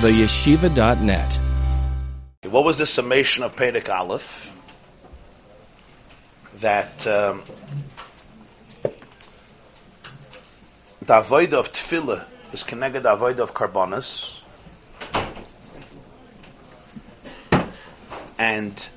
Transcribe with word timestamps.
theyeshiva.net. 0.00 1.38
What 2.44 2.64
was 2.64 2.78
the 2.78 2.86
summation 2.86 3.42
of 3.42 3.56
Perek 3.56 3.88
Aleph? 3.88 4.56
That 6.60 7.04
um, 7.06 7.42
the 11.02 11.18
avoid 11.18 11.52
of 11.52 11.72
tefillah 11.72 12.24
is 12.52 12.62
connected 12.62 13.00
to 13.00 13.02
the 13.02 13.12
avoid 13.12 13.40
of 13.40 13.54
karbonis, 13.54 14.40
and 18.38 18.88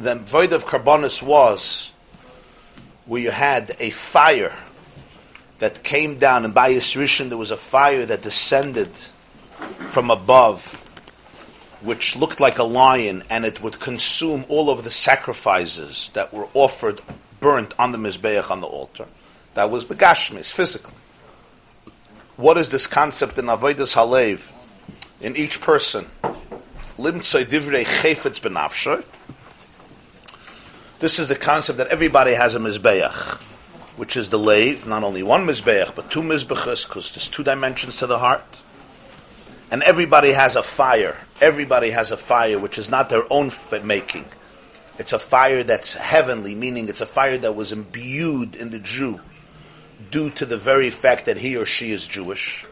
the 0.00 0.12
avoid 0.12 0.54
of 0.54 0.64
karbonis 0.64 1.22
was 1.22 1.92
where 3.04 3.20
you 3.20 3.30
had 3.30 3.76
a 3.78 3.90
fire 3.90 4.54
that 5.58 5.82
came 5.82 6.18
down, 6.18 6.46
and 6.46 6.54
by 6.54 6.72
Yisrishan 6.72 7.28
there 7.28 7.38
was 7.38 7.50
a 7.50 7.58
fire 7.58 8.06
that 8.06 8.22
descended 8.22 8.90
from 9.88 10.10
above, 10.10 10.82
which 11.80 12.16
looked 12.16 12.40
like 12.40 12.58
a 12.58 12.64
lion, 12.64 13.22
and 13.30 13.44
it 13.44 13.62
would 13.62 13.78
consume 13.80 14.44
all 14.48 14.70
of 14.70 14.84
the 14.84 14.90
sacrifices 14.90 16.10
that 16.14 16.32
were 16.32 16.48
offered, 16.54 17.00
burnt 17.40 17.74
on 17.78 17.92
the 17.92 17.98
Mizbeach 17.98 18.50
on 18.50 18.60
the 18.60 18.66
altar. 18.66 19.06
That 19.54 19.70
was 19.70 19.84
Begashmis, 19.84 20.52
physically. 20.52 20.94
What 22.36 22.58
is 22.58 22.68
this 22.70 22.86
concept 22.86 23.38
in 23.38 23.46
Avodas 23.46 23.94
Halev? 23.94 24.52
In 25.20 25.36
each 25.36 25.62
person. 25.62 26.06
This 30.98 31.18
is 31.18 31.28
the 31.28 31.36
concept 31.36 31.78
that 31.78 31.88
everybody 31.88 32.34
has 32.34 32.54
a 32.54 32.58
Mizbeach, 32.58 33.38
which 33.96 34.16
is 34.16 34.28
the 34.30 34.38
lave, 34.38 34.86
not 34.86 35.02
only 35.02 35.22
one 35.22 35.46
Mizbeach, 35.46 35.94
but 35.94 36.10
two 36.10 36.20
Mizbeachas, 36.20 36.86
because 36.86 37.12
there's 37.12 37.28
two 37.28 37.42
dimensions 37.44 37.96
to 37.96 38.06
the 38.06 38.18
heart 38.18 38.44
and 39.70 39.82
everybody 39.82 40.32
has 40.32 40.56
a 40.56 40.62
fire. 40.62 41.16
Everybody 41.40 41.90
has 41.90 42.12
a 42.12 42.16
fire 42.16 42.58
which 42.58 42.78
is 42.78 42.90
not 42.90 43.08
their 43.10 43.24
own 43.30 43.50
making. 43.84 44.24
It's 44.98 45.12
a 45.12 45.18
fire 45.18 45.62
that's 45.62 45.94
heavenly, 45.94 46.54
meaning 46.54 46.88
it's 46.88 47.00
a 47.00 47.06
fire 47.06 47.36
that 47.38 47.54
was 47.54 47.72
imbued 47.72 48.56
in 48.56 48.70
the 48.70 48.78
Jew 48.78 49.20
due 50.10 50.30
to 50.30 50.46
the 50.46 50.56
very 50.56 50.90
fact 50.90 51.26
that 51.26 51.36
he 51.36 51.56
or 51.56 51.66
she 51.66 51.92
is 51.92 52.06
Jewish. 52.06 52.64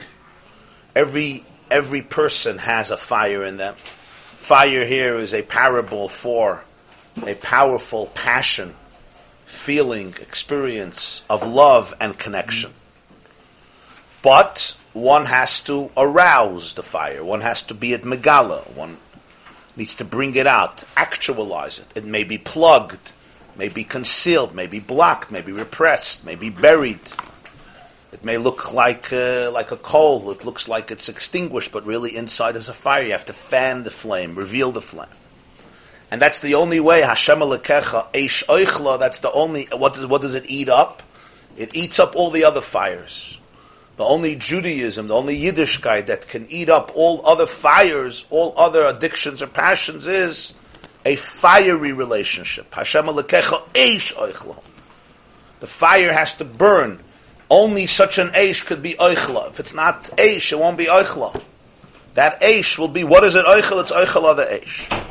Every 0.94 1.44
every 1.70 2.02
person 2.02 2.58
has 2.58 2.90
a 2.90 2.96
fire 2.96 3.44
in 3.44 3.56
them. 3.56 3.74
Fire 3.74 4.84
here 4.84 5.16
is 5.16 5.34
a 5.34 5.42
parable 5.42 6.08
for 6.08 6.62
a 7.26 7.34
powerful 7.34 8.06
passion, 8.14 8.74
feeling, 9.44 10.14
experience 10.20 11.24
of 11.28 11.46
love 11.46 11.94
and 12.00 12.18
connection. 12.18 12.72
But 14.22 14.76
one 14.94 15.26
has 15.26 15.62
to 15.64 15.90
arouse 15.96 16.74
the 16.74 16.82
fire. 16.82 17.22
One 17.22 17.42
has 17.42 17.64
to 17.64 17.74
be 17.74 17.94
at 17.94 18.02
Megala. 18.02 18.72
One 18.74 18.96
needs 19.76 19.96
to 19.96 20.04
bring 20.04 20.36
it 20.36 20.46
out, 20.46 20.84
actualize 20.96 21.80
it. 21.80 21.86
It 21.96 22.04
may 22.04 22.24
be 22.24 22.38
plugged, 22.38 23.12
may 23.56 23.68
be 23.68 23.84
concealed, 23.84 24.54
may 24.54 24.68
be 24.68 24.80
blocked, 24.80 25.30
may 25.30 25.42
be 25.42 25.52
repressed, 25.52 26.24
may 26.24 26.36
be 26.36 26.48
buried. 26.48 27.00
It 28.12 28.24
may 28.24 28.38
look 28.38 28.72
like 28.72 29.12
uh, 29.12 29.50
like 29.50 29.72
a 29.72 29.76
coal. 29.76 30.30
It 30.30 30.44
looks 30.44 30.68
like 30.68 30.92
it's 30.92 31.08
extinguished, 31.08 31.72
but 31.72 31.84
really 31.84 32.16
inside 32.16 32.54
is 32.54 32.68
a 32.68 32.72
fire. 32.72 33.02
You 33.02 33.12
have 33.12 33.26
to 33.26 33.32
fan 33.32 33.82
the 33.82 33.90
flame, 33.90 34.36
reveal 34.36 34.70
the 34.70 34.80
flame. 34.80 35.08
And 36.12 36.22
that's 36.22 36.38
the 36.38 36.54
only 36.54 36.78
way. 36.78 37.00
Hashem 37.00 37.40
alekecha 37.40 38.12
eish. 38.12 38.98
That's 39.00 39.18
the 39.18 39.32
only. 39.32 39.64
What 39.72 39.94
does 39.94 40.06
what 40.06 40.22
does 40.22 40.36
it 40.36 40.44
eat 40.46 40.68
up? 40.68 41.02
It 41.56 41.74
eats 41.74 41.98
up 41.98 42.14
all 42.14 42.30
the 42.30 42.44
other 42.44 42.60
fires. 42.60 43.40
The 43.96 44.04
only 44.04 44.34
Judaism, 44.34 45.08
the 45.08 45.14
only 45.14 45.38
Yiddishkeit 45.38 46.06
that 46.06 46.26
can 46.26 46.46
eat 46.48 46.68
up 46.68 46.92
all 46.96 47.24
other 47.24 47.46
fires, 47.46 48.24
all 48.28 48.52
other 48.56 48.84
addictions 48.86 49.40
or 49.40 49.46
passions 49.46 50.08
is 50.08 50.54
a 51.04 51.16
fiery 51.16 51.92
relationship. 51.92 52.74
Hashem 52.74 53.06
eish 53.06 54.56
The 55.60 55.66
fire 55.66 56.12
has 56.12 56.36
to 56.38 56.44
burn. 56.44 57.00
Only 57.50 57.86
such 57.86 58.18
an 58.18 58.28
eish 58.30 58.66
could 58.66 58.82
be 58.82 58.94
oichla. 58.94 59.50
If 59.50 59.60
it's 59.60 59.74
not 59.74 60.04
eish, 60.16 60.50
it 60.50 60.58
won't 60.58 60.78
be 60.78 60.86
oichla. 60.86 61.40
That 62.14 62.40
eish 62.40 62.78
will 62.78 62.88
be, 62.88 63.04
what 63.04 63.22
is 63.22 63.36
it 63.36 63.44
oichel? 63.44 63.80
It's 63.80 63.92
oichel 63.92 64.34
the 64.34 64.44
eish. 64.44 65.04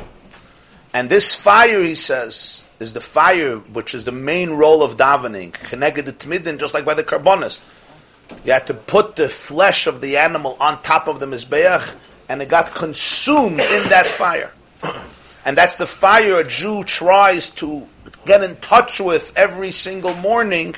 And 0.92 1.08
this 1.08 1.34
fire, 1.34 1.82
he 1.82 1.94
says, 1.94 2.64
is 2.80 2.92
the 2.92 3.00
fire 3.00 3.58
which 3.58 3.94
is 3.94 4.04
the 4.04 4.12
main 4.12 4.50
role 4.50 4.82
of 4.82 4.96
davening. 4.96 5.52
Connected 5.52 6.06
to 6.06 6.12
tmidin, 6.12 6.58
just 6.58 6.74
like 6.74 6.84
by 6.84 6.94
the 6.94 7.04
carbonis. 7.04 7.60
You 8.44 8.52
had 8.52 8.66
to 8.66 8.74
put 8.74 9.16
the 9.16 9.28
flesh 9.28 9.86
of 9.86 10.00
the 10.00 10.16
animal 10.16 10.56
on 10.60 10.82
top 10.82 11.08
of 11.08 11.18
the 11.20 11.26
Mizbeach, 11.26 11.94
and 12.28 12.42
it 12.42 12.48
got 12.48 12.74
consumed 12.74 13.60
in 13.60 13.88
that 13.88 14.06
fire. 14.06 14.52
And 15.44 15.56
that's 15.56 15.76
the 15.76 15.86
fire 15.86 16.40
a 16.40 16.44
Jew 16.44 16.84
tries 16.84 17.50
to 17.50 17.86
get 18.24 18.42
in 18.42 18.56
touch 18.56 19.00
with 19.00 19.32
every 19.36 19.70
single 19.70 20.14
morning, 20.14 20.74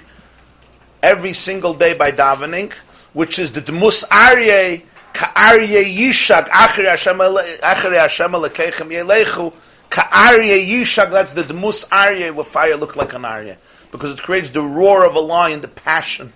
every 1.03 1.33
single 1.33 1.75
day 1.75 1.95
by 1.95 2.11
davening, 2.11 2.73
which 3.13 3.39
is 3.39 3.53
the 3.53 3.61
Dmus 3.61 4.05
Aryeh, 4.09 4.83
Ka'aryeh 5.13 5.85
Yishag, 5.85 6.49
Achri 6.49 6.85
Hashem 6.85 8.33
Alekechem 8.33 8.91
Yelechu, 8.91 9.53
Ka'aryeh 9.89 10.69
Yishag, 10.69 11.11
that's 11.11 11.33
the 11.33 11.43
Dmus 11.43 11.89
Aryeh, 11.89 12.35
where 12.35 12.45
fire 12.45 12.77
looks 12.77 12.97
like 12.97 13.13
an 13.15 13.23
Aryeh. 13.23 13.57
Because 13.93 14.11
it 14.11 14.23
creates 14.23 14.51
the 14.51 14.63
roar 14.63 15.05
of 15.05 15.15
a 15.15 15.21
lion, 15.21 15.61
the 15.61 15.69
passion 15.69 16.33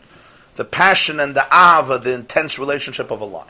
the 0.57 0.65
passion 0.65 1.21
and 1.21 1.35
the 1.35 1.47
ava, 1.47 1.99
the 1.99 2.13
intense 2.13 2.59
relationship 2.59 3.11
of 3.11 3.21
a 3.21 3.25
lion. 3.25 3.47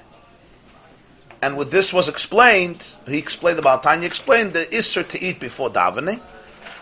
And 1.43 1.57
when 1.57 1.71
this 1.71 1.93
was 1.93 2.09
explained, 2.09 2.87
he 3.07 3.19
explained 3.19 3.59
about 3.59 3.83
Tanya 3.83 4.07
explained 4.07 4.53
the 4.53 4.67
isser 4.67 5.07
to 5.09 5.23
eat 5.23 5.41
before 5.41 5.71
davening, 5.71 6.21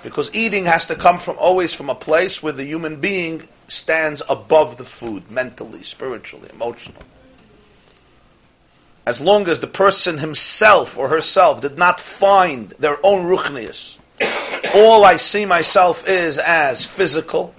because 0.02 0.34
eating 0.34 0.64
has 0.64 0.86
to 0.86 0.96
come 0.96 1.18
from 1.18 1.36
always 1.38 1.74
from 1.74 1.90
a 1.90 1.94
place 1.94 2.42
where 2.42 2.52
the 2.52 2.64
human 2.64 3.00
being 3.00 3.46
stands 3.68 4.22
above 4.28 4.76
the 4.76 4.84
food, 4.84 5.30
mentally, 5.30 5.82
spiritually, 5.82 6.48
emotionally. 6.52 7.04
As 9.06 9.20
long 9.20 9.48
as 9.48 9.60
the 9.60 9.66
person 9.66 10.18
himself 10.18 10.98
or 10.98 11.08
herself 11.08 11.60
did 11.60 11.78
not 11.78 12.00
find 12.00 12.70
their 12.78 12.98
own 13.04 13.24
ruchnius, 13.24 13.98
all 14.74 15.04
I 15.04 15.16
see 15.16 15.46
myself 15.46 16.06
is 16.08 16.38
as 16.38 16.84
physical, 16.84 17.54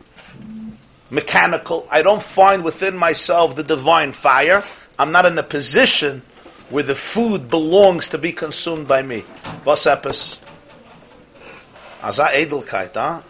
mechanical. 1.09 1.87
I 1.89 2.01
don't 2.01 2.21
find 2.21 2.63
within 2.63 2.97
myself 2.97 3.55
the 3.55 3.63
divine 3.63 4.11
fire. 4.11 4.63
I'm 4.97 5.11
not 5.11 5.25
in 5.25 5.37
a 5.37 5.43
position 5.43 6.21
where 6.69 6.83
the 6.83 6.95
food 6.95 7.49
belongs 7.49 8.09
to 8.09 8.17
be 8.17 8.31
consumed 8.31 8.87
by 8.87 9.01
me. 9.01 9.23
Was 9.65 9.85
epis? 9.85 10.39
Aza 12.01 12.27
edelkeit, 12.27 12.93
huh? 12.93 13.21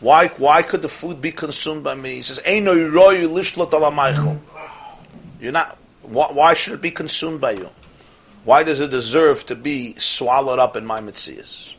Why, 0.00 0.28
why 0.28 0.62
could 0.62 0.82
the 0.82 0.88
food 0.88 1.22
be 1.22 1.32
consumed 1.32 1.82
by 1.82 1.94
me? 1.94 2.16
He 2.16 2.22
says, 2.22 2.40
You're 5.40 5.52
not, 5.52 5.78
why, 6.02 6.26
why, 6.32 6.54
should 6.54 6.74
it 6.74 6.82
be 6.82 6.90
consumed 6.90 7.40
by 7.40 7.52
you? 7.52 7.70
Why 8.44 8.62
does 8.62 8.80
it 8.80 8.90
deserve 8.90 9.46
to 9.46 9.54
be 9.54 9.94
swallowed 9.96 10.58
up 10.58 10.76
in 10.76 10.84
my 10.84 11.00
mitzias? 11.00 11.74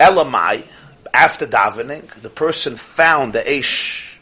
Elamai, 0.00 0.66
after 1.14 1.46
davening, 1.46 2.08
the 2.20 2.30
person 2.30 2.76
found 2.76 3.32
the 3.32 3.40
Aish, 3.40 4.16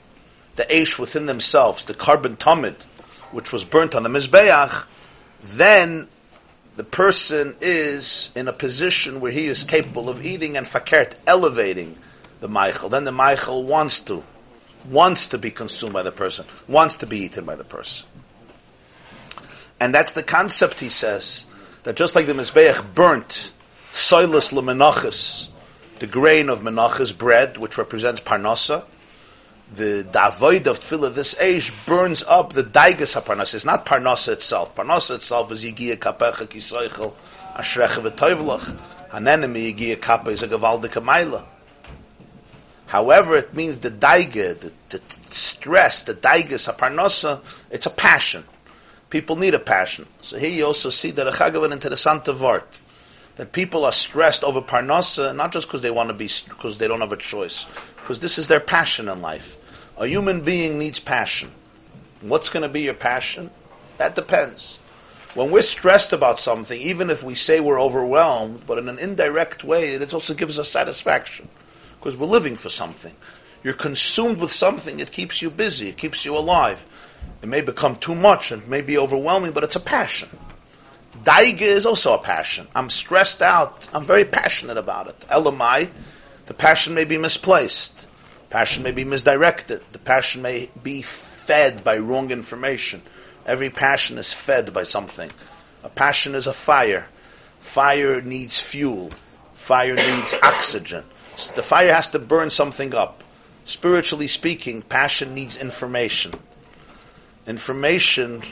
the 0.56 0.64
Aish 0.64 0.98
within 0.98 1.26
themselves, 1.26 1.84
the 1.84 1.94
carbon 1.94 2.36
tumid, 2.36 2.74
which 3.32 3.52
was 3.52 3.64
burnt 3.64 3.94
on 3.94 4.02
the 4.02 4.08
Mizbeach, 4.08 4.86
then 5.42 6.08
the 6.76 6.84
person 6.84 7.56
is 7.60 8.30
in 8.34 8.48
a 8.48 8.52
position 8.52 9.20
where 9.20 9.32
he 9.32 9.46
is 9.46 9.64
capable 9.64 10.08
of 10.08 10.24
eating 10.24 10.56
and 10.56 10.66
fakert, 10.66 11.14
elevating 11.26 11.96
the 12.40 12.48
Michael. 12.48 12.88
Then 12.88 13.04
the 13.04 13.12
Michael 13.12 13.64
wants 13.64 14.00
to, 14.00 14.22
wants 14.88 15.28
to 15.28 15.38
be 15.38 15.50
consumed 15.50 15.94
by 15.94 16.02
the 16.02 16.12
person, 16.12 16.46
wants 16.68 16.96
to 16.98 17.06
be 17.06 17.18
eaten 17.20 17.44
by 17.44 17.56
the 17.56 17.64
person. 17.64 18.06
And 19.80 19.94
that's 19.94 20.12
the 20.12 20.22
concept, 20.22 20.80
he 20.80 20.88
says, 20.88 21.46
that 21.82 21.96
just 21.96 22.14
like 22.14 22.26
the 22.26 22.32
Mizbeach 22.32 22.94
burnt, 22.94 23.52
soilus 23.92 24.52
lemenachis, 24.52 25.50
the 26.00 26.06
grain 26.06 26.48
of 26.48 26.60
menachas 26.60 27.16
bread, 27.16 27.56
which 27.56 27.78
represents 27.78 28.20
parnasa. 28.20 28.84
The 29.74 30.06
davoid 30.10 30.66
of 30.66 30.78
tefillah 30.78 31.12
this 31.12 31.38
age 31.40 31.72
burns 31.86 32.22
up 32.24 32.52
the 32.52 32.62
daigas 32.62 33.20
haparnasa. 33.20 33.54
It's 33.54 33.64
not 33.64 33.84
parnasa 33.84 34.32
itself. 34.34 34.74
Parnasa 34.74 35.16
itself 35.16 35.50
is 35.52 35.64
yigia 35.64 35.96
kapecha 35.96 36.46
kisoichel 36.46 37.12
ashrecha 37.54 38.08
v'toivlach. 38.08 38.78
Hanenemi 39.10 39.74
yigia 39.74 40.00
kappa 40.00 40.30
is 40.30 40.42
a 40.42 40.48
gavaldika 40.48 41.02
maila. 41.02 41.44
However, 42.86 43.36
it 43.36 43.52
means 43.52 43.78
the 43.78 43.90
daiga, 43.90 44.58
the, 44.60 44.72
the, 44.90 44.98
the 44.98 45.34
stress, 45.34 46.04
the 46.04 46.14
daigas 46.14 46.72
haparnasa, 46.72 47.40
it's 47.70 47.86
a 47.86 47.90
passion. 47.90 48.44
People 49.10 49.34
need 49.36 49.54
a 49.54 49.58
passion. 49.58 50.06
So 50.20 50.38
here 50.38 50.50
you 50.50 50.66
also 50.66 50.90
see 50.90 51.10
that 51.12 51.26
a 51.26 51.30
an 51.30 51.72
interessante 51.72 52.40
word 52.40 52.62
that 53.36 53.52
people 53.52 53.84
are 53.84 53.92
stressed 53.92 54.42
over 54.42 54.60
parnasa, 54.60 55.34
not 55.34 55.52
just 55.52 55.68
because 55.68 55.82
they 55.82 55.90
want 55.90 56.08
to 56.08 56.14
be, 56.14 56.28
because 56.48 56.78
they 56.78 56.88
don't 56.88 57.00
have 57.00 57.12
a 57.12 57.16
choice, 57.16 57.66
because 57.96 58.20
this 58.20 58.38
is 58.38 58.48
their 58.48 58.60
passion 58.60 59.08
in 59.08 59.22
life. 59.22 59.56
A 59.98 60.06
human 60.06 60.40
being 60.40 60.78
needs 60.78 61.00
passion. 61.00 61.50
What's 62.20 62.48
going 62.48 62.62
to 62.62 62.68
be 62.68 62.82
your 62.82 62.94
passion? 62.94 63.50
That 63.98 64.14
depends. 64.14 64.78
When 65.34 65.50
we're 65.50 65.62
stressed 65.62 66.14
about 66.14 66.38
something, 66.38 66.80
even 66.80 67.10
if 67.10 67.22
we 67.22 67.34
say 67.34 67.60
we're 67.60 67.80
overwhelmed, 67.80 68.66
but 68.66 68.78
in 68.78 68.88
an 68.88 68.98
indirect 68.98 69.64
way, 69.64 69.94
it 69.94 70.14
also 70.14 70.32
gives 70.32 70.58
us 70.58 70.70
satisfaction 70.70 71.48
because 71.98 72.16
we're 72.16 72.26
living 72.26 72.56
for 72.56 72.70
something. 72.70 73.14
You're 73.62 73.74
consumed 73.74 74.38
with 74.38 74.52
something, 74.52 75.00
it 75.00 75.12
keeps 75.12 75.42
you 75.42 75.50
busy, 75.50 75.88
it 75.88 75.98
keeps 75.98 76.24
you 76.24 76.36
alive. 76.36 76.86
It 77.42 77.48
may 77.48 77.60
become 77.60 77.96
too 77.96 78.14
much 78.14 78.50
and 78.50 78.66
may 78.68 78.80
be 78.80 78.96
overwhelming, 78.96 79.52
but 79.52 79.64
it's 79.64 79.76
a 79.76 79.80
passion. 79.80 80.30
Daiga 81.24 81.62
is 81.62 81.86
also 81.86 82.14
a 82.14 82.18
passion. 82.18 82.66
I'm 82.74 82.90
stressed 82.90 83.42
out. 83.42 83.88
I'm 83.92 84.04
very 84.04 84.24
passionate 84.24 84.76
about 84.76 85.08
it. 85.08 85.20
Elamai, 85.28 85.88
the 86.46 86.54
passion 86.54 86.94
may 86.94 87.04
be 87.04 87.18
misplaced. 87.18 88.08
Passion 88.50 88.82
may 88.82 88.92
be 88.92 89.04
misdirected. 89.04 89.82
The 89.92 89.98
passion 89.98 90.42
may 90.42 90.70
be 90.82 91.02
fed 91.02 91.82
by 91.84 91.98
wrong 91.98 92.30
information. 92.30 93.02
Every 93.44 93.70
passion 93.70 94.18
is 94.18 94.32
fed 94.32 94.72
by 94.72 94.82
something. 94.82 95.30
A 95.84 95.88
passion 95.88 96.34
is 96.34 96.46
a 96.46 96.52
fire. 96.52 97.06
Fire 97.60 98.20
needs 98.20 98.58
fuel. 98.60 99.10
Fire 99.54 99.94
needs 99.94 100.34
oxygen. 100.42 101.04
The 101.54 101.62
fire 101.62 101.92
has 101.92 102.08
to 102.10 102.18
burn 102.18 102.50
something 102.50 102.94
up. 102.94 103.22
Spiritually 103.64 104.28
speaking, 104.28 104.82
passion 104.82 105.34
needs 105.34 105.60
information. 105.60 106.32
Information, 107.46 108.42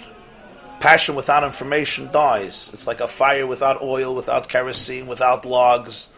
passion 0.81 1.15
without 1.15 1.45
information 1.45 2.11
dies. 2.13 2.71
It's 2.73 2.87
like 2.87 3.01
a 3.01 3.09
fire 3.09 3.47
without 3.47 3.83
oil, 3.83 4.15
without 4.15 4.49
kerosene, 4.49 5.07
without 5.07 5.45
logs, 5.45 6.09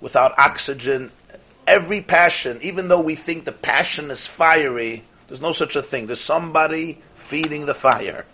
without 0.00 0.38
oxygen. 0.38 1.10
Every 1.66 2.00
passion, 2.00 2.58
even 2.62 2.88
though 2.88 3.00
we 3.00 3.14
think 3.14 3.44
the 3.44 3.52
passion 3.52 4.10
is 4.10 4.26
fiery, 4.26 5.04
there's 5.28 5.40
no 5.40 5.52
such 5.52 5.76
a 5.76 5.82
thing. 5.82 6.06
There's 6.06 6.20
somebody 6.20 6.98
feeding 7.14 7.66
the 7.66 7.74
fire. 7.74 8.24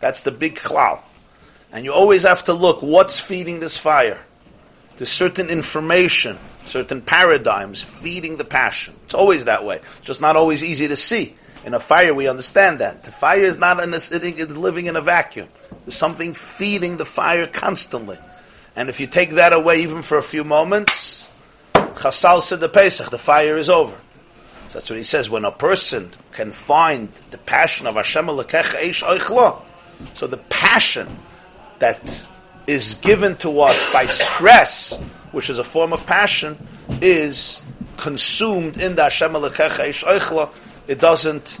That's 0.00 0.22
the 0.22 0.30
big 0.30 0.56
klal. 0.56 1.00
And 1.72 1.84
you 1.84 1.92
always 1.92 2.24
have 2.24 2.44
to 2.44 2.52
look 2.52 2.82
what's 2.82 3.18
feeding 3.18 3.60
this 3.60 3.78
fire. 3.78 4.22
There's 4.96 5.10
certain 5.10 5.48
information, 5.48 6.38
certain 6.66 7.00
paradigms 7.00 7.80
feeding 7.80 8.36
the 8.36 8.44
passion. 8.44 8.94
It's 9.04 9.14
always 9.14 9.46
that 9.46 9.64
way. 9.64 9.76
It's 9.76 10.06
just 10.06 10.20
not 10.20 10.36
always 10.36 10.62
easy 10.62 10.88
to 10.88 10.96
see. 10.96 11.34
In 11.64 11.74
a 11.74 11.80
fire, 11.80 12.12
we 12.12 12.28
understand 12.28 12.80
that. 12.80 13.04
The 13.04 13.12
fire 13.12 13.42
is 13.42 13.58
not 13.58 13.80
in 13.82 13.94
a, 13.94 14.00
sitting, 14.00 14.38
it's 14.38 14.56
living 14.56 14.86
in 14.86 14.96
a 14.96 15.00
vacuum. 15.00 15.48
There's 15.84 15.96
something 15.96 16.34
feeding 16.34 16.96
the 16.96 17.04
fire 17.04 17.46
constantly. 17.46 18.18
And 18.74 18.88
if 18.88 19.00
you 19.00 19.06
take 19.06 19.30
that 19.30 19.52
away 19.52 19.82
even 19.82 20.02
for 20.02 20.18
a 20.18 20.22
few 20.22 20.44
moments, 20.44 21.30
Chazal 21.74 22.42
said 22.42 22.60
the 22.60 22.68
Pesach, 22.68 23.10
the 23.10 23.18
fire 23.18 23.56
is 23.56 23.68
over. 23.68 23.96
So 24.68 24.78
that's 24.78 24.90
what 24.90 24.96
he 24.96 25.04
says. 25.04 25.28
When 25.28 25.44
a 25.44 25.52
person 25.52 26.10
can 26.32 26.50
find 26.50 27.08
the 27.30 27.38
passion 27.38 27.86
of 27.86 27.94
Hashem 27.94 28.26
Eish 28.26 29.02
Oichlo, 29.02 29.60
so 30.14 30.26
the 30.26 30.38
passion 30.38 31.06
that 31.78 32.26
is 32.66 32.94
given 32.96 33.36
to 33.36 33.60
us 33.60 33.92
by 33.92 34.06
stress, 34.06 34.98
which 35.32 35.50
is 35.50 35.58
a 35.58 35.64
form 35.64 35.92
of 35.92 36.06
passion, 36.06 36.56
is 37.02 37.62
consumed 37.98 38.78
in 38.78 38.94
the 38.94 39.02
Hashem 39.04 39.32
Eish 39.32 40.04
Oichlo. 40.04 40.50
It 40.88 40.98
doesn't 40.98 41.58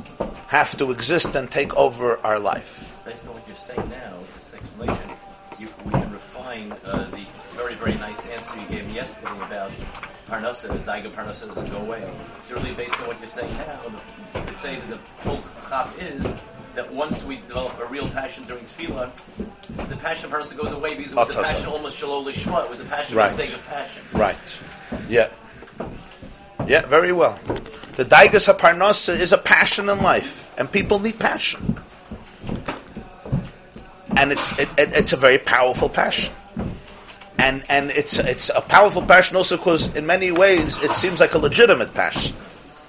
have 0.48 0.76
to 0.78 0.90
exist 0.90 1.36
and 1.36 1.50
take 1.50 1.76
over 1.76 2.18
our 2.18 2.38
life. 2.38 2.98
Based 3.04 3.26
on 3.26 3.34
what 3.34 3.46
you're 3.46 3.56
saying 3.56 3.88
now, 3.88 4.18
this 4.34 4.54
explanation, 4.54 5.10
you, 5.58 5.68
we 5.84 5.92
can 5.92 6.12
refine 6.12 6.72
uh, 6.84 7.08
the 7.10 7.24
very, 7.54 7.74
very 7.74 7.94
nice 7.94 8.26
answer 8.26 8.58
you 8.58 8.66
gave 8.66 8.86
me 8.88 8.94
yesterday 8.94 9.36
about 9.46 9.70
Parnasa, 10.28 10.68
the 10.68 10.78
Daiga 10.78 11.10
Parnasa 11.10 11.46
doesn't 11.46 11.70
go 11.70 11.78
away. 11.78 12.10
It's 12.38 12.50
really 12.50 12.72
based 12.74 12.98
on 13.00 13.06
what 13.06 13.18
you're 13.20 13.28
saying 13.28 13.52
now. 13.58 13.80
You 14.34 14.40
could 14.46 14.56
say 14.56 14.76
that 14.88 14.98
the 15.24 15.38
chap 15.68 15.90
is 16.00 16.34
that 16.74 16.90
once 16.92 17.22
we 17.22 17.36
develop 17.36 17.78
a 17.80 17.86
real 17.86 18.08
passion 18.08 18.44
during 18.44 18.64
tefillah, 18.64 19.10
the 19.88 19.96
passion 19.96 20.32
of 20.32 20.38
Parnasa 20.38 20.56
goes 20.56 20.72
away 20.72 20.96
because 20.96 21.12
it 21.12 21.16
was 21.16 21.30
a 21.30 21.42
passion 21.42 21.66
almost 21.68 21.96
shalom 21.96 22.24
lishma. 22.24 22.64
It 22.64 22.70
was 22.70 22.80
a 22.80 22.84
passion 22.84 23.16
right. 23.16 23.30
for 23.30 23.36
the 23.36 23.42
sake 23.44 23.54
of 23.54 23.66
passion. 23.68 24.02
Right. 24.12 24.36
Yeah. 25.08 25.28
Yeah, 26.66 26.86
very 26.86 27.12
well. 27.12 27.38
The 27.96 28.04
Daigas 28.04 28.52
HaParnasa 28.52 29.18
is 29.18 29.32
a 29.32 29.38
passion 29.38 29.88
in 29.88 30.02
life, 30.02 30.54
and 30.58 30.70
people 30.70 30.98
need 30.98 31.18
passion. 31.18 31.78
And 34.16 34.32
it's, 34.32 34.58
it, 34.58 34.68
it, 34.78 34.90
it's 34.92 35.12
a 35.12 35.16
very 35.16 35.38
powerful 35.38 35.88
passion 35.88 36.32
and 37.42 37.64
and 37.68 37.90
it's 37.90 38.18
it's 38.18 38.50
a 38.54 38.60
powerful 38.60 39.02
passion 39.02 39.36
also 39.36 39.56
because 39.56 39.94
in 39.96 40.06
many 40.06 40.30
ways 40.30 40.78
it 40.82 40.92
seems 40.92 41.18
like 41.18 41.34
a 41.34 41.38
legitimate 41.38 41.92
passion. 41.92 42.34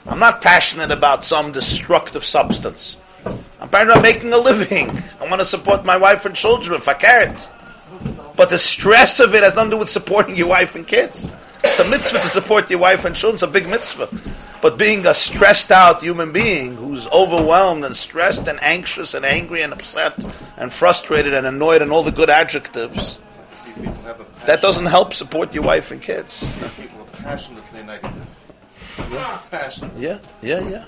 I'm 0.05 0.19
not 0.19 0.41
passionate 0.41 0.91
about 0.91 1.23
some 1.23 1.51
destructive 1.51 2.23
substance. 2.23 2.99
I'm 3.59 3.69
passionate 3.69 3.93
about 3.93 4.03
making 4.03 4.33
a 4.33 4.37
living. 4.37 4.91
I 5.19 5.27
want 5.27 5.39
to 5.39 5.45
support 5.45 5.85
my 5.85 5.97
wife 5.97 6.25
and 6.25 6.35
children 6.35 6.77
if 6.77 6.87
I 6.87 6.93
can. 6.93 7.37
But 8.35 8.49
the 8.49 8.57
stress 8.57 9.19
of 9.19 9.33
it 9.33 9.43
has 9.43 9.55
nothing 9.55 9.71
to 9.71 9.75
do 9.77 9.79
with 9.79 9.89
supporting 9.89 10.35
your 10.35 10.47
wife 10.47 10.75
and 10.75 10.85
kids. 10.85 11.31
It's 11.63 11.79
a 11.79 11.89
mitzvah 11.89 12.19
to 12.19 12.27
support 12.27 12.69
your 12.69 12.79
wife 12.79 13.05
and 13.05 13.15
children. 13.15 13.35
It's 13.35 13.43
a 13.43 13.47
big 13.47 13.67
mitzvah. 13.67 14.09
But 14.61 14.77
being 14.77 15.05
a 15.05 15.13
stressed 15.13 15.71
out 15.71 16.01
human 16.01 16.31
being 16.31 16.75
who's 16.75 17.07
overwhelmed 17.07 17.83
and 17.85 17.95
stressed 17.95 18.47
and 18.47 18.61
anxious 18.63 19.13
and 19.13 19.25
angry 19.25 19.61
and 19.61 19.73
upset 19.73 20.13
and 20.57 20.71
frustrated 20.71 21.33
and 21.33 21.47
annoyed 21.47 21.81
and 21.81 21.91
all 21.91 22.03
the 22.03 22.11
good 22.11 22.29
adjectives, 22.29 23.19
that 24.45 24.61
doesn't 24.61 24.85
help 24.85 25.13
support 25.13 25.53
your 25.53 25.63
wife 25.63 25.91
and 25.91 26.01
kids. 26.01 26.33
See, 26.33 26.83
People 26.83 27.01
are 27.01 27.05
passionately 27.23 27.83
negative. 27.83 28.27
Yeah. 29.11 29.39
Passion. 29.49 29.91
Yeah, 29.97 30.19
yeah, 30.41 30.69
yeah. 30.69 30.85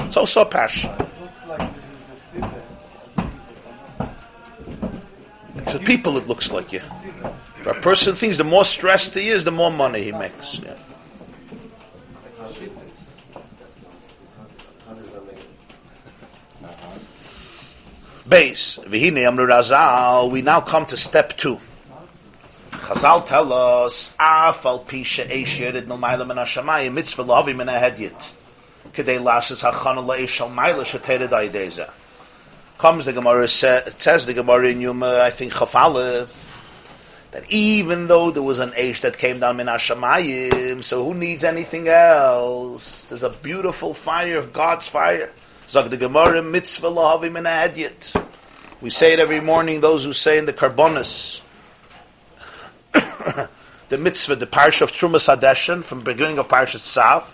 It's 0.00 0.16
also 0.16 0.42
a 0.42 0.46
passion. 0.46 0.90
To 5.66 5.78
people, 5.78 6.16
it 6.16 6.26
looks 6.26 6.50
like 6.52 6.72
yeah. 6.72 6.88
If 7.62 7.68
a 7.68 7.74
person 7.74 8.16
thinks 8.16 8.38
the 8.38 8.44
more 8.44 8.64
stressed 8.64 9.14
he 9.14 9.28
is, 9.28 9.44
the 9.44 9.52
more 9.52 9.70
money 9.70 10.02
he 10.02 10.10
makes. 10.10 10.58
Yeah. 10.58 10.76
Base. 18.28 18.80
We 18.90 19.10
now 19.12 20.60
come 20.62 20.86
to 20.86 20.96
step 20.96 21.36
two. 21.36 21.60
Chazal 22.72 23.24
tell 23.26 23.52
us, 23.52 24.16
Afal 24.18 24.84
Pisha 24.84 25.24
Eish 25.26 25.60
Yerid 25.60 25.86
No 25.86 25.96
Maila 25.96 26.26
Min 26.26 26.38
HaShamayim 26.38 26.94
Mitzvah 26.94 27.22
Lavi 27.22 27.54
Min 27.54 27.68
HaHedyet 27.68 28.32
Kedei 28.92 29.22
Lashes 29.22 29.62
HaChana 29.62 30.04
La'ish 30.04 30.40
Al 30.40 30.50
Maila 30.50 30.82
Shetere 30.82 31.28
Daideza 31.28 31.88
Comes 32.78 33.04
the 33.04 33.12
Gemara, 33.12 33.46
says 33.46 34.26
the 34.26 34.34
Gemara 34.34 34.70
in 34.70 34.80
Yuma, 34.80 35.20
I 35.20 35.30
think 35.30 35.52
Chafalev, 35.52 36.48
that 37.32 37.50
even 37.50 38.06
though 38.06 38.30
there 38.30 38.42
was 38.42 38.58
an 38.58 38.70
Eish 38.72 39.00
that 39.00 39.18
came 39.18 39.40
down 39.40 39.56
Min 39.56 39.66
HaShamayim, 39.66 40.84
so 40.84 41.04
who 41.04 41.14
needs 41.14 41.44
anything 41.44 41.88
else? 41.88 43.04
There's 43.04 43.22
a 43.22 43.30
beautiful 43.30 43.94
fire 43.94 44.38
of 44.38 44.52
God's 44.52 44.86
fire. 44.86 45.32
Zag 45.68 45.90
the 45.90 45.96
Gemara, 45.96 46.42
Mitzvah 46.42 46.88
Lavi 46.88 47.32
Min 47.32 47.44
HaHedyet 47.44 48.22
We 48.82 48.90
say 48.90 49.14
it 49.14 49.18
every 49.18 49.40
morning, 49.40 49.80
those 49.80 50.04
who 50.04 50.12
say 50.12 50.36
in 50.38 50.44
the 50.44 50.52
Karbonis, 50.52 51.40
the 53.88 53.98
mitzvah, 53.98 54.36
the 54.36 54.46
parsha 54.46 54.82
of 54.82 54.92
Trumas 54.92 55.34
Hadeshin, 55.34 55.82
from 55.82 56.02
beginning 56.02 56.38
of 56.38 56.48
Parsha 56.48 56.76
Tzav. 56.76 57.24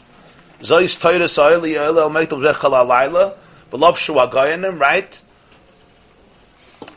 Zois 0.60 0.96
Toiris 1.00 1.38
Oili 1.38 1.76
Oil 1.76 1.98
El 1.98 2.10
Meitel 2.10 2.38
Rechal 2.38 2.72
Alayla, 2.72 3.34
right? 4.78 5.20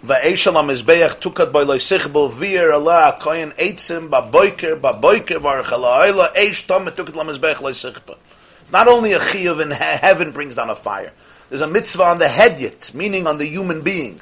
Va'eshal 0.04 0.54
HaMizbeach 0.54 1.20
Tukat 1.20 1.52
Boi 1.52 1.64
Loi 1.64 1.78
Sichbel 1.78 2.32
Vir 2.32 2.72
Allah 2.72 3.18
Koyin 3.20 3.56
Eitzim 3.56 4.10
Ba-Boiker 4.10 4.82
Ba-Boiker 4.82 5.38
Varechal 5.38 5.84
Oila 5.84 6.34
Eish 6.34 6.66
Tom 6.66 6.88
Tukat 6.88 7.14
HaMizbeach 7.14 7.62
Loi 7.62 7.72
Sichbel 7.72 8.18
It's 8.62 8.72
not 8.72 8.88
only 8.88 9.14
a 9.14 9.20
chiyuv 9.20 9.62
in 9.62 9.70
heaven 9.70 10.32
brings 10.32 10.56
down 10.56 10.72
a 10.72 10.76
fire. 10.76 11.12
There's 11.50 11.62
a 11.62 11.68
mitzvah 11.68 12.04
on 12.04 12.18
the 12.18 12.28
head 12.28 12.60
yet, 12.60 12.92
meaning 12.96 13.28
on 13.28 13.38
the 13.38 13.46
human 13.46 13.82
being. 13.82 14.20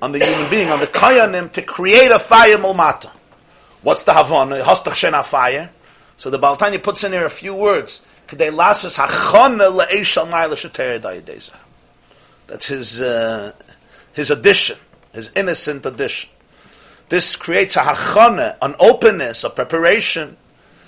On 0.00 0.12
the 0.12 0.24
human 0.24 0.48
being, 0.48 0.68
on 0.68 0.78
the 0.78 0.86
kayanim, 0.86 1.50
to 1.52 1.62
create 1.62 2.12
a 2.12 2.18
fire 2.18 2.56
mulmata. 2.56 3.10
What's 3.82 4.04
the 4.04 4.14
Havana? 4.14 4.62
Hostach 4.62 4.92
Shena 4.92 5.24
fire. 5.24 5.70
So 6.18 6.30
the 6.30 6.38
Baltanya 6.38 6.82
puts 6.82 7.02
in 7.02 7.12
here 7.12 7.24
a 7.24 7.30
few 7.30 7.54
words. 7.54 8.04
That's 12.46 12.66
his 12.68 13.00
uh, 13.00 13.52
his 14.12 14.30
addition, 14.30 14.76
his 15.12 15.30
innocent 15.34 15.86
addition. 15.86 16.30
This 17.08 17.36
creates 17.36 17.76
a 17.76 17.80
hachana, 17.80 18.56
an 18.62 18.76
openness, 18.78 19.44
a 19.44 19.50
preparation 19.50 20.36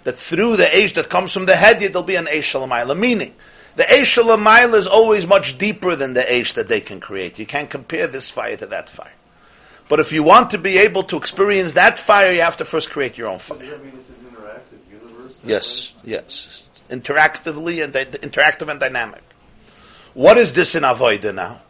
that 0.05 0.17
through 0.17 0.57
the 0.57 0.77
age 0.77 0.95
that 0.95 1.09
comes 1.09 1.33
from 1.33 1.47
the 1.47 1.57
head, 1.57 1.81
there'll 1.81 2.03
be 2.03 2.17
an 2.17 2.27
eish. 2.27 2.97
Meaning, 2.97 3.35
the 3.77 3.83
eish 3.85 4.75
is 4.75 4.87
always 4.87 5.27
much 5.27 5.59
deeper 5.59 5.97
than 5.97 6.13
the 6.13 6.23
eish 6.23 6.55
that 6.55 6.69
they 6.69 6.81
can 6.81 7.01
create. 7.01 7.39
You 7.39 7.47
can't 7.47 7.71
compare 7.71 8.07
this 8.07 8.31
fire 8.31 8.57
to 8.57 8.67
that 8.67 8.89
fire. 8.89 9.13
But 9.89 10.01
if 10.01 10.13
you 10.13 10.23
want 10.23 10.51
to 10.51 10.59
be 10.59 10.79
able 10.79 11.03
to 11.05 11.17
experience 11.17 11.73
that 11.73 11.99
fire, 11.99 12.33
you 12.33 12.41
have 12.41 12.57
to 12.59 12.65
first 12.65 12.91
create 12.91 13.19
your 13.19 13.29
own 13.29 13.39
fire. 13.39 13.59
Does 13.59 13.69
that 13.69 13.85
mean 13.85 13.93
it's 13.97 14.11
an 14.11 14.17
interactive 14.17 14.93
universe? 14.93 15.43
Yes, 15.45 15.93
way? 15.97 16.13
yes. 16.13 16.69
Interactively 16.89 17.83
and 17.83 17.93
di- 17.93 18.05
interactive 18.05 18.69
and 18.69 18.79
dynamic. 18.79 19.23
What 20.15 20.37
is 20.37 20.53
this 20.53 20.75
in 20.75 20.83
Avoida 20.83 21.35
now? 21.35 21.61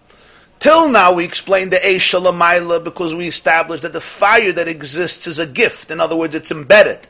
Till 0.62 0.88
now, 0.88 1.12
we 1.12 1.24
explained 1.24 1.72
the 1.72 1.78
Eish 1.78 2.14
Shalamayla 2.14 2.84
because 2.84 3.16
we 3.16 3.26
established 3.26 3.82
that 3.82 3.92
the 3.92 4.00
fire 4.00 4.52
that 4.52 4.68
exists 4.68 5.26
is 5.26 5.40
a 5.40 5.46
gift. 5.46 5.90
In 5.90 6.00
other 6.00 6.14
words, 6.14 6.36
it's 6.36 6.52
embedded. 6.52 7.00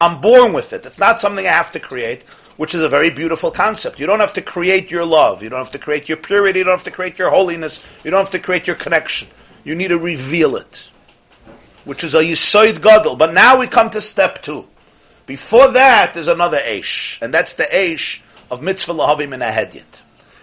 I'm 0.00 0.20
born 0.20 0.52
with 0.52 0.72
it. 0.72 0.84
It's 0.84 0.98
not 0.98 1.20
something 1.20 1.46
I 1.46 1.50
have 1.50 1.70
to 1.70 1.78
create, 1.78 2.24
which 2.56 2.74
is 2.74 2.82
a 2.82 2.88
very 2.88 3.10
beautiful 3.10 3.52
concept. 3.52 4.00
You 4.00 4.06
don't 4.08 4.18
have 4.18 4.32
to 4.32 4.42
create 4.42 4.90
your 4.90 5.04
love. 5.04 5.40
You 5.40 5.50
don't 5.50 5.60
have 5.60 5.70
to 5.70 5.78
create 5.78 6.08
your 6.08 6.16
purity. 6.16 6.58
You 6.58 6.64
don't 6.64 6.72
have 6.72 6.82
to 6.82 6.90
create 6.90 7.16
your 7.16 7.30
holiness. 7.30 7.80
You 8.02 8.10
don't 8.10 8.18
have 8.18 8.32
to 8.32 8.40
create 8.40 8.66
your 8.66 8.74
connection. 8.74 9.28
You 9.62 9.76
need 9.76 9.88
to 9.88 10.00
reveal 10.00 10.56
it, 10.56 10.88
which 11.84 12.02
is 12.02 12.12
a 12.16 12.24
Yisoid 12.24 12.82
Gadol. 12.82 13.14
But 13.14 13.32
now 13.32 13.56
we 13.56 13.68
come 13.68 13.90
to 13.90 14.00
step 14.00 14.42
two. 14.42 14.66
Before 15.26 15.68
that, 15.68 16.14
there's 16.14 16.26
another 16.26 16.58
Eish, 16.58 17.22
and 17.22 17.32
that's 17.32 17.52
the 17.52 17.68
Eish 17.72 18.22
of 18.50 18.62
Mitzvah 18.62 18.94
Lahavim 18.94 19.32
in 19.32 19.42
a 19.42 19.46
Hedyet. 19.52 20.02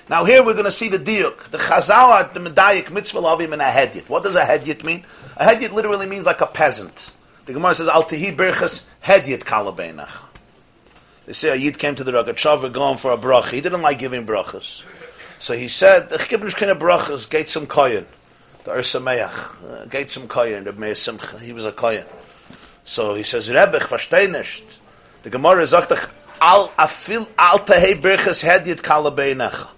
Now 0.10 0.26
here 0.26 0.44
we're 0.44 0.54
going 0.54 0.66
to 0.66 0.72
see 0.72 0.90
the 0.90 0.98
diuk, 0.98 1.50
the 1.50 1.58
chazal 1.58 2.12
at 2.20 2.34
the 2.34 2.40
medayik 2.40 2.92
mitzvah 2.92 3.20
lavim 3.20 3.54
and 3.54 3.62
a 3.62 3.66
hedyet. 3.66 4.10
What 4.10 4.24
does 4.24 4.36
a 4.36 4.42
hedyet 4.42 4.84
mean? 4.84 5.06
A 5.38 5.46
hedyet 5.46 5.72
literally 5.72 6.08
means 6.08 6.26
like 6.26 6.42
a 6.42 6.46
peasant. 6.46 7.12
The 7.46 7.54
Gemara 7.54 7.76
says, 7.76 7.88
Al 7.88 8.04
tehi 8.04 8.36
berchas 8.36 8.90
hedyet 9.04 9.40
kalabeinach. 9.40 10.24
They 11.26 11.34
say 11.34 11.50
a 11.50 11.56
yid 11.56 11.80
came 11.80 11.96
to 11.96 12.04
the 12.04 12.12
Ragachover 12.12 12.72
going 12.72 12.98
for 12.98 13.12
a 13.12 13.18
brach. 13.18 13.50
He 13.50 13.62
didn't 13.62 13.82
like 13.82 14.00
giving 14.00 14.26
brachas. 14.26 14.84
So 15.40 15.54
he 15.54 15.70
said, 15.70 16.12
Ich 16.12 16.28
gebe 16.28 16.44
nicht 16.44 16.58
keine 16.58 16.76
brachas, 16.76 17.30
geht 17.30 17.50
zum. 17.50 17.68
The 17.68 18.72
Ohr 18.72 18.78
Somayach, 18.78 19.84
uh, 19.84 19.86
geht 19.88 20.10
zum 20.10 20.28
koyen, 20.28 20.64
the 20.64 20.72
Meir 20.74 20.96
Simcha. 20.96 21.38
He 21.38 21.52
was 21.52 21.66
a 21.66 21.72
koyen. 21.72 22.06
So 22.86 23.14
he 23.14 23.24
says, 23.24 23.50
Rebbe, 23.50 23.78
ich. 24.40 24.64
The 25.24 25.30
Gemara 25.30 25.66
sagt, 25.66 25.92
Al 26.42 26.70
afil 26.78 27.28
al 27.38 27.60
tehi 27.60 28.00
berchas 28.02 28.44
hedyet 28.44 28.82
kalabeinach. 28.82 29.70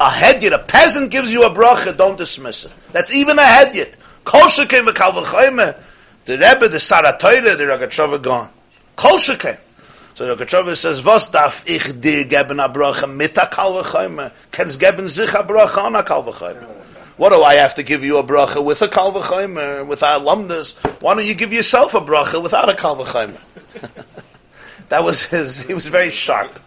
A 0.00 0.10
hedyet, 0.10 0.52
a 0.52 0.58
peasant 0.58 1.10
gives 1.10 1.30
you 1.30 1.44
a 1.44 1.50
bracha, 1.50 1.96
don't 1.96 2.18
dismiss 2.18 2.64
it. 2.64 2.72
That's 2.92 3.14
even 3.14 3.38
a 3.38 3.42
hedyet. 3.42 3.94
Kosher 4.24 4.66
came 4.66 4.86
with 4.86 4.96
Kalvachayme. 4.96 5.78
The 6.24 6.32
Rebbe, 6.32 6.68
the 6.68 6.78
Saratoyre, 6.78 7.56
the 7.56 7.64
Ragachover 7.64 8.20
gone. 8.20 8.48
Kosher 8.96 9.36
came. 9.36 9.56
So 10.14 10.34
Ragachover 10.34 10.76
says, 10.76 11.04
Was 11.04 11.30
darf 11.30 11.64
ich 11.68 12.00
dir 12.00 12.24
geben 12.24 12.64
a 12.64 12.68
bracha 12.68 13.12
mit 13.12 13.36
a 13.36 13.46
Kalvachayme? 13.46 14.32
Kens 14.50 14.78
geben 14.78 15.08
sich 15.08 15.32
a 15.34 15.44
bracha 15.44 15.84
on 15.84 15.94
a 15.94 16.02
Kalvachayme? 16.02 16.64
What 17.16 17.30
do 17.30 17.44
I 17.44 17.54
have 17.54 17.76
to 17.76 17.84
give 17.84 18.02
you 18.02 18.18
a 18.18 18.24
bracha 18.24 18.64
with 18.64 18.82
a 18.82 18.88
Kalvachayme, 18.88 19.86
with 19.86 20.02
our 20.02 20.18
alumnus? 20.18 20.74
Why 21.00 21.14
don't 21.14 21.26
you 21.26 21.34
give 21.34 21.52
yourself 21.52 21.94
a 21.94 22.00
bracha 22.00 22.42
without 22.42 22.68
a 22.68 22.74
Kalvachayme? 22.74 23.38
that 24.88 25.04
was 25.04 25.24
his, 25.24 25.60
he 25.60 25.74
was 25.74 25.86
very 25.86 26.10
sharp. 26.10 26.58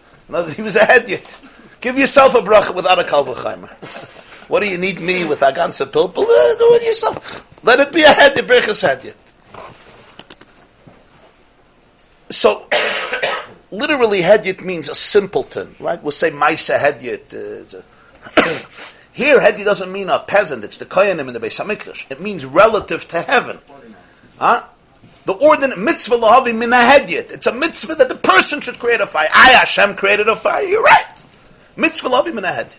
He 0.54 0.62
was 0.62 0.76
a 0.76 0.80
hedyet. 0.80 1.44
Give 1.80 1.96
yourself 1.98 2.34
a 2.34 2.38
bracha 2.38 2.74
without 2.74 2.98
a 2.98 3.04
kalvachaimer. 3.04 3.68
what 4.48 4.62
do 4.62 4.68
you 4.68 4.78
need 4.78 5.00
me 5.00 5.24
with 5.24 5.42
a 5.42 5.52
ganze 5.52 5.84
pilpul? 5.86 6.24
Uh, 6.24 6.58
do 6.58 6.74
it 6.74 6.82
yourself. 6.82 7.64
Let 7.64 7.80
it 7.80 7.92
be 7.92 8.02
a 8.02 8.08
head, 8.08 8.34
brachas 8.34 8.82
hedyet. 8.86 9.14
So, 12.30 12.68
literally 13.70 14.22
hedyet 14.22 14.60
means 14.60 14.88
a 14.88 14.94
simpleton, 14.94 15.74
right? 15.78 16.02
We'll 16.02 16.10
say 16.10 16.30
maisa 16.30 16.78
hedyet. 16.78 17.32
Uh, 17.32 17.82
here, 19.12 19.38
hedyet 19.38 19.64
doesn't 19.64 19.92
mean 19.92 20.08
a 20.08 20.18
peasant. 20.18 20.64
It's 20.64 20.78
the 20.78 20.86
koyanim 20.86 21.28
in 21.28 21.32
the 21.32 21.40
Beis 21.40 21.62
Hamikdash. 21.62 22.10
It 22.10 22.20
means 22.20 22.44
relative 22.44 23.06
to 23.08 23.22
heaven. 23.22 23.58
Huh? 24.38 24.64
The 25.26 25.34
ordinate 25.34 25.78
mitzvah 25.78 26.16
lahavi 26.16 26.56
min. 26.56 26.72
It's 26.72 27.46
a 27.46 27.52
mitzvah 27.52 27.94
that 27.96 28.08
the 28.08 28.16
person 28.16 28.60
should 28.60 28.78
create 28.78 29.00
a 29.00 29.06
fire. 29.06 29.28
I, 29.32 29.50
Hashem, 29.50 29.94
created 29.94 30.26
a 30.28 30.34
fire. 30.34 30.64
You're 30.64 30.82
right. 30.82 31.06
Mitzvah 31.78 32.08
lovim 32.08 32.38
in 32.38 32.44
a 32.44 32.52
head. 32.52 32.74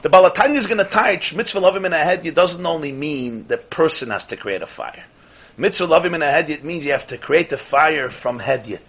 The 0.00 0.08
Balatanya 0.08 0.56
is 0.56 0.66
going 0.66 0.78
to 0.78 0.84
touch 0.84 1.34
mitzvah 1.34 1.60
lovim 1.60 1.84
in 1.84 1.92
a 1.92 1.98
head. 1.98 2.24
It 2.24 2.34
doesn't 2.34 2.64
only 2.64 2.90
mean 2.90 3.46
the 3.46 3.58
person 3.58 4.08
has 4.08 4.24
to 4.26 4.38
create 4.38 4.62
a 4.62 4.66
fire. 4.66 5.04
Mitzvah 5.58 5.86
lovim 5.86 6.14
in 6.14 6.22
a 6.22 6.30
head. 6.30 6.48
It 6.48 6.64
means 6.64 6.86
you 6.86 6.92
have 6.92 7.06
to 7.08 7.18
create 7.18 7.50
the 7.50 7.58
fire 7.58 8.08
from 8.08 8.40
hedyet, 8.40 8.80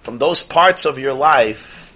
from 0.00 0.16
those 0.16 0.42
parts 0.42 0.86
of 0.86 0.98
your 0.98 1.12
life 1.12 1.94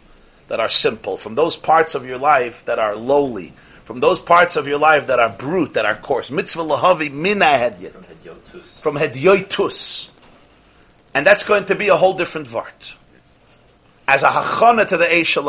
that 0.49 0.61
are 0.61 0.69
simple, 0.69 1.17
from 1.17 1.37
those 1.37 1.57
parts 1.57 1.95
of 1.95 2.05
your 2.05 2.19
life 2.19 2.67
that 2.67 2.79
are 2.79 2.95
lowly, 2.95 3.55
from 3.85 4.01
those 4.01 4.21
parts 4.21 4.57
of 4.57 4.69
your 4.69 4.79
life 4.79 5.07
that 5.07 5.19
are 5.19 5.31
brute, 5.31 5.73
that 5.75 5.87
are 5.87 5.97
coarse. 5.97 6.31
Mitzvah 6.31 6.61
lahavi 6.61 7.11
min 7.11 7.41
a 7.41 7.47
hedyet, 7.47 8.05
from 8.83 8.97
hedyoitus, 8.97 10.11
and 11.15 11.27
that's 11.27 11.45
going 11.45 11.65
to 11.65 11.75
be 11.75 11.89
a 11.89 11.97
whole 11.97 12.13
different 12.13 12.47
vart 12.47 12.95
as 14.07 14.23
a 14.23 14.29
hachana 14.29 14.87
to 14.87 14.99
the 14.99 15.07
Eish 15.07 15.41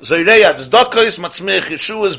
Zoyrei 0.00 0.42
Tzedakos, 0.54 1.18
Matzmech 1.18 1.62
Yeshuas, 1.62 2.16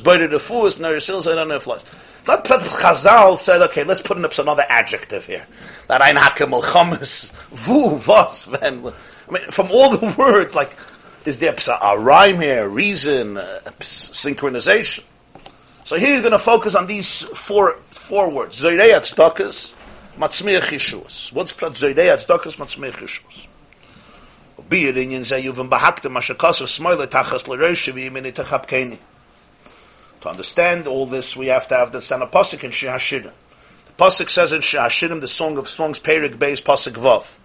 Nerisil, 0.77 1.31
I 1.31 1.35
don't 1.35 1.47
know 1.47 1.55
if 1.55 1.67
it's 1.67 1.85
that 2.25 2.43
Chazal 2.43 3.39
said, 3.39 3.61
okay, 3.63 3.83
let's 3.83 4.01
put 4.01 4.17
in 4.17 4.25
another 4.25 4.65
adjective 4.69 5.25
here. 5.25 5.45
That 5.87 6.01
ein 6.01 6.15
hakem 6.15 6.53
al 6.53 6.61
chamas, 6.61 7.31
vu, 7.49 7.99
was, 8.05 8.45
when. 8.45 8.85
I 8.85 9.31
mean, 9.31 9.43
from 9.49 9.71
all 9.71 9.95
the 9.95 10.15
words, 10.17 10.53
like, 10.53 10.75
is 11.25 11.39
there 11.39 11.55
a 11.81 11.97
rhyme 11.97 12.39
here, 12.39 12.67
reason, 12.67 13.37
uh, 13.37 13.61
synchronization? 13.79 15.03
So 15.85 15.97
he's 15.97 16.19
going 16.21 16.33
to 16.33 16.39
focus 16.39 16.75
on 16.75 16.85
these 16.85 17.21
four, 17.21 17.73
four 17.89 18.31
words. 18.31 18.61
Zoyrei 18.61 18.91
Tzedakos, 18.91 19.73
Matzmech 20.17 20.69
Yeshuas. 20.69 21.33
What's 21.33 21.53
Zoyrei 21.53 22.15
Tzedakos, 22.15 22.57
Matzmech 22.57 22.93
Yeshuas? 22.93 23.48
Be 24.69 24.85
it 24.85 24.97
in 24.97 25.09
mashakasa 25.09 26.67
tachas. 27.07 28.97
To 30.21 30.29
understand 30.29 30.87
all 30.87 31.05
this, 31.07 31.35
we 31.35 31.47
have 31.47 31.67
to 31.69 31.75
have 31.75 31.91
the 31.91 32.01
Sana 32.01 32.27
Pasuk 32.27 32.63
in 32.63 32.71
Shir 32.71 32.89
HaShirim. 32.89 33.23
The 33.23 33.93
Pasuk 33.97 34.29
says 34.29 34.53
in 34.53 34.61
Shir 34.61 34.79
HaShirim, 34.79 35.21
the 35.21 35.27
Song 35.27 35.57
of 35.57 35.67
Songs, 35.67 35.97
Perik 35.97 36.35
Beis 36.35 36.61
Pasuk 36.61 36.93
Vav. 36.93 37.39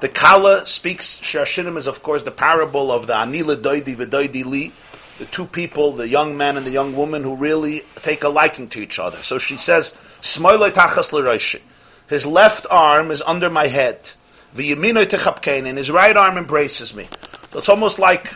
The 0.00 0.08
Kala 0.08 0.66
speaks, 0.66 1.20
Shir 1.22 1.42
HaShirim 1.42 1.76
is 1.76 1.88
of 1.88 2.02
course 2.02 2.22
the 2.22 2.30
parable 2.30 2.92
of 2.92 3.06
the 3.08 3.14
Anila 3.14 3.56
Doidi 3.56 3.96
v'Doidi 3.96 4.44
Li, 4.44 4.70
the 5.18 5.24
two 5.24 5.46
people, 5.46 5.92
the 5.92 6.06
young 6.06 6.36
man 6.36 6.56
and 6.56 6.66
the 6.66 6.70
young 6.70 6.94
woman 6.94 7.24
who 7.24 7.36
really 7.36 7.82
take 7.96 8.22
a 8.22 8.28
liking 8.28 8.68
to 8.68 8.80
each 8.80 8.98
other. 8.98 9.22
So 9.22 9.38
she 9.38 9.56
says, 9.56 9.96
Smoile 10.20 10.70
tachas 10.70 11.12
l'rosh. 11.12 11.60
His 12.08 12.26
left 12.26 12.66
arm 12.70 13.10
is 13.10 13.22
under 13.22 13.48
my 13.48 13.66
head. 13.66 14.10
V'yamino 14.54 15.04
techapkein, 15.04 15.66
and 15.66 15.76
his 15.76 15.90
right 15.90 16.16
arm 16.16 16.38
embraces 16.38 16.94
me. 16.94 17.08
So 17.52 17.58
it's 17.58 17.68
almost 17.68 17.98
like 17.98 18.34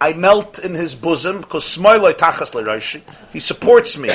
I 0.00 0.12
melt 0.12 0.60
in 0.60 0.74
his 0.74 0.94
bosom 0.94 1.38
because 1.38 1.76
tachas. 1.76 3.02
He 3.32 3.40
supports 3.40 3.98
me. 3.98 4.10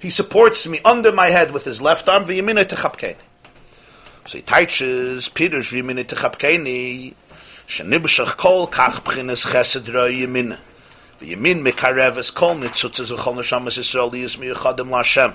he 0.00 0.10
supports 0.10 0.68
me 0.68 0.80
under 0.84 1.10
my 1.10 1.28
head 1.28 1.52
with 1.52 1.64
his 1.64 1.82
left 1.82 2.08
arm. 2.08 2.24
V'yamino 2.24 2.64
techapkein. 2.64 3.16
So 4.26 4.38
he 4.38 4.42
teaches 4.42 5.28
Peter's 5.28 5.70
v'yamino 5.72 6.04
techapkein. 6.04 7.14
Shenibshach 7.66 8.36
kol 8.36 8.68
kach 8.68 9.02
b'chines 9.02 9.44
chesed 9.46 9.92
roi 9.92 10.12
yemina. 10.12 10.58
V'yemin 11.18 11.66
mekareves 11.66 12.32
kol 12.32 12.54
nitzutzes 12.54 13.10
v'chol 13.10 13.34
neshamas 13.38 13.78
Yisrael 13.78 14.12
liyis 14.12 14.36
miyachadim 14.38 14.90
l'Hashem. 14.90 15.34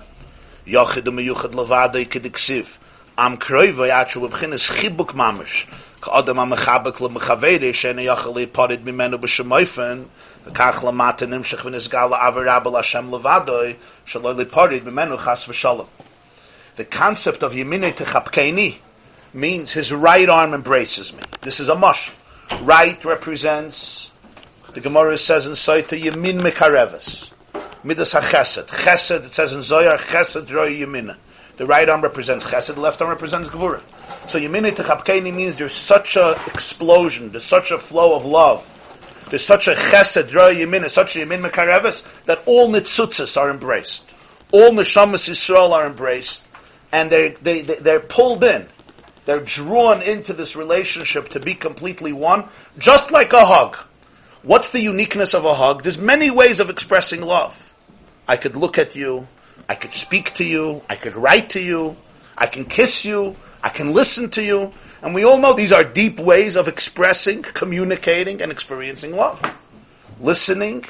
Yochid 0.66 1.04
u'miyuchad 1.04 1.52
levadoi 1.52 2.08
kediksiv. 2.08 2.78
Am 3.22 3.38
kroiva 3.38 3.88
yachu 3.88 4.28
b'chines 4.28 4.72
chibuk 4.72 5.10
mamish. 5.14 5.68
Ka'adam 6.02 6.38
amechabek 6.38 7.00
l'mechavere 7.02 7.72
shene 7.72 8.04
yachal 8.04 8.48
parid 8.48 8.82
mimenu 8.82 9.20
b'shemoifen. 9.20 10.06
V'kach 10.44 10.82
lamata 10.82 11.28
nimshach 11.28 11.60
v'nizgal 11.60 12.10
la'avar 12.10 12.76
Hashem 12.76 13.12
levadoi. 13.12 13.76
Shaloi 14.08 14.44
parid 14.46 14.82
mimenu 14.82 15.24
chas 15.24 15.46
v'shalom. 15.46 15.86
The 16.78 16.86
concept 16.86 17.44
of 17.44 17.52
yemine 17.52 17.94
techapkeini 17.94 18.78
means 19.36 19.74
his 19.74 19.94
right 19.94 20.28
arm 20.28 20.56
embraces 20.56 21.14
me. 21.16 21.22
This 21.42 21.60
is 21.60 21.70
a 21.70 21.76
mush. 21.76 22.12
Right 22.64 23.06
represents, 23.06 24.12
the 24.74 24.82
Gemara 24.82 25.20
says 25.20 25.46
in 25.46 25.54
Saita, 25.54 25.96
Yemin 25.96 26.40
Mekareves. 26.40 27.32
Midas 27.84 28.16
HaChesed. 28.16 28.66
Chesed, 28.66 29.26
it 29.26 29.34
says 29.36 29.54
in 29.54 29.60
Zoyar, 29.60 30.00
Chesed 30.00 30.52
Roi 30.52 30.74
Yemina. 30.74 31.18
The 31.58 31.66
right 31.66 31.88
arm 31.88 32.02
represents 32.02 32.46
Chesed, 32.46 32.76
the 32.76 32.82
left 32.82 33.02
arm 33.02 33.10
represents 33.10 33.50
Gevurah. 33.50 33.82
So 34.28 34.40
Yemini 34.40 34.72
Techapkeini 34.72 35.34
means 35.34 35.58
there's 35.58 35.74
such 35.74 36.16
a 36.16 36.40
explosion, 36.48 37.32
there's 37.32 37.46
such 37.46 37.72
a 37.72 37.78
flow 37.78 38.16
of 38.16 38.26
love, 38.26 38.68
there's 39.30 39.46
such 39.46 39.68
a 39.68 39.72
Chesed 39.72 40.34
Roi 40.34 40.56
Yemina, 40.56 40.90
such 40.90 41.16
a 41.16 41.20
Yemin 41.20 41.42
Mekareves, 41.42 42.26
that 42.26 42.42
all 42.46 42.70
Nitzutzes 42.70 43.40
are 43.40 43.50
embraced. 43.50 44.14
All 44.52 44.72
Neshamas 44.72 45.30
Yisrael 45.30 45.72
are 45.72 45.86
embraced, 45.86 46.44
and 46.92 47.10
they, 47.10 47.30
they, 47.42 47.62
they, 47.62 47.76
they're 47.76 48.00
pulled 48.00 48.44
in. 48.44 48.68
They're 49.26 49.40
drawn 49.40 50.02
into 50.02 50.34
this 50.34 50.56
relationship 50.56 51.30
to 51.30 51.40
be 51.40 51.54
completely 51.56 52.12
one, 52.12 52.50
just 52.78 53.12
like 53.12 53.34
a 53.34 53.46
hug. 53.46 53.78
What's 54.44 54.72
the 54.72 54.82
uniqueness 54.82 55.34
of 55.34 55.46
a 55.46 55.54
hug? 55.54 55.84
There's 55.84 55.98
many 55.98 56.32
ways 56.32 56.60
of 56.60 56.70
expressing 56.70 57.22
love. 57.22 57.74
I 58.28 58.36
could 58.36 58.58
look 58.58 58.78
at 58.78 58.96
you, 58.96 59.28
I 59.68 59.76
could 59.76 59.94
speak 59.94 60.34
to 60.36 60.44
you, 60.44 60.82
I 60.90 60.96
could 60.96 61.16
write 61.16 61.52
to 61.52 61.62
you, 61.62 61.96
I 62.38 62.48
can 62.48 62.66
kiss 62.66 63.06
you, 63.06 63.36
I 63.64 63.70
can 63.70 63.94
listen 63.94 64.30
to 64.32 64.44
you, 64.44 64.74
and 65.02 65.14
we 65.16 65.24
all 65.24 65.38
know 65.38 65.54
these 65.54 65.72
are 65.72 65.84
deep 65.84 66.20
ways 66.20 66.56
of 66.56 66.68
expressing, 66.68 67.42
communicating, 67.42 68.42
and 68.42 68.52
experiencing 68.52 69.16
love. 69.16 69.42
Listening, 70.20 70.86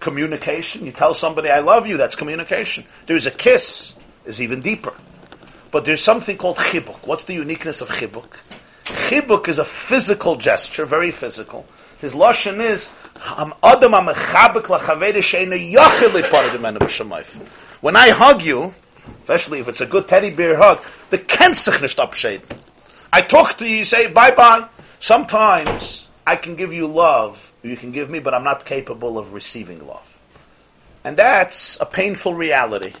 communication. 0.00 0.86
You 0.86 0.92
tell 0.92 1.14
somebody, 1.14 1.50
I 1.50 1.60
love 1.60 1.86
you, 1.86 1.96
that's 1.96 2.16
communication. 2.16 2.84
There's 3.06 3.26
a 3.26 3.30
kiss, 3.30 3.96
is 4.24 4.40
even 4.42 4.60
deeper. 4.60 4.94
But 5.70 5.84
there's 5.84 6.02
something 6.02 6.36
called 6.36 6.56
chibuk. 6.56 7.06
What's 7.06 7.24
the 7.24 7.34
uniqueness 7.34 7.80
of 7.80 7.88
chibuk? 7.88 8.30
Chibuk 8.84 9.48
is 9.48 9.58
a 9.58 9.64
physical 9.64 10.36
gesture, 10.36 10.84
very 10.84 11.10
physical. 11.10 11.66
His 12.00 12.14
lashon 12.14 12.60
is 12.60 12.92
Am 13.24 13.54
adam 13.62 13.94
When 17.80 17.96
I 17.96 18.10
hug 18.10 18.44
you, 18.44 18.74
especially 19.20 19.58
if 19.58 19.68
it's 19.68 19.80
a 19.80 19.86
good 19.86 20.08
teddy 20.08 20.30
bear 20.30 20.56
hug, 20.56 20.82
the 21.10 21.18
kensich 21.18 21.82
nicht. 21.82 22.42
I 23.12 23.20
talk 23.22 23.58
to 23.58 23.68
you, 23.68 23.76
you 23.78 23.84
say 23.84 24.10
bye 24.10 24.30
bye. 24.30 24.68
Sometimes 24.98 26.08
I 26.26 26.36
can 26.36 26.56
give 26.56 26.72
you 26.72 26.86
love, 26.86 27.52
you 27.62 27.76
can 27.76 27.92
give 27.92 28.10
me, 28.10 28.18
but 28.18 28.34
I'm 28.34 28.44
not 28.44 28.64
capable 28.64 29.18
of 29.18 29.32
receiving 29.32 29.86
love. 29.86 30.20
And 31.04 31.16
that's 31.16 31.80
a 31.80 31.86
painful 31.86 32.34
reality. 32.34 32.92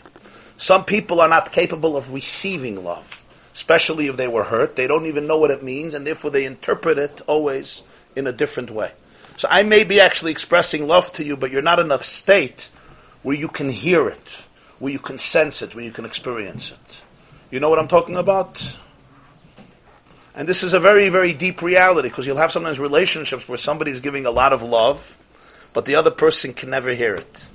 Some 0.58 0.84
people 0.84 1.20
are 1.20 1.28
not 1.28 1.52
capable 1.52 1.96
of 1.96 2.12
receiving 2.12 2.84
love, 2.84 3.24
especially 3.52 4.06
if 4.06 4.16
they 4.16 4.28
were 4.28 4.44
hurt. 4.44 4.76
They 4.76 4.86
don't 4.86 5.06
even 5.06 5.26
know 5.26 5.38
what 5.38 5.50
it 5.50 5.62
means, 5.62 5.92
and 5.92 6.06
therefore 6.06 6.30
they 6.30 6.44
interpret 6.44 6.98
it 6.98 7.20
always 7.26 7.82
in 8.14 8.26
a 8.26 8.32
different 8.32 8.70
way. 8.70 8.92
So 9.36 9.48
I 9.50 9.64
may 9.64 9.84
be 9.84 10.00
actually 10.00 10.32
expressing 10.32 10.86
love 10.86 11.12
to 11.14 11.24
you, 11.24 11.36
but 11.36 11.50
you're 11.50 11.62
not 11.62 11.80
in 11.80 11.90
a 11.90 12.02
state 12.02 12.70
where 13.22 13.36
you 13.36 13.48
can 13.48 13.68
hear 13.68 14.08
it, 14.08 14.42
where 14.78 14.92
you 14.92 14.98
can 14.98 15.18
sense 15.18 15.62
it, 15.62 15.74
where 15.74 15.84
you 15.84 15.92
can 15.92 16.04
experience 16.04 16.70
it. 16.70 17.02
You 17.50 17.60
know 17.60 17.70
what 17.70 17.78
I'm 17.78 17.88
talking 17.88 18.16
about? 18.16 18.76
And 20.34 20.46
this 20.46 20.62
is 20.62 20.74
a 20.74 20.80
very, 20.80 21.08
very 21.08 21.32
deep 21.32 21.62
reality 21.62 22.08
because 22.08 22.26
you'll 22.26 22.36
have 22.36 22.52
sometimes 22.52 22.78
relationships 22.78 23.48
where 23.48 23.56
somebody's 23.56 24.00
giving 24.00 24.26
a 24.26 24.30
lot 24.30 24.52
of 24.52 24.62
love, 24.62 25.16
but 25.72 25.86
the 25.86 25.94
other 25.94 26.10
person 26.10 26.52
can 26.52 26.70
never 26.70 26.90
hear 26.92 27.14
it 27.14 27.48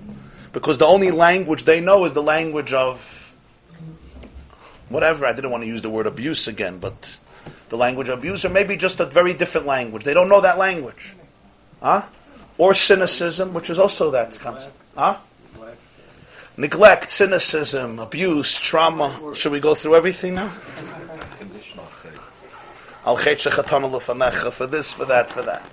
because 0.54 0.78
the 0.78 0.86
only 0.86 1.12
language 1.12 1.64
they 1.64 1.80
know 1.80 2.06
is 2.06 2.14
the 2.14 2.24
language 2.24 2.74
of 2.74 3.36
whatever. 4.90 5.26
I 5.26 5.34
didn't 5.34 5.52
want 5.52 5.64
to 5.64 5.68
use 5.68 5.82
the 5.82 5.90
word 5.90 6.08
abuse 6.08 6.48
again, 6.48 6.80
but 6.80 7.20
the 7.70 7.78
language 7.78 8.10
of 8.10 8.20
abuse, 8.20 8.44
or 8.44 8.50
maybe 8.50 8.76
just 8.76 9.00
a 9.00 9.06
very 9.06 9.34
different 9.34 9.68
language. 9.68 10.04
They 10.04 10.14
don't 10.14 10.28
know 10.28 10.42
that 10.42 10.58
language, 10.58 11.16
huh? 11.82 12.04
Or 12.58 12.74
cynicism, 12.74 13.54
which 13.54 13.70
is 13.70 13.80
also 13.80 14.12
that 14.12 14.38
concept, 14.40 14.76
huh? 14.96 15.18
Neglect, 16.58 17.12
cynicism, 17.12 18.00
abuse, 18.00 18.60
trauma. 18.60 19.34
Should 19.34 19.52
we 19.52 19.60
go 19.60 19.74
through 19.74 19.96
everything 19.96 20.36
now? 20.36 20.52
Al 23.06 23.16
for 24.52 24.68
this, 24.68 24.94
for 24.94 25.06
that, 25.06 25.32
for 25.32 25.42
that. 25.42 25.64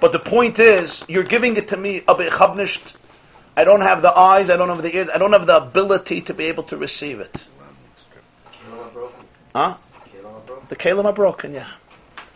But 0.00 0.12
the 0.12 0.18
point 0.18 0.58
is, 0.58 1.04
you're 1.08 1.24
giving 1.24 1.56
it 1.56 1.68
to 1.68 1.76
me, 1.76 2.02
I 2.06 3.64
don't 3.64 3.80
have 3.80 4.02
the 4.02 4.16
eyes, 4.16 4.50
I 4.50 4.56
don't 4.56 4.68
have 4.68 4.82
the 4.82 4.94
ears, 4.94 5.08
I 5.12 5.18
don't 5.18 5.32
have 5.32 5.46
the 5.46 5.56
ability 5.56 6.20
to 6.22 6.34
be 6.34 6.44
able 6.44 6.62
to 6.64 6.76
receive 6.76 7.18
it. 7.18 7.44
Huh? 9.52 9.76
The 10.68 10.76
kalim 10.76 11.06
are 11.06 11.12
broken, 11.12 11.54
yeah. 11.54 11.66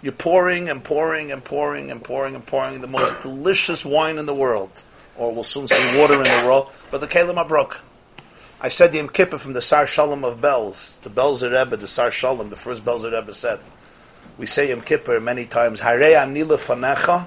You're 0.03 0.13
pouring 0.13 0.69
and 0.69 0.83
pouring 0.83 1.31
and 1.31 1.45
pouring 1.45 1.93
and 1.93 2.03
pouring 2.03 2.35
and 2.35 2.45
pouring 2.45 2.81
the 2.81 2.89
most 2.89 3.23
delicious 3.23 3.85
wine 3.85 4.19
in 4.19 4.27
the 4.27 4.35
world. 4.35 4.83
Or 5.17 5.33
we'll 5.33 5.45
soon 5.45 5.69
see 5.69 5.99
water 5.99 6.15
in 6.15 6.25
the 6.25 6.47
world, 6.47 6.71
but 6.91 7.01
the 7.01 7.07
kalim 7.07 7.37
are 7.37 7.47
broken. 7.47 7.81
I 8.61 8.69
said 8.69 8.93
the 8.93 8.99
Yom 8.99 9.09
Kippur 9.09 9.39
from 9.39 9.53
the 9.53 9.61
Sar 9.61 9.87
Shalom 9.87 10.25
of 10.25 10.41
Belz. 10.41 11.01
The 11.01 11.11
Belzer 11.11 11.53
Rebbe, 11.53 11.77
the 11.77 11.89
Sar 11.89 12.11
Shalom, 12.11 12.49
the 12.49 12.57
first 12.57 12.85
Belzer 12.85 13.13
Rebbe 13.13 13.33
said. 13.33 13.61
We 14.39 14.47
say 14.47 14.71
Yom 14.71 14.81
Kippur 14.81 15.21
many 15.21 15.47
times, 15.47 15.81
Harei 15.81 16.15
anila 16.15 16.57
fanecha, 16.57 17.27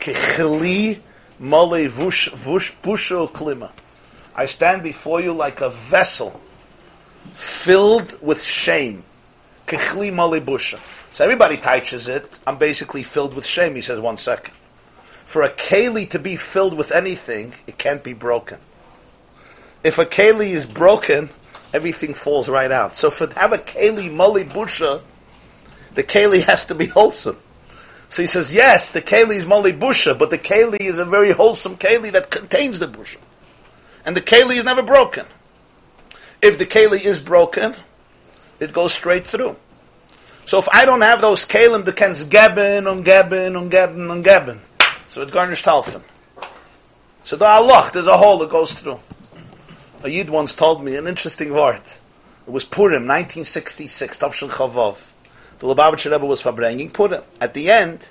kichli 0.00 1.00
Mole 1.38 1.86
vush 1.88 2.30
vush 2.30 2.74
busho 2.80 3.30
klima. 3.30 3.70
I 4.34 4.46
stand 4.46 4.82
before 4.82 5.20
you 5.20 5.32
like 5.32 5.60
a 5.60 5.70
vessel 5.70 6.40
filled 7.32 8.20
with 8.22 8.42
shame. 8.42 9.04
Kechli 9.66 10.12
mole 10.12 10.40
busha. 10.40 10.78
So 11.14 11.24
everybody 11.24 11.56
touches 11.58 12.08
it. 12.08 12.38
I'm 12.46 12.56
basically 12.56 13.02
filled 13.02 13.34
with 13.34 13.44
shame. 13.44 13.74
He 13.74 13.82
says 13.82 14.00
one 14.00 14.16
second. 14.16 14.54
For 15.26 15.42
a 15.42 15.50
keli 15.50 16.08
to 16.10 16.18
be 16.18 16.36
filled 16.36 16.74
with 16.74 16.92
anything, 16.92 17.52
it 17.66 17.76
can't 17.76 18.02
be 18.02 18.14
broken. 18.14 18.58
If 19.82 19.98
a 19.98 20.06
keli 20.06 20.50
is 20.50 20.64
broken, 20.64 21.28
everything 21.74 22.14
falls 22.14 22.48
right 22.48 22.70
out. 22.70 22.96
So 22.96 23.10
for 23.10 23.26
to 23.26 23.38
have 23.38 23.52
a 23.52 23.58
keli 23.58 24.10
mole 24.10 24.44
busha, 24.44 25.02
the 25.94 26.04
keli 26.04 26.42
has 26.44 26.64
to 26.66 26.74
be 26.74 26.86
wholesome. 26.86 27.38
So 28.08 28.22
he 28.22 28.28
says, 28.28 28.54
yes, 28.54 28.92
the 28.92 29.02
keli 29.02 29.34
is 29.34 29.44
moli 29.44 29.76
busha, 29.76 30.16
but 30.16 30.30
the 30.30 30.38
keli 30.38 30.80
is 30.80 31.00
a 31.00 31.04
very 31.04 31.32
wholesome 31.32 31.76
keli 31.76 32.12
that 32.12 32.30
contains 32.30 32.78
the 32.78 32.86
busha. 32.86 33.18
And 34.06 34.16
the 34.16 34.22
keli 34.22 34.56
is 34.56 34.64
never 34.64 34.82
broken. 34.82 35.26
If 36.40 36.56
the 36.58 36.66
keli 36.66 37.04
is 37.04 37.18
broken, 37.18 37.74
it 38.60 38.72
goes 38.72 38.94
straight 38.94 39.26
through. 39.26 39.56
So 40.44 40.60
if 40.60 40.68
I 40.68 40.84
don't 40.84 41.00
have 41.00 41.20
those 41.20 41.44
kalim, 41.44 41.84
the 41.84 41.92
kens 41.92 42.22
and 42.22 42.30
geben 42.30 42.86
and 42.86 43.04
geben. 43.04 44.60
So 45.16 45.22
it 45.22 45.30
garnished 45.30 45.64
talfen. 45.64 46.02
So 47.24 47.36
the 47.36 47.46
Allah, 47.46 47.88
there's 47.90 48.06
a 48.06 48.18
hole 48.18 48.36
that 48.36 48.50
goes 48.50 48.70
through. 48.70 49.00
A 50.02 50.10
Yid 50.10 50.28
once 50.28 50.54
told 50.54 50.84
me 50.84 50.94
an 50.96 51.06
interesting 51.06 51.54
word. 51.54 51.80
It 52.46 52.50
was 52.50 52.66
Purim, 52.66 53.06
1966, 53.06 54.18
Tavshel 54.18 54.50
Chavav 54.50 55.14
the 55.58 55.66
Lubavitcher 55.66 56.12
Rebbe 56.12 56.26
was 56.26 56.42
verbringing 56.42 56.92
Purim. 56.92 57.22
At 57.40 57.54
the 57.54 57.70
end, 57.70 58.10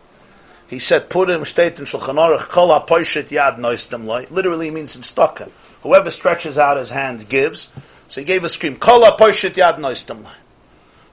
he 0.67 0.79
said, 0.79 1.07
Purim 1.11 1.41
steht 1.41 1.77
in 1.77 1.85
Shulchan 1.85 2.15
Aruch, 2.15 2.49
kol 2.49 2.69
ha-poishet 2.69 3.25
yad 3.25 3.59
noistem 3.59 4.07
loy. 4.07 4.25
Literally 4.31 4.71
means 4.71 4.95
in 4.95 5.03
stocker. 5.03 5.51
Whoever 5.83 6.09
stretches 6.09 6.57
out 6.57 6.77
his 6.77 6.89
hand 6.89 7.29
gives. 7.29 7.69
So 8.07 8.21
he 8.21 8.25
gave 8.25 8.43
a 8.43 8.49
scream, 8.49 8.77
kol 8.77 9.05
ha-poishet 9.05 9.53
yad 9.53 9.77
noistem 9.77 10.23
loy. 10.23 10.31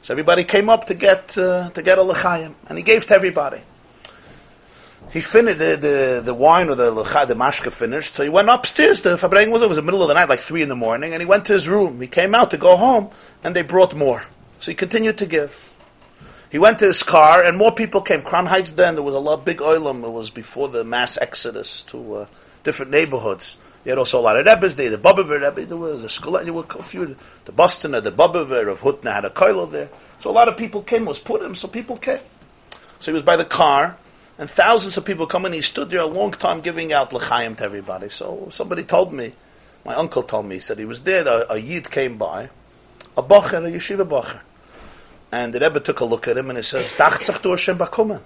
So 0.01 0.15
everybody 0.15 0.45
came 0.45 0.71
up 0.71 0.87
to 0.87 0.95
get, 0.95 1.37
uh, 1.37 1.69
to 1.69 1.83
get 1.83 1.99
a 1.99 2.01
lechayim. 2.01 2.55
And 2.67 2.79
he 2.79 2.83
gave 2.83 3.07
to 3.09 3.15
everybody. 3.15 3.61
He 5.13 5.21
finished 5.21 5.59
the, 5.59 5.77
the, 5.77 6.23
the 6.25 6.35
wine 6.35 6.71
or 6.71 6.75
the 6.75 6.91
the 6.91 7.35
mashka 7.35 7.71
finished. 7.73 8.15
So 8.15 8.23
he 8.23 8.31
went 8.31 8.49
upstairs. 8.49 9.03
The 9.03 9.19
Fabring 9.19 9.51
was, 9.51 9.61
it 9.61 9.69
was 9.69 9.77
the 9.77 9.83
middle 9.83 10.03
of 10.03 10.09
the 10.09 10.15
night, 10.15 10.29
like 10.29 10.41
three 10.41 10.63
in 10.63 10.69
the 10.69 10.77
morning. 10.77 11.13
And 11.13 11.21
he 11.21 11.27
went 11.27 11.45
to 11.47 11.53
his 11.53 11.69
room. 11.69 12.01
He 12.01 12.09
came 12.09 12.35
out 12.35 12.51
to 12.53 12.57
go 12.57 12.77
home. 12.77 13.11
And 13.45 13.55
they 13.55 13.63
brought 13.63 13.95
more. 13.95 14.25
So 14.59 14.71
he 14.71 14.75
continued 14.75 15.19
to 15.19 15.27
give. 15.27 15.69
He 16.51 16.59
went 16.59 16.79
to 16.81 16.87
his 16.87 17.03
car, 17.03 17.43
and 17.43 17.57
more 17.57 17.73
people 17.73 18.03
came. 18.03 18.21
Crown 18.21 18.45
Heights 18.45 18.73
then, 18.73 18.95
there 18.95 19.03
was 19.03 19.15
a 19.15 19.19
lot, 19.19 19.45
big 19.45 19.63
oilum. 19.63 20.05
It 20.05 20.13
was 20.13 20.29
before 20.29 20.69
the 20.69 20.85
mass 20.85 21.17
exodus 21.17 21.83
to 21.85 22.15
uh, 22.15 22.27
different 22.63 22.91
neighborhoods. 22.91 23.57
You 23.85 23.91
had 23.91 23.99
also 23.99 24.21
a 24.21 24.23
lot 24.23 24.37
of 24.37 24.47
Rebbes 24.47 24.77
there, 24.77 24.91
the 24.91 24.99
Bobover 24.99 25.41
Rebbe, 25.41 25.67
there 25.67 25.77
was 25.77 26.05
a 26.05 26.09
school, 26.09 26.33
there 26.33 26.53
were 26.53 26.65
a 26.79 26.83
few, 26.83 27.17
the 27.47 27.53
Bostoner, 27.53 28.01
the 28.01 28.13
Bobover 28.13 28.71
of 28.71 28.81
Hutna 28.81 29.13
had 29.13 29.25
a 29.25 29.31
koilo 29.31 29.69
there. 29.69 29.89
So 30.21 30.31
a 30.31 30.33
lot 30.33 30.47
of 30.47 30.57
people 30.57 30.83
came, 30.83 31.05
was 31.05 31.19
put 31.19 31.43
him, 31.43 31.57
so 31.57 31.67
people 31.67 31.97
came. 31.97 32.21
So 33.01 33.11
he 33.11 33.15
was 33.15 33.25
by 33.25 33.37
the 33.37 33.45
car, 33.45 33.97
And 34.43 34.51
thousands 34.51 34.97
of 34.97 35.05
people 35.05 35.29
come 35.29 35.47
in. 35.47 35.53
He 35.53 35.61
stood 35.61 35.91
there 35.91 36.01
a 36.01 36.07
long 36.07 36.33
time 36.33 36.63
giving 36.63 36.93
out 36.93 37.13
l'chaim 37.13 37.55
to 37.55 37.63
everybody. 37.63 38.09
So 38.09 38.49
somebody 38.51 38.83
told 38.83 39.13
me, 39.13 39.35
my 39.85 39.95
uncle 39.95 40.25
told 40.25 40.47
me, 40.47 40.57
he 40.57 40.61
said 40.61 40.81
he 40.81 40.85
was 40.85 41.05
there. 41.05 41.29
A, 41.29 41.53
a 41.53 41.59
yid 41.59 41.89
came 41.89 42.19
by, 42.19 42.51
a 43.17 43.23
bacher, 43.23 43.65
a 43.65 43.71
yeshiva 43.71 44.05
bacher, 44.05 44.41
and 45.31 45.53
the 45.53 45.61
Rebbe 45.61 45.79
took 45.79 46.01
a 46.01 46.05
look 46.05 46.27
at 46.27 46.37
him 46.37 46.51
and 46.51 46.57
he 46.57 46.63
says, 46.65 46.93
"Dachtzach 46.95 47.41
du 47.41 47.51
Hashem 47.51 47.79
bakumen." 47.79 48.21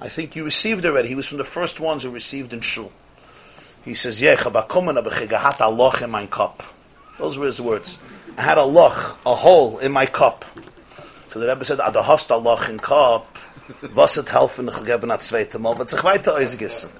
I 0.00 0.08
think 0.08 0.34
you 0.34 0.44
received 0.44 0.86
already. 0.86 1.08
He 1.08 1.14
was 1.14 1.28
from 1.28 1.36
the 1.36 1.44
first 1.44 1.78
ones 1.78 2.04
who 2.04 2.10
received 2.10 2.54
in 2.54 2.62
shul. 2.62 2.90
He 3.84 3.92
says, 3.92 4.18
"Yeah, 4.18 4.36
bakumen 4.36 4.98
abechigahat 4.98 5.58
aloch 5.58 6.00
in 6.00 6.10
my 6.10 6.24
cup." 6.24 6.62
Those 7.18 7.36
were 7.36 7.44
his 7.44 7.60
words. 7.60 7.98
I 8.38 8.40
had 8.40 8.56
a 8.56 8.64
loch, 8.64 9.20
a 9.26 9.34
hole 9.34 9.78
in 9.78 9.92
my 9.92 10.06
cup. 10.06 10.46
So 11.32 11.38
the 11.38 11.48
Rebbe 11.48 11.66
said, 11.66 11.80
"Adahast 11.80 12.30
aloch 12.30 12.70
in 12.70 12.78
cup." 12.78 13.26
Was 13.92 14.14
het 14.14 14.30
helfen 14.30 14.66
de 14.66 14.72
gegeben 14.72 15.08
na 15.08 15.18
zweite 15.20 15.58
mal 15.58 15.76
wat 15.76 15.90
sich 15.90 16.02
weiter 16.02 16.32
ausgissen 16.32 16.90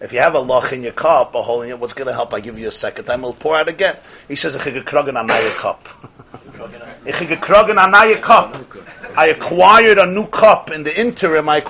if 0.00 0.12
you 0.12 0.20
have 0.20 0.34
a 0.34 0.40
loch 0.40 0.72
in 0.72 0.82
your 0.82 0.92
cup 0.92 1.34
a 1.34 1.42
hole 1.42 1.62
in 1.62 1.70
it 1.70 1.78
what's 1.78 1.94
going 1.94 2.06
to 2.06 2.12
help? 2.12 2.34
I 2.34 2.40
give 2.40 2.58
you 2.58 2.68
a 2.68 2.70
second 2.70 3.06
time 3.06 3.22
we'll 3.22 3.32
pour 3.32 3.56
out 3.56 3.68
again. 3.68 3.96
He 4.28 4.36
says 4.36 4.54
ich 4.54 4.62
gekrogen 4.62 5.18
an 5.18 5.26
neue 5.26 5.50
cup. 5.50 5.88
Ich 7.04 7.16
gekrogen 7.16 7.78
an 7.78 7.90
neue 7.92 8.16
cup. 8.16 8.56
I 9.16 9.28
acquired 9.28 9.98
a 9.98 10.06
new 10.06 10.26
cup 10.26 10.70
in 10.70 10.82
the 10.82 11.00
interim. 11.00 11.48
I 11.48 11.60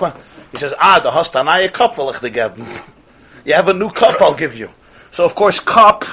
he 0.51 0.57
says 0.57 0.73
ah 0.79 0.99
the 1.01 1.11
hast 1.11 1.35
a 1.35 1.43
neue 1.43 1.69
cup 1.69 1.97
will 1.97 2.09
ich 2.09 2.17
geben. 2.17 2.65
You 3.45 3.53
have 3.53 3.69
a 3.69 3.73
new 3.73 3.89
cup 3.89 4.21
i'll 4.21 4.35
give 4.35 4.57
you. 4.57 4.69
So 5.11 5.23
of 5.23 5.33
course 5.33 5.59
cup 5.59 6.03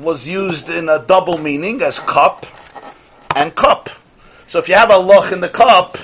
was 0.00 0.28
used 0.28 0.68
in 0.68 0.88
a 0.88 0.98
double 0.98 1.38
meaning 1.38 1.82
as 1.82 2.00
cup 2.00 2.46
and 3.34 3.54
cup. 3.54 3.90
So 4.48 4.58
if 4.58 4.68
you 4.68 4.74
have 4.74 4.90
a 4.90 4.98
loch 4.98 5.30
in 5.30 5.40
the 5.40 5.48
cup 5.48 5.98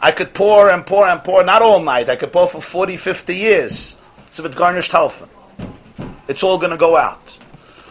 I 0.00 0.12
could 0.12 0.32
pour 0.32 0.70
and 0.70 0.86
pour 0.86 1.06
and 1.06 1.22
pour, 1.22 1.42
not 1.44 1.62
all 1.62 1.82
night. 1.82 2.08
I 2.08 2.16
could 2.16 2.32
pour 2.32 2.46
for 2.46 2.60
40, 2.60 2.96
50 2.96 3.36
years. 3.36 3.98
So 4.30 4.44
it's 4.44 4.54
garnished 4.54 4.92
halfen, 4.92 5.28
it's 6.28 6.42
all 6.42 6.58
going 6.58 6.70
to 6.70 6.76
go 6.76 6.96
out. 6.96 7.22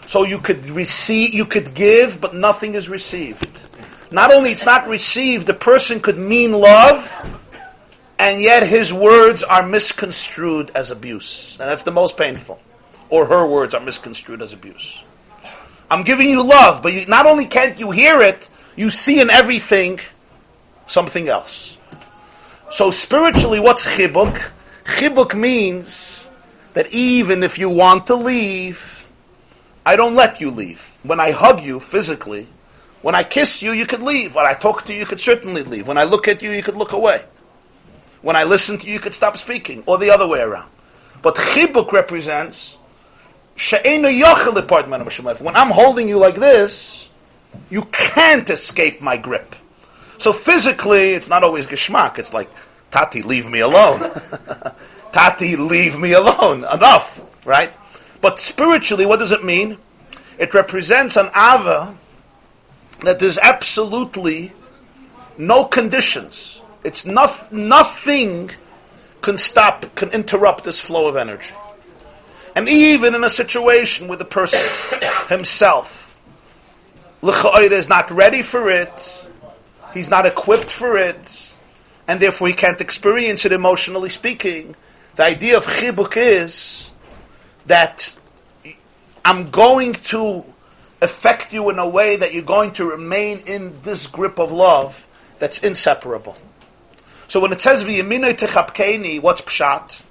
So 0.06 0.24
you 0.24 0.40
could 0.40 0.66
receive, 0.68 1.34
you 1.34 1.46
could 1.46 1.74
give, 1.74 2.22
but 2.22 2.34
nothing 2.34 2.76
is 2.76 2.88
received. 2.88 3.66
Not 4.10 4.32
only 4.32 4.52
it's 4.52 4.66
not 4.66 4.88
received, 4.88 5.48
the 5.48 5.54
person 5.54 6.00
could 6.00 6.18
mean 6.18 6.54
love, 6.54 7.12
and 8.18 8.42
yet 8.42 8.66
his 8.66 8.94
words 8.94 9.44
are 9.44 9.68
misconstrued 9.68 10.72
as 10.74 10.92
abuse. 10.92 11.58
And 11.60 11.70
that's 11.70 11.84
the 11.84 11.92
most 11.92 12.18
painful. 12.18 12.62
Or 13.10 13.26
her 13.26 13.46
words 13.46 13.74
are 13.74 13.82
misconstrued 13.82 14.42
as 14.42 14.54
abuse. 14.54 15.04
I'm 15.92 16.04
giving 16.04 16.30
you 16.30 16.44
love, 16.44 16.84
but 16.84 16.94
you, 16.94 17.06
not 17.06 17.26
only 17.26 17.46
can't 17.46 17.80
you 17.80 17.92
hear 17.92 18.22
it, 18.22 18.48
you 18.78 18.90
see 18.90 19.20
in 19.20 19.30
everything 19.30 20.00
something 20.86 21.28
else. 21.28 21.77
So 22.70 22.92
spiritually, 22.92 23.60
what's 23.60 23.86
chibuk? 23.98 24.52
Chibuk 24.86 25.34
means 25.34 26.30
that 26.74 26.92
even 26.92 27.44
if 27.44 27.58
you 27.58 27.70
want 27.70 28.08
to 28.08 28.16
leave, 28.16 29.08
I 29.86 29.96
don't 29.96 30.16
let 30.16 30.42
you 30.42 30.52
leave. 30.52 30.98
When 31.04 31.20
I 31.20 31.32
hug 31.32 31.64
you 31.64 31.80
physically, 31.80 32.48
when 33.02 33.16
I 33.16 33.24
kiss 33.24 33.64
you, 33.64 33.72
you 33.72 33.86
could 33.86 34.02
leave. 34.02 34.36
When 34.36 34.46
I 34.46 34.54
talk 34.54 34.86
to 34.86 34.94
you, 34.94 35.00
you 35.00 35.06
could 35.06 35.22
certainly 35.22 35.64
leave. 35.64 35.88
When 35.88 35.98
I 35.98 36.04
look 36.04 36.28
at 36.28 36.42
you, 36.42 36.52
you 36.52 36.62
could 36.62 36.76
look 36.76 36.92
away. 36.92 37.24
When 38.22 38.36
I 38.36 38.44
listen 38.44 38.78
to 38.80 38.88
you, 38.88 38.94
you 38.94 39.00
could 39.00 39.14
stop 39.14 39.38
speaking, 39.38 39.84
or 39.86 39.98
the 39.98 40.12
other 40.12 40.28
way 40.28 40.42
around. 40.42 40.70
But 41.22 41.36
chibuk 41.36 41.92
represents 41.92 42.78
when 43.72 45.56
I'm 45.56 45.72
holding 45.72 46.08
you 46.08 46.18
like 46.20 46.36
this, 46.36 47.10
you 47.72 47.82
can't 47.92 48.48
escape 48.50 49.02
my 49.02 49.18
grip. 49.18 49.56
So 50.18 50.34
physically, 50.34 51.12
it's 51.12 51.30
not 51.30 51.44
always 51.44 51.68
geschmack. 51.68 52.18
It's 52.18 52.34
like, 52.34 52.50
Tati, 52.92 53.22
leave 53.22 53.50
me 53.50 53.60
alone. 53.60 54.02
Tati, 55.12 55.56
leave 55.56 56.00
me 56.00 56.14
alone. 56.14 56.60
Enough, 56.60 57.24
right? 57.46 57.76
But 58.22 58.40
spiritually, 58.40 59.06
what 59.06 59.20
does 59.20 59.32
it 59.32 59.44
mean? 59.44 59.78
It 60.38 60.54
represents 60.54 61.18
an 61.18 61.28
ava 61.36 61.96
that 63.04 63.20
there's 63.20 63.38
absolutely 63.38 64.54
no 65.38 65.66
conditions. 65.66 66.62
It's 66.84 67.06
not, 67.06 67.52
nothing 67.52 68.52
can 69.22 69.38
stop, 69.38 69.94
can 69.96 70.10
interrupt 70.10 70.64
this 70.64 70.80
flow 70.80 71.08
of 71.08 71.16
energy. 71.16 71.54
And 72.56 72.68
even 72.68 73.14
in 73.14 73.24
a 73.24 73.30
situation 73.30 74.08
where 74.08 74.18
the 74.18 74.26
person 74.26 74.60
himself, 75.30 76.20
is 77.24 77.90
not 77.90 78.10
ready 78.10 78.42
for 78.42 78.70
it, 78.70 79.27
he's 79.98 80.10
not 80.10 80.26
equipped 80.26 80.72
for 80.72 80.98
it, 80.98 81.48
and 82.08 82.20
therefore 82.20 82.48
he 82.48 82.54
can't 82.54 82.80
experience 82.80 83.46
it 83.46 83.52
emotionally 83.52 84.10
speaking. 84.10 84.76
The 85.16 85.24
idea 85.24 85.58
of 85.58 85.66
chibuk 85.66 86.14
is 86.16 86.92
that 87.66 88.16
I'm 89.26 89.50
going 89.50 89.94
to 89.94 90.46
affect 91.02 91.54
you 91.54 91.70
in 91.70 91.80
a 91.80 91.88
way 91.88 92.16
that 92.16 92.34
you're 92.34 92.44
going 92.44 92.72
to 92.74 92.86
remain 92.86 93.40
in 93.40 93.82
this 93.82 94.08
grip 94.08 94.40
of 94.40 94.52
love 94.52 95.08
that's 95.38 95.64
inseparable. 95.64 96.38
So 97.28 97.40
when 97.40 97.52
it 97.52 97.62
says 97.62 97.84
v'yeminoi 97.84 98.38
techapkeni, 98.38 99.22
what's 99.22 99.42
pshat? 99.42 100.02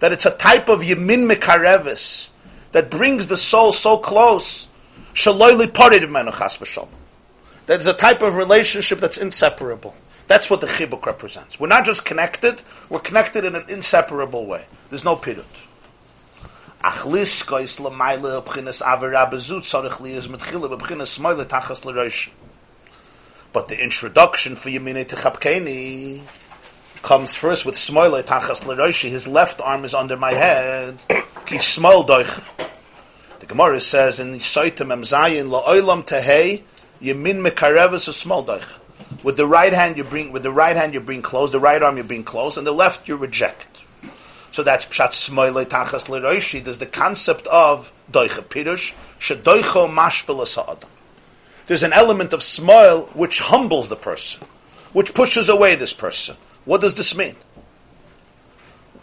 That 0.00 0.12
it's 0.12 0.26
a 0.26 0.36
type 0.36 0.68
of 0.68 0.82
yemin 0.82 1.32
mekarevis 1.32 2.30
that 2.72 2.90
brings 2.90 3.28
the 3.28 3.36
soul 3.38 3.72
so 3.72 3.96
close. 3.96 4.68
Shaloy 5.14 5.66
liparid 5.66 6.02
chas 6.36 6.58
v'shalom. 6.58 6.88
That 7.66 7.80
is 7.80 7.86
a 7.86 7.92
type 7.92 8.22
of 8.22 8.36
relationship 8.36 9.00
that's 9.00 9.18
inseparable. 9.18 9.94
That's 10.28 10.50
what 10.50 10.60
the 10.60 10.66
chibuk 10.66 11.06
represents. 11.06 11.60
We're 11.60 11.68
not 11.68 11.84
just 11.84 12.04
connected, 12.04 12.60
we're 12.88 13.00
connected 13.00 13.44
in 13.44 13.54
an 13.54 13.64
inseparable 13.68 14.46
way. 14.46 14.64
There's 14.90 15.04
no 15.04 15.16
pidut. 15.16 15.44
But 23.52 23.68
the 23.68 23.82
introduction 23.82 24.56
for 24.56 24.68
Yemine 24.68 25.06
Techapkeni 25.06 26.20
comes 27.02 27.34
first 27.34 27.64
with 27.66 27.74
Smoile 27.76 28.22
Tachas 28.22 28.60
Leroshi. 28.60 29.10
His 29.10 29.26
left 29.26 29.60
arm 29.60 29.84
is 29.84 29.94
under 29.94 30.16
my 30.16 30.34
head. 30.34 30.98
Ki 31.46 31.56
Smol. 31.56 32.06
The 33.38 33.46
Gemara 33.46 33.80
says 33.80 34.20
in 34.20 34.34
Soitim 34.34 34.92
Emzayin 34.92 35.48
La'olam 35.48 36.04
Tehei 36.06 36.62
Yemin 37.00 37.46
mekareves 37.46 38.08
a 38.08 38.12
small 38.12 38.44
daich. 38.44 38.78
With 39.22 39.36
the 39.36 39.46
right 39.46 39.72
hand 39.72 39.96
you 39.96 40.04
bring 40.04 40.32
with 40.32 40.42
the 40.42 40.50
right 40.50 40.76
hand 40.76 40.94
you 40.94 41.00
bring 41.00 41.22
close, 41.22 41.52
the 41.52 41.60
right 41.60 41.82
arm 41.82 41.96
you 41.96 42.02
bring 42.02 42.24
close, 42.24 42.56
and 42.56 42.66
the 42.66 42.72
left 42.72 43.08
you 43.08 43.16
reject. 43.16 43.82
So 44.50 44.62
that's 44.62 44.86
pshat 44.86 45.10
smoile 45.10 45.64
tachas 45.66 46.08
leroishi. 46.08 46.64
There's 46.64 46.78
the 46.78 46.86
concept 46.86 47.46
of 47.48 47.92
doicha 48.10 48.42
pirush 48.42 48.94
shedoicho 49.20 49.92
mashpil 49.92 50.82
There's 51.66 51.82
an 51.82 51.92
element 51.92 52.32
of 52.32 52.42
smile 52.42 53.02
which 53.12 53.40
humbles 53.40 53.88
the 53.88 53.96
person, 53.96 54.46
which 54.92 55.12
pushes 55.12 55.48
away 55.48 55.74
this 55.74 55.92
person. 55.92 56.36
What 56.64 56.80
does 56.80 56.94
this 56.94 57.16
mean? 57.16 57.36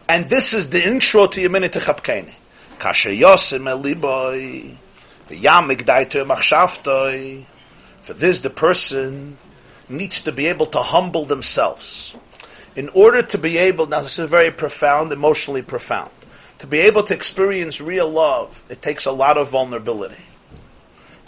And 0.09 0.29
this 0.29 0.53
is 0.53 0.69
the 0.69 0.85
intro 0.85 1.27
to 1.27 1.41
Yeminit 1.41 1.71
Chapkeni. 1.71 2.33
Kasher 2.79 3.17
yosim 3.17 3.65
eliboy, 3.71 4.75
v'yamik 5.29 5.85
daito 5.85 6.25
machshavtoi, 6.25 7.45
for 8.03 8.13
this, 8.13 8.41
the 8.41 8.49
person 8.49 9.37
needs 9.87 10.23
to 10.23 10.33
be 10.33 10.47
able 10.47 10.65
to 10.67 10.79
humble 10.79 11.23
themselves. 11.23 12.15
In 12.75 12.89
order 12.89 13.21
to 13.21 13.37
be 13.37 13.57
able, 13.57 13.87
now 13.87 14.01
this 14.01 14.19
is 14.19 14.29
very 14.29 14.51
profound, 14.51 15.13
emotionally 15.13 15.61
profound. 15.61 16.11
To 16.59 16.67
be 16.67 16.79
able 16.79 17.03
to 17.03 17.13
experience 17.13 17.79
real 17.79 18.09
love, 18.09 18.65
it 18.69 18.81
takes 18.81 19.05
a 19.05 19.11
lot 19.11 19.37
of 19.37 19.51
vulnerability. 19.51 20.21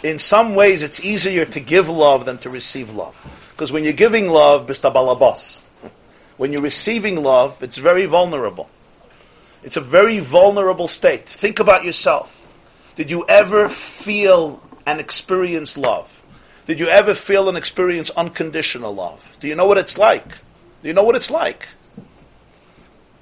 In 0.02 0.18
some 0.18 0.54
ways, 0.54 0.82
it's 0.82 1.02
easier 1.02 1.46
to 1.46 1.60
give 1.60 1.88
love 1.88 2.26
than 2.26 2.36
to 2.38 2.50
receive 2.50 2.94
love. 2.94 3.16
Because 3.52 3.72
when 3.72 3.82
you're 3.82 3.94
giving 3.94 4.28
love, 4.28 4.66
bistabalabas. 4.66 5.64
When 6.36 6.52
you're 6.52 6.60
receiving 6.60 7.22
love, 7.22 7.62
it's 7.62 7.78
very 7.78 8.04
vulnerable. 8.04 8.68
It's 9.62 9.78
a 9.78 9.80
very 9.80 10.18
vulnerable 10.18 10.88
state. 10.88 11.26
Think 11.26 11.58
about 11.58 11.84
yourself. 11.84 12.46
Did 12.96 13.10
you 13.10 13.24
ever 13.28 13.70
feel 13.70 14.62
and 14.84 15.00
experience 15.00 15.78
love? 15.78 16.22
Did 16.66 16.80
you 16.80 16.88
ever 16.88 17.14
feel 17.14 17.48
and 17.48 17.56
experience 17.56 18.10
unconditional 18.10 18.92
love? 18.92 19.36
Do 19.40 19.46
you 19.46 19.54
know 19.54 19.66
what 19.66 19.78
it's 19.78 19.96
like? 19.96 20.28
Do 20.82 20.88
you 20.88 20.94
know 20.94 21.04
what 21.04 21.14
it's 21.14 21.30
like? 21.30 21.68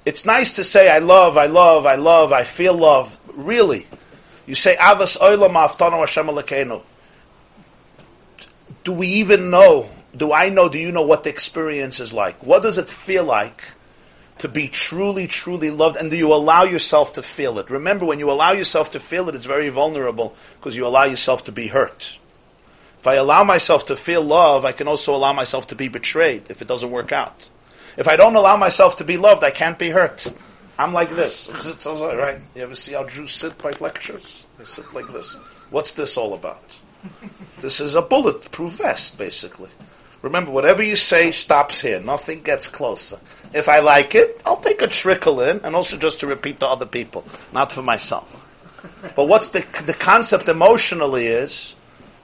It's 0.03 0.25
nice 0.25 0.55
to 0.55 0.63
say, 0.63 0.89
I 0.89 0.97
love, 0.97 1.37
I 1.37 1.45
love, 1.45 1.85
I 1.85 1.95
love, 1.95 2.33
I 2.33 2.43
feel 2.43 2.75
love. 2.75 3.19
Really. 3.33 3.85
You 4.47 4.55
say, 4.55 4.75
Avas 4.75 5.19
Oilam 5.19 5.53
Aftano 5.53 5.99
Hashem. 5.99 6.81
Do 8.83 8.91
we 8.93 9.07
even 9.07 9.49
know? 9.51 9.89
Do 10.15 10.31
I 10.31 10.49
know? 10.49 10.69
Do 10.69 10.79
you 10.79 10.91
know 10.91 11.01
what 11.03 11.23
the 11.23 11.29
experience 11.29 11.99
is 11.99 12.13
like? 12.13 12.41
What 12.43 12.63
does 12.63 12.77
it 12.77 12.89
feel 12.89 13.23
like 13.23 13.63
to 14.39 14.47
be 14.47 14.67
truly, 14.67 15.27
truly 15.27 15.69
loved? 15.69 15.97
And 15.97 16.09
do 16.09 16.17
you 16.17 16.33
allow 16.33 16.63
yourself 16.63 17.13
to 17.13 17.21
feel 17.21 17.59
it? 17.59 17.69
Remember, 17.69 18.05
when 18.05 18.19
you 18.19 18.31
allow 18.31 18.53
yourself 18.53 18.91
to 18.91 18.99
feel 18.99 19.29
it, 19.29 19.35
it's 19.35 19.45
very 19.45 19.69
vulnerable 19.69 20.35
because 20.59 20.75
you 20.75 20.85
allow 20.87 21.03
yourself 21.03 21.45
to 21.45 21.51
be 21.51 21.67
hurt. 21.67 22.17
If 23.05 23.09
I 23.09 23.17
allow 23.17 23.43
myself 23.43 23.85
to 23.85 23.95
feel 23.95 24.23
love, 24.23 24.65
I 24.65 24.71
can 24.71 24.87
also 24.87 25.15
allow 25.15 25.31
myself 25.31 25.67
to 25.67 25.75
be 25.75 25.89
betrayed 25.89 26.49
if 26.49 26.63
it 26.63 26.67
doesn't 26.67 26.89
work 26.89 27.11
out. 27.11 27.47
If 27.97 28.07
I 28.07 28.15
don't 28.15 28.35
allow 28.35 28.57
myself 28.57 28.97
to 28.97 29.03
be 29.03 29.15
loved, 29.15 29.43
I 29.43 29.51
can't 29.51 29.77
be 29.77 29.91
hurt. 29.91 30.25
I'm 30.79 30.91
like 30.91 31.11
this. 31.11 31.51
Right? 31.85 32.41
You 32.55 32.63
ever 32.63 32.73
see 32.73 32.95
how 32.95 33.07
Jews 33.07 33.33
sit 33.33 33.59
by 33.59 33.73
lectures? 33.79 34.47
They 34.57 34.65
sit 34.65 34.91
like 34.95 35.05
this. 35.13 35.35
What's 35.69 35.91
this 35.91 36.17
all 36.17 36.33
about? 36.33 36.81
This 37.61 37.79
is 37.79 37.93
a 37.93 38.01
bulletproof 38.01 38.79
vest, 38.79 39.19
basically. 39.19 39.69
Remember, 40.23 40.49
whatever 40.49 40.81
you 40.81 40.95
say 40.95 41.29
stops 41.29 41.79
here. 41.79 41.99
Nothing 41.99 42.41
gets 42.41 42.67
closer. 42.67 43.19
If 43.53 43.69
I 43.69 43.81
like 43.81 44.15
it, 44.15 44.41
I'll 44.47 44.57
take 44.57 44.81
a 44.81 44.87
trickle 44.87 45.41
in, 45.41 45.61
and 45.63 45.75
also 45.75 45.95
just 45.95 46.21
to 46.21 46.25
repeat 46.25 46.59
to 46.61 46.67
other 46.67 46.87
people, 46.87 47.23
not 47.53 47.71
for 47.71 47.83
myself. 47.83 48.41
But 49.15 49.27
what's 49.27 49.49
the 49.49 49.59
the 49.85 49.93
concept 49.93 50.49
emotionally 50.49 51.27
is, 51.27 51.74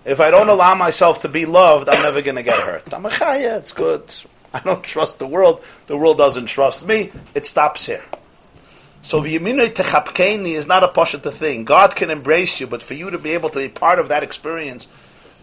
if 0.03 0.19
I 0.19 0.31
don't 0.31 0.49
allow 0.49 0.75
myself 0.75 1.21
to 1.21 1.29
be 1.29 1.45
loved, 1.45 1.89
I'm 1.89 2.01
never 2.01 2.21
going 2.21 2.35
to 2.35 2.43
get 2.43 2.59
hurt. 2.59 2.93
I'm 2.93 3.05
a 3.05 3.09
ah, 3.09 3.11
chaya, 3.11 3.57
it's 3.59 3.71
good. 3.71 4.03
I 4.53 4.59
don't 4.59 4.83
trust 4.83 5.19
the 5.19 5.27
world. 5.27 5.63
The 5.87 5.95
world 5.95 6.17
doesn't 6.17 6.47
trust 6.47 6.85
me. 6.85 7.11
It 7.35 7.45
stops 7.45 7.85
here. 7.85 8.03
So 9.03 9.21
v'yiminoi 9.21 9.73
techapkeni 9.73 10.53
is 10.53 10.67
not 10.67 10.83
a 10.83 10.87
pashut 10.87 11.31
thing. 11.31 11.65
God 11.65 11.95
can 11.95 12.09
embrace 12.09 12.59
you, 12.59 12.67
but 12.67 12.81
for 12.81 12.93
you 12.93 13.11
to 13.11 13.17
be 13.17 13.31
able 13.31 13.49
to 13.49 13.59
be 13.59 13.69
part 13.69 13.99
of 13.99 14.09
that 14.09 14.23
experience, 14.23 14.87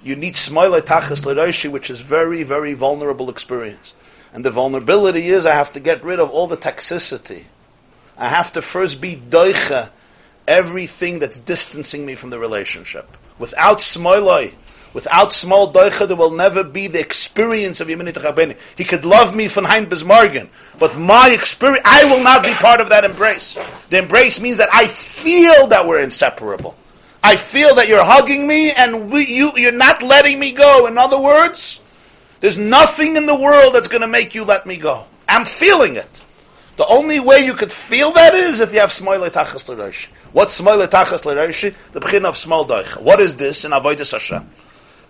you 0.04 0.14
need 0.14 0.34
smoile 0.34 0.80
tachas 0.80 1.24
l'roshi, 1.24 1.70
which 1.70 1.90
is 1.90 2.00
very, 2.00 2.42
very 2.42 2.74
vulnerable 2.74 3.30
experience. 3.30 3.94
And 4.32 4.44
the 4.44 4.50
vulnerability 4.50 5.28
is 5.28 5.46
I 5.46 5.54
have 5.54 5.72
to 5.72 5.80
get 5.80 6.04
rid 6.04 6.20
of 6.20 6.30
all 6.30 6.46
the 6.46 6.56
toxicity. 6.56 7.44
I 8.16 8.28
have 8.28 8.52
to 8.52 8.62
first 8.62 9.00
be 9.00 9.16
doicha, 9.16 9.90
everything 10.46 11.18
that's 11.18 11.36
distancing 11.36 12.04
me 12.04 12.14
from 12.14 12.30
the 12.30 12.38
relationship. 12.38 13.16
Without 13.38 13.78
smoiloi, 13.78 14.54
without 14.92 15.32
small 15.32 15.72
doicha, 15.72 16.06
there 16.08 16.16
will 16.16 16.32
never 16.32 16.64
be 16.64 16.86
the 16.86 17.00
experience 17.00 17.80
of 17.80 17.88
Yemini 17.88 18.12
Techabeni. 18.12 18.56
He 18.76 18.84
could 18.84 19.04
love 19.04 19.34
me 19.34 19.48
von 19.48 19.64
Hein 19.64 19.86
Bismargen, 19.86 20.50
but 20.78 20.96
my 20.98 21.30
experience, 21.30 21.82
I 21.84 22.04
will 22.04 22.22
not 22.22 22.42
be 22.42 22.52
part 22.54 22.80
of 22.80 22.88
that 22.88 23.04
embrace. 23.04 23.58
The 23.90 23.98
embrace 23.98 24.40
means 24.40 24.56
that 24.56 24.70
I 24.72 24.86
feel 24.86 25.68
that 25.68 25.86
we're 25.86 26.00
inseparable. 26.00 26.76
I 27.22 27.36
feel 27.36 27.74
that 27.74 27.88
you're 27.88 28.04
hugging 28.04 28.46
me 28.46 28.70
and 28.70 29.10
we, 29.10 29.26
you, 29.26 29.52
you're 29.56 29.72
not 29.72 30.02
letting 30.02 30.38
me 30.38 30.52
go. 30.52 30.86
In 30.86 30.96
other 30.96 31.18
words, 31.18 31.80
there's 32.40 32.58
nothing 32.58 33.16
in 33.16 33.26
the 33.26 33.34
world 33.34 33.74
that's 33.74 33.88
going 33.88 34.02
to 34.02 34.08
make 34.08 34.34
you 34.34 34.44
let 34.44 34.66
me 34.66 34.76
go. 34.76 35.04
I'm 35.28 35.44
feeling 35.44 35.96
it. 35.96 36.20
The 36.78 36.86
only 36.86 37.18
way 37.18 37.44
you 37.44 37.54
could 37.54 37.72
feel 37.72 38.12
that 38.12 38.34
is 38.34 38.60
if 38.60 38.72
you 38.72 38.78
have 38.78 38.90
smoyle 38.90 39.28
tachas 39.28 39.68
l'rosh. 39.68 40.06
What's 40.30 40.60
smoyle 40.60 40.86
tachas 40.86 41.24
l'rosh? 41.24 41.74
The 41.90 41.98
beginning 41.98 42.26
of 42.26 42.36
small 42.36 42.64
doich. 42.64 43.02
What 43.02 43.18
is 43.18 43.34
this 43.36 43.64
in 43.64 43.72
avodas 43.72 44.12
Hashem? 44.12 44.48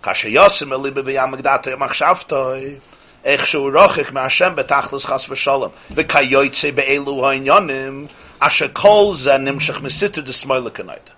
Kasher 0.01 0.33
yosim 0.33 0.69
elibe 0.75 1.03
v'yamagdatay 1.03 1.77
machshavtay. 1.77 2.83
Ech 3.23 3.41
shu 3.41 3.59
rochik 3.69 4.05
ma'ashem 4.05 4.55
betachlis 4.55 5.07
chas 5.07 5.27
v'sholem. 5.27 5.71
V'kayoytze 5.91 6.75
be'elu 6.75 7.21
ha'inyonim. 7.21 8.09
Asher 8.41 8.69
kol 8.69 9.13
zeh 9.13 9.37
nimshach 9.37 9.79
misitu 9.79 10.25
de 10.25 10.31
smoyle 10.31 10.71
kanaita. 10.71 11.11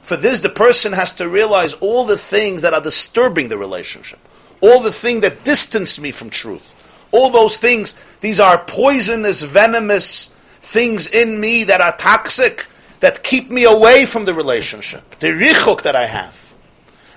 For 0.00 0.16
this, 0.16 0.40
the 0.40 0.48
person 0.48 0.94
has 0.94 1.12
to 1.16 1.28
realize 1.28 1.74
all 1.74 2.06
the 2.06 2.16
things 2.16 2.62
that 2.62 2.72
are 2.72 2.80
disturbing 2.80 3.50
the 3.50 3.58
relationship. 3.58 4.20
All 4.62 4.80
the 4.80 4.90
things 4.90 5.20
that 5.20 5.44
distance 5.44 6.00
me 6.00 6.12
from 6.12 6.30
truth 6.30 6.76
all 7.10 7.30
those 7.30 7.56
things. 7.56 7.94
These 8.20 8.40
are 8.40 8.58
poisonous, 8.58 9.42
venomous 9.42 10.34
things 10.60 11.08
in 11.08 11.40
me 11.40 11.64
that 11.64 11.80
are 11.80 11.96
toxic, 11.96 12.66
that 13.00 13.22
keep 13.22 13.50
me 13.50 13.64
away 13.64 14.06
from 14.06 14.24
the 14.24 14.34
relationship, 14.34 15.18
the 15.18 15.28
richuk 15.28 15.82
that 15.82 15.96
I 15.96 16.06
have. 16.06 16.52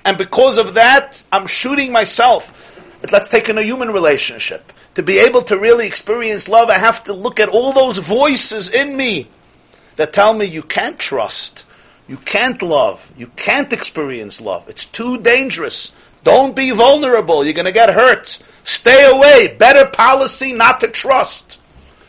And 0.05 0.17
because 0.17 0.57
of 0.57 0.75
that, 0.75 1.23
I'm 1.31 1.47
shooting 1.47 1.91
myself. 1.91 2.77
Let's 3.11 3.29
take 3.29 3.49
in 3.49 3.57
a 3.57 3.63
human 3.63 3.91
relationship. 3.91 4.71
To 4.95 5.03
be 5.03 5.19
able 5.19 5.41
to 5.43 5.57
really 5.57 5.87
experience 5.87 6.49
love, 6.49 6.69
I 6.69 6.77
have 6.77 7.03
to 7.05 7.13
look 7.13 7.39
at 7.39 7.49
all 7.49 7.71
those 7.71 7.97
voices 7.97 8.69
in 8.69 8.95
me 8.95 9.27
that 9.95 10.13
tell 10.13 10.33
me 10.33 10.45
you 10.45 10.63
can't 10.63 10.99
trust, 10.99 11.65
you 12.11 12.17
can't 12.17 12.61
love. 12.61 13.13
You 13.17 13.27
can't 13.37 13.71
experience 13.71 14.41
love. 14.41 14.67
It's 14.67 14.85
too 14.85 15.19
dangerous. 15.19 15.93
Don't 16.23 16.55
be 16.55 16.71
vulnerable. 16.71 17.43
You're 17.43 17.53
going 17.53 17.65
to 17.65 17.71
get 17.71 17.89
hurt. 17.89 18.39
Stay 18.63 19.09
away. 19.09 19.55
Better 19.57 19.89
policy 19.89 20.53
not 20.53 20.79
to 20.81 20.87
trust. 20.87 21.59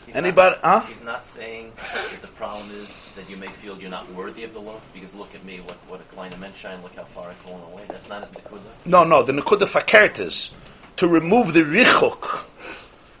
He's 0.05 0.15
Anybody? 0.15 0.55
Not, 0.63 0.83
huh? 0.83 0.87
He's 0.87 1.03
not 1.03 1.25
saying 1.25 1.71
that 1.75 2.19
the 2.21 2.27
problem 2.27 2.69
is 2.71 2.95
that 3.15 3.29
you 3.29 3.37
may 3.37 3.47
feel 3.47 3.79
you're 3.79 3.89
not 3.89 4.11
worthy 4.13 4.43
of 4.43 4.53
the 4.53 4.59
love 4.59 4.83
because 4.93 5.15
look 5.15 5.33
at 5.33 5.43
me, 5.43 5.61
what 5.61 5.75
what 5.87 5.99
a 5.99 6.15
kleine 6.15 6.39
menschine, 6.39 6.81
look 6.83 6.95
how 6.95 7.03
far 7.03 7.29
I've 7.29 7.35
fallen 7.37 7.61
away. 7.71 7.83
That's 7.87 8.09
not 8.09 8.21
his 8.21 8.31
nekuda. 8.31 8.85
No, 8.85 9.03
no. 9.03 9.23
The 9.23 9.33
nekuda 9.33 9.67
fakert 9.67 10.19
is 10.19 10.53
to 10.97 11.07
remove 11.07 11.53
the 11.53 11.61
richuk, 11.61 12.43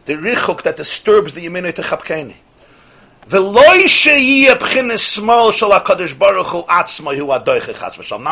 the 0.05 0.13
richuk 0.13 0.63
that 0.63 0.77
disturbs 0.77 1.33
the 1.33 1.45
yeminu 1.45 1.73
techapkeni. 1.73 2.35
Now 3.25 3.53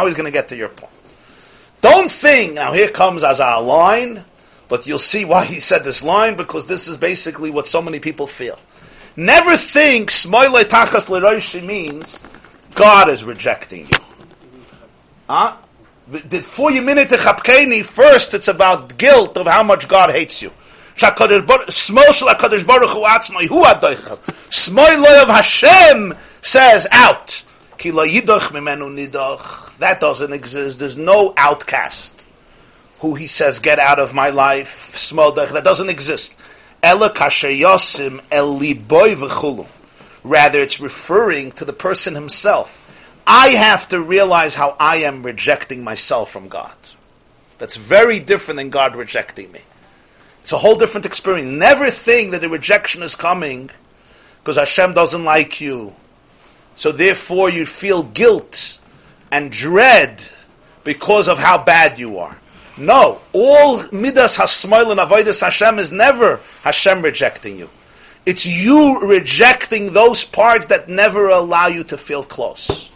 he's 0.06 0.15
going 0.15 0.26
to 0.26 0.32
get 0.32 0.47
to 0.50 0.56
your 0.56 0.69
point. 0.69 0.91
Don't 1.81 2.11
think, 2.11 2.53
now 2.53 2.71
here 2.73 2.89
comes 2.89 3.23
as 3.23 3.39
our 3.39 3.61
line, 3.61 4.23
but 4.67 4.87
you'll 4.87 4.99
see 4.99 5.25
why 5.25 5.45
he 5.45 5.59
said 5.59 5.83
this 5.83 6.03
line, 6.03 6.35
because 6.35 6.67
this 6.67 6.87
is 6.87 6.95
basically 6.95 7.49
what 7.49 7.67
so 7.67 7.81
many 7.81 7.99
people 7.99 8.27
feel. 8.27 8.57
Never 9.15 9.57
think 9.57 10.11
Smoile 10.11 10.63
Tachas 10.63 11.07
Leroishi 11.07 11.63
means 11.63 12.23
God 12.75 13.09
is 13.09 13.23
rejecting 13.23 13.87
you. 13.87 13.97
Ah? 15.27 15.57
Huh? 15.59 16.19
Before 16.29 16.71
you 16.71 16.81
minute 16.81 17.09
Chapkeni, 17.09 17.85
first 17.85 18.33
it's 18.33 18.47
about 18.47 18.97
guilt 18.97 19.37
of 19.37 19.47
how 19.47 19.63
much 19.63 19.87
God 19.87 20.11
hates 20.11 20.41
you. 20.41 20.51
Loy 21.01 21.15
of 25.21 25.29
Hashem 25.29 26.13
says 26.41 26.87
out. 26.91 27.43
That 29.79 29.97
doesn't 29.99 30.33
exist. 30.33 30.79
There's 30.79 30.97
no 30.97 31.33
outcast 31.37 32.25
who 32.99 33.15
he 33.15 33.27
says, 33.27 33.59
get 33.59 33.79
out 33.79 33.99
of 33.99 34.13
my 34.13 34.29
life. 34.29 34.93
Smol 34.93 35.35
doich. 35.35 35.51
That 35.53 35.63
doesn't 35.63 35.89
exist. 35.89 36.35
Rather, 40.23 40.61
it's 40.61 40.79
referring 40.79 41.51
to 41.53 41.65
the 41.65 41.73
person 41.73 42.13
himself. 42.15 42.77
I 43.25 43.49
have 43.49 43.89
to 43.89 44.01
realize 44.01 44.55
how 44.55 44.75
I 44.79 44.97
am 44.97 45.23
rejecting 45.23 45.83
myself 45.83 46.31
from 46.31 46.47
God. 46.47 46.73
That's 47.57 47.77
very 47.77 48.19
different 48.19 48.57
than 48.57 48.69
God 48.69 48.95
rejecting 48.95 49.51
me. 49.51 49.61
It's 50.41 50.51
a 50.51 50.57
whole 50.57 50.75
different 50.75 51.05
experience. 51.05 51.49
Never 51.49 51.91
think 51.91 52.31
that 52.31 52.41
the 52.41 52.49
rejection 52.49 53.03
is 53.03 53.15
coming 53.15 53.69
because 54.39 54.57
Hashem 54.57 54.93
doesn't 54.93 55.23
like 55.23 55.61
you. 55.61 55.95
So 56.81 56.91
therefore 56.91 57.51
you 57.51 57.67
feel 57.67 58.01
guilt 58.01 58.79
and 59.29 59.51
dread 59.51 60.25
because 60.83 61.27
of 61.27 61.37
how 61.37 61.63
bad 61.63 61.99
you 61.99 62.17
are. 62.17 62.35
No, 62.75 63.21
all 63.33 63.83
midas 63.91 64.39
hasmoil 64.39 64.89
and 64.89 64.99
avodas 64.99 65.41
Hashem 65.41 65.77
is 65.77 65.91
never 65.91 66.39
Hashem 66.63 67.03
rejecting 67.03 67.59
you. 67.59 67.69
It's 68.25 68.47
you 68.47 68.99
rejecting 68.99 69.93
those 69.93 70.23
parts 70.23 70.65
that 70.73 70.89
never 70.89 71.29
allow 71.29 71.67
you 71.67 71.83
to 71.83 71.97
feel 71.97 72.23
close. 72.23 72.89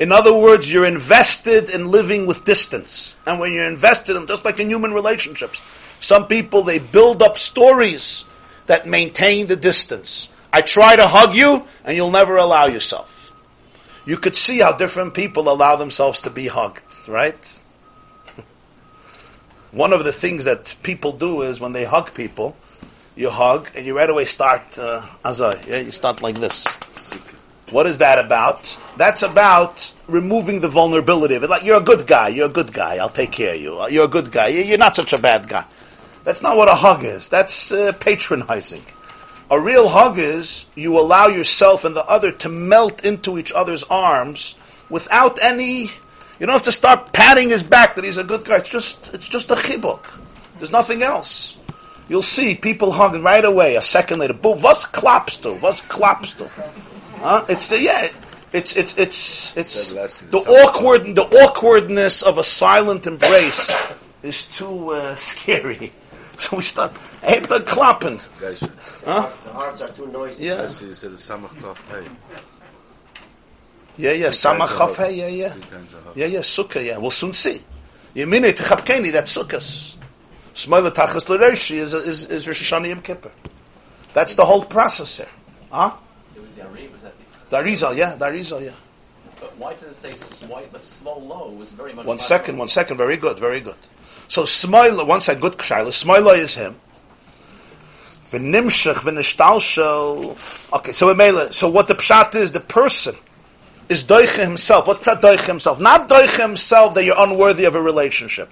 In 0.00 0.10
other 0.10 0.36
words, 0.36 0.72
you're 0.72 0.84
invested 0.84 1.70
in 1.70 1.92
living 1.92 2.26
with 2.26 2.44
distance. 2.44 3.14
And 3.24 3.38
when 3.38 3.52
you're 3.52 3.66
invested 3.66 4.16
in, 4.16 4.26
just 4.26 4.44
like 4.44 4.58
in 4.58 4.68
human 4.68 4.92
relationships, 4.92 5.62
some 6.00 6.26
people, 6.26 6.62
they 6.64 6.80
build 6.80 7.22
up 7.22 7.38
stories 7.38 8.24
that 8.66 8.84
maintain 8.84 9.46
the 9.46 9.54
distance. 9.54 10.28
I 10.54 10.60
try 10.60 10.94
to 10.94 11.08
hug 11.08 11.34
you, 11.34 11.64
and 11.84 11.96
you'll 11.96 12.12
never 12.12 12.36
allow 12.36 12.66
yourself. 12.66 13.34
You 14.06 14.16
could 14.16 14.36
see 14.36 14.60
how 14.60 14.76
different 14.76 15.12
people 15.12 15.48
allow 15.48 15.74
themselves 15.74 16.20
to 16.20 16.30
be 16.30 16.46
hugged, 16.46 17.08
right? 17.08 17.60
One 19.72 19.92
of 19.92 20.04
the 20.04 20.12
things 20.12 20.44
that 20.44 20.76
people 20.84 21.10
do 21.10 21.42
is 21.42 21.58
when 21.58 21.72
they 21.72 21.82
hug 21.82 22.14
people, 22.14 22.56
you 23.16 23.30
hug, 23.30 23.68
and 23.74 23.84
you 23.84 23.96
right 23.96 24.08
away 24.08 24.26
start, 24.26 24.78
uh, 24.78 25.02
azai, 25.24 25.66
yeah? 25.66 25.78
you 25.78 25.90
start 25.90 26.22
like 26.22 26.36
this. 26.36 26.64
What 27.72 27.88
is 27.88 27.98
that 27.98 28.24
about? 28.24 28.78
That's 28.96 29.24
about 29.24 29.92
removing 30.06 30.60
the 30.60 30.68
vulnerability 30.68 31.34
of 31.34 31.42
it. 31.42 31.50
Like, 31.50 31.64
you're 31.64 31.78
a 31.78 31.88
good 31.92 32.06
guy, 32.06 32.28
you're 32.28 32.46
a 32.46 32.56
good 32.60 32.72
guy, 32.72 32.98
I'll 32.98 33.08
take 33.08 33.32
care 33.32 33.54
of 33.56 33.60
you. 33.60 33.88
You're 33.88 34.04
a 34.04 34.14
good 34.16 34.30
guy, 34.30 34.46
you're 34.54 34.78
not 34.78 34.94
such 34.94 35.12
a 35.12 35.18
bad 35.18 35.48
guy. 35.48 35.64
That's 36.22 36.42
not 36.42 36.56
what 36.56 36.68
a 36.68 36.76
hug 36.76 37.02
is. 37.02 37.28
That's 37.28 37.72
uh, 37.72 37.90
patronizing. 37.98 38.84
A 39.50 39.60
real 39.60 39.88
hug 39.88 40.18
is 40.18 40.66
you 40.74 40.98
allow 40.98 41.26
yourself 41.26 41.84
and 41.84 41.94
the 41.94 42.04
other 42.06 42.32
to 42.32 42.48
melt 42.48 43.04
into 43.04 43.38
each 43.38 43.52
other's 43.52 43.84
arms 43.84 44.56
without 44.88 45.38
any. 45.42 45.90
You 46.38 46.46
don't 46.46 46.54
have 46.54 46.62
to 46.64 46.72
start 46.72 47.12
patting 47.12 47.50
his 47.50 47.62
back 47.62 47.94
that 47.94 48.04
he's 48.04 48.16
a 48.16 48.24
good 48.24 48.44
guy. 48.44 48.56
It's 48.56 48.70
just 48.70 49.12
it's 49.12 49.28
just 49.28 49.50
a 49.50 49.54
chibuk. 49.54 50.04
There's 50.58 50.72
nothing 50.72 51.02
else. 51.02 51.58
You'll 52.08 52.22
see 52.22 52.54
people 52.54 52.92
hugging 52.92 53.22
right 53.22 53.44
away. 53.44 53.76
A 53.76 53.82
second 53.82 54.18
later, 54.18 54.34
boom, 54.34 54.60
was 54.60 54.84
klappst 54.86 55.42
du? 55.42 55.54
Was 55.54 55.82
klappst 55.82 56.38
du? 56.38 56.48
Huh? 57.20 57.44
It's 57.48 57.68
the 57.68 57.80
yeah. 57.80 58.08
It's 58.52 58.76
it's 58.76 58.96
it's 58.96 59.56
it's 59.56 59.92
the 60.30 60.38
awkward 60.38 61.14
the 61.14 61.24
awkwardness 61.24 62.22
of 62.22 62.38
a 62.38 62.44
silent 62.44 63.06
embrace 63.06 63.74
is 64.22 64.46
too 64.56 64.90
uh, 64.90 65.14
scary. 65.16 65.92
So 66.36 66.56
we 66.56 66.62
start, 66.62 66.92
Hebt 67.22 67.50
a 67.50 67.60
klappen. 67.60 68.20
Geisha. 69.04 69.20
Huh? 69.20 69.30
The 69.44 69.52
hearts 69.52 69.80
are 69.82 69.88
too 69.88 70.06
noisy. 70.06 70.46
Yeah. 70.46 70.62
Yes, 70.62 70.82
you 70.82 70.92
said 70.94 71.12
it's 71.12 71.28
Samach 71.28 71.60
Kaf 71.60 71.88
Hey. 71.88 72.04
Yeah, 73.96 74.10
yeah. 74.12 74.28
Samach 74.28 74.76
chaf 74.76 74.96
hey, 74.96 75.14
yeah, 75.14 75.26
yeah. 75.28 75.48
Three 75.50 75.62
kinds 75.62 75.94
of 75.94 76.16
Yeah, 76.16 76.26
yeah, 76.26 76.40
sukkah, 76.40 76.84
yeah. 76.84 76.98
We'll 76.98 77.12
soon 77.12 77.32
see. 77.32 77.62
Yemine 78.14 78.52
techapkeni, 78.52 79.12
that's 79.12 79.36
sukkahs. 79.36 79.94
Smoila 80.54 80.90
tachas 80.90 81.28
l'roshi 81.28 81.76
is, 81.76 81.94
is, 81.94 82.26
is 82.26 82.46
Rosh 82.46 82.72
Hashanah 82.72 82.88
Yom 82.88 83.02
Kippur. 83.02 83.30
That's 84.12 84.34
the 84.34 84.44
whole 84.44 84.64
process 84.64 85.18
here. 85.18 85.28
Huh? 85.70 85.94
It 86.34 86.40
was 86.40 86.50
the 86.56 86.62
was 86.92 87.02
that 87.02 87.12
the... 87.50 87.56
The 87.56 87.62
Arizal, 87.62 87.96
yeah, 87.96 88.14
the 88.16 88.24
Arizal, 88.26 88.64
yeah. 88.64 88.70
But 89.40 89.56
why 89.58 89.74
did 89.74 89.88
it 89.88 89.94
say 89.94 90.12
s- 90.12 90.42
why? 90.48 90.64
But 90.70 90.82
slow 90.82 91.18
low 91.18 91.50
was 91.50 91.72
very 91.72 91.92
much. 91.92 92.06
One 92.06 92.16
about- 92.16 92.24
second, 92.24 92.56
one 92.58 92.68
second. 92.68 92.96
Very 92.96 93.16
good, 93.16 93.38
very 93.38 93.60
good. 93.60 93.76
So 94.28 94.44
Smoila, 94.44 95.06
one 95.06 95.20
second, 95.20 95.40
good 95.40 95.58
Shaila. 95.58 95.88
Smoila 95.88 96.36
is 96.38 96.54
him. 96.54 96.76
V'nimshach 98.34 98.96
v'nishtalsho. 98.96 100.72
Okay, 100.72 100.92
so 100.92 101.14
Emela, 101.14 101.52
so 101.52 101.68
what 101.68 101.86
the 101.88 101.94
pshat 101.94 102.34
is, 102.34 102.52
the 102.52 102.60
person 102.60 103.14
is 103.88 104.02
doiche 104.04 104.42
himself. 104.42 104.86
What's 104.86 105.06
pshat 105.06 105.20
doiche 105.20 105.46
himself? 105.46 105.78
Not 105.80 106.08
doiche 106.08 106.40
himself 106.40 106.94
that 106.94 107.04
you're 107.04 107.20
unworthy 107.20 107.64
of 107.64 107.74
a 107.74 107.82
relationship. 107.82 108.50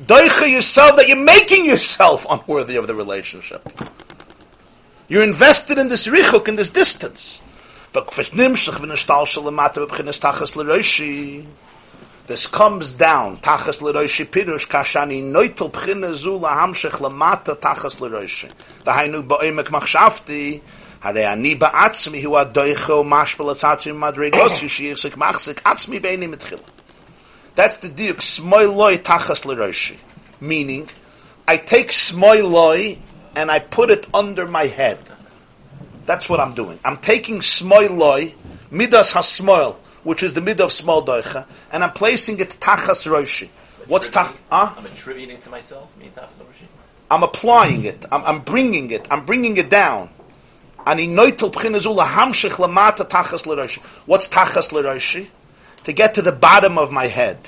Doiche 0.00 0.50
yourself 0.50 0.96
that 0.96 1.08
you're 1.08 1.16
making 1.16 1.64
yourself 1.64 2.26
unworthy 2.28 2.76
of 2.76 2.86
the 2.86 2.94
relationship. 2.94 3.68
You're 5.08 5.22
invested 5.22 5.78
in 5.78 5.88
this 5.88 6.06
richuk, 6.08 6.48
in 6.48 6.56
this 6.56 6.70
distance. 6.70 7.40
V'nimshach 7.94 8.74
v'nishtalsho 8.74 9.42
lemata 9.42 9.86
v'b'chinas 9.86 10.20
tachas 10.20 10.56
l'roshi. 10.56 11.46
This 12.31 12.45
comes 12.45 12.91
down, 12.93 13.37
tachas 13.37 13.81
l'roishi 13.81 14.25
pirush, 14.25 14.67
kashani 14.67 15.23
noitel 15.23 15.71
b'china 15.71 16.13
zu 16.13 16.37
lahamshech 16.39 16.99
lamata 16.99 17.55
tachas 17.55 18.01
l'roishi. 18.01 18.51
Dahainu 18.83 19.25
ba'omek 19.25 19.69
machshavti, 19.69 20.61
הרי 21.01 21.33
אני 21.33 21.55
בעצמי 21.55 22.23
הוא 22.23 22.37
הדויכה 22.37 22.93
ומשפל 22.93 23.49
עצמי 23.49 23.91
מדרגוסי 23.91 24.69
שיחזיק 24.69 25.17
מחזיק 25.17 25.61
עצמי 25.63 25.99
בעיני 25.99 26.27
מתחילה. 26.27 26.61
That's 27.55 27.77
the 27.77 27.89
diuk, 27.89 28.21
smoy 28.21 28.67
loy 28.67 28.97
tachas 28.97 29.45
l'roishi. 29.45 29.97
Meaning, 30.41 30.89
I 31.47 31.57
take 31.57 31.91
smoy 31.91 32.43
loy 32.43 32.97
and 33.35 33.49
I 33.49 33.59
put 33.59 33.89
it 33.89 34.05
under 34.13 34.45
my 34.45 34.65
head. 34.67 34.99
That's 36.05 36.29
what 36.29 36.39
I'm 36.39 36.53
doing. 36.53 36.79
I'm 36.83 36.97
taking 36.97 37.39
smoy 37.41 37.89
loy, 37.89 38.33
midas 38.69 39.13
hasmoil, 39.13 39.77
which 40.04 40.22
is 40.22 40.34
the 40.34 40.40
mid 40.40 40.60
of 40.60 40.72
smoil 40.72 41.04
doicha, 41.04 41.46
and 41.72 41.84
I'm 41.84 41.92
placing 41.92 42.40
it 42.40 42.50
tachas 42.60 43.06
roshi. 43.10 43.48
What's 43.86 44.08
tach? 44.08 44.36
Huh? 44.50 44.74
I'm 44.76 44.86
attributing 44.86 45.38
to 45.40 45.50
myself. 45.50 45.96
Me 45.96 46.10
tachas 46.14 46.38
l'roshi. 46.38 46.66
I'm 47.10 47.22
applying 47.22 47.84
it. 47.84 48.04
I'm, 48.10 48.24
I'm 48.24 48.40
bringing 48.40 48.90
it. 48.90 49.06
I'm 49.10 49.26
bringing 49.26 49.56
it 49.56 49.68
down. 49.68 50.08
Ani 50.86 51.08
noitel 51.08 51.52
b'chinezu 51.52 51.94
lahamshich 51.96 52.52
lamata 52.52 53.08
tachas 53.08 53.46
l'roshi. 53.46 53.80
What's 54.06 54.28
tachas 54.28 54.72
l'roshi? 54.72 55.28
To 55.84 55.92
get 55.92 56.14
to 56.14 56.22
the 56.22 56.32
bottom 56.32 56.78
of 56.78 56.92
my 56.92 57.08
head. 57.08 57.38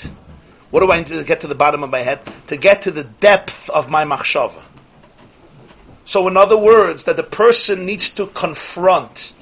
What 0.70 0.80
do 0.80 0.90
I 0.90 0.98
need 0.98 1.06
to 1.06 1.22
get 1.22 1.42
to 1.42 1.46
the 1.46 1.54
bottom 1.54 1.84
of 1.84 1.90
my 1.90 2.00
head? 2.00 2.20
To 2.48 2.56
get 2.56 2.82
to 2.82 2.90
the 2.90 3.04
depth 3.04 3.70
of 3.70 3.88
my 3.88 4.04
machshava. 4.04 4.60
So, 6.04 6.26
in 6.28 6.36
other 6.36 6.58
words, 6.58 7.04
that 7.04 7.16
the 7.16 7.22
person 7.22 7.86
needs 7.86 8.10
to 8.14 8.26
confront 8.26 9.34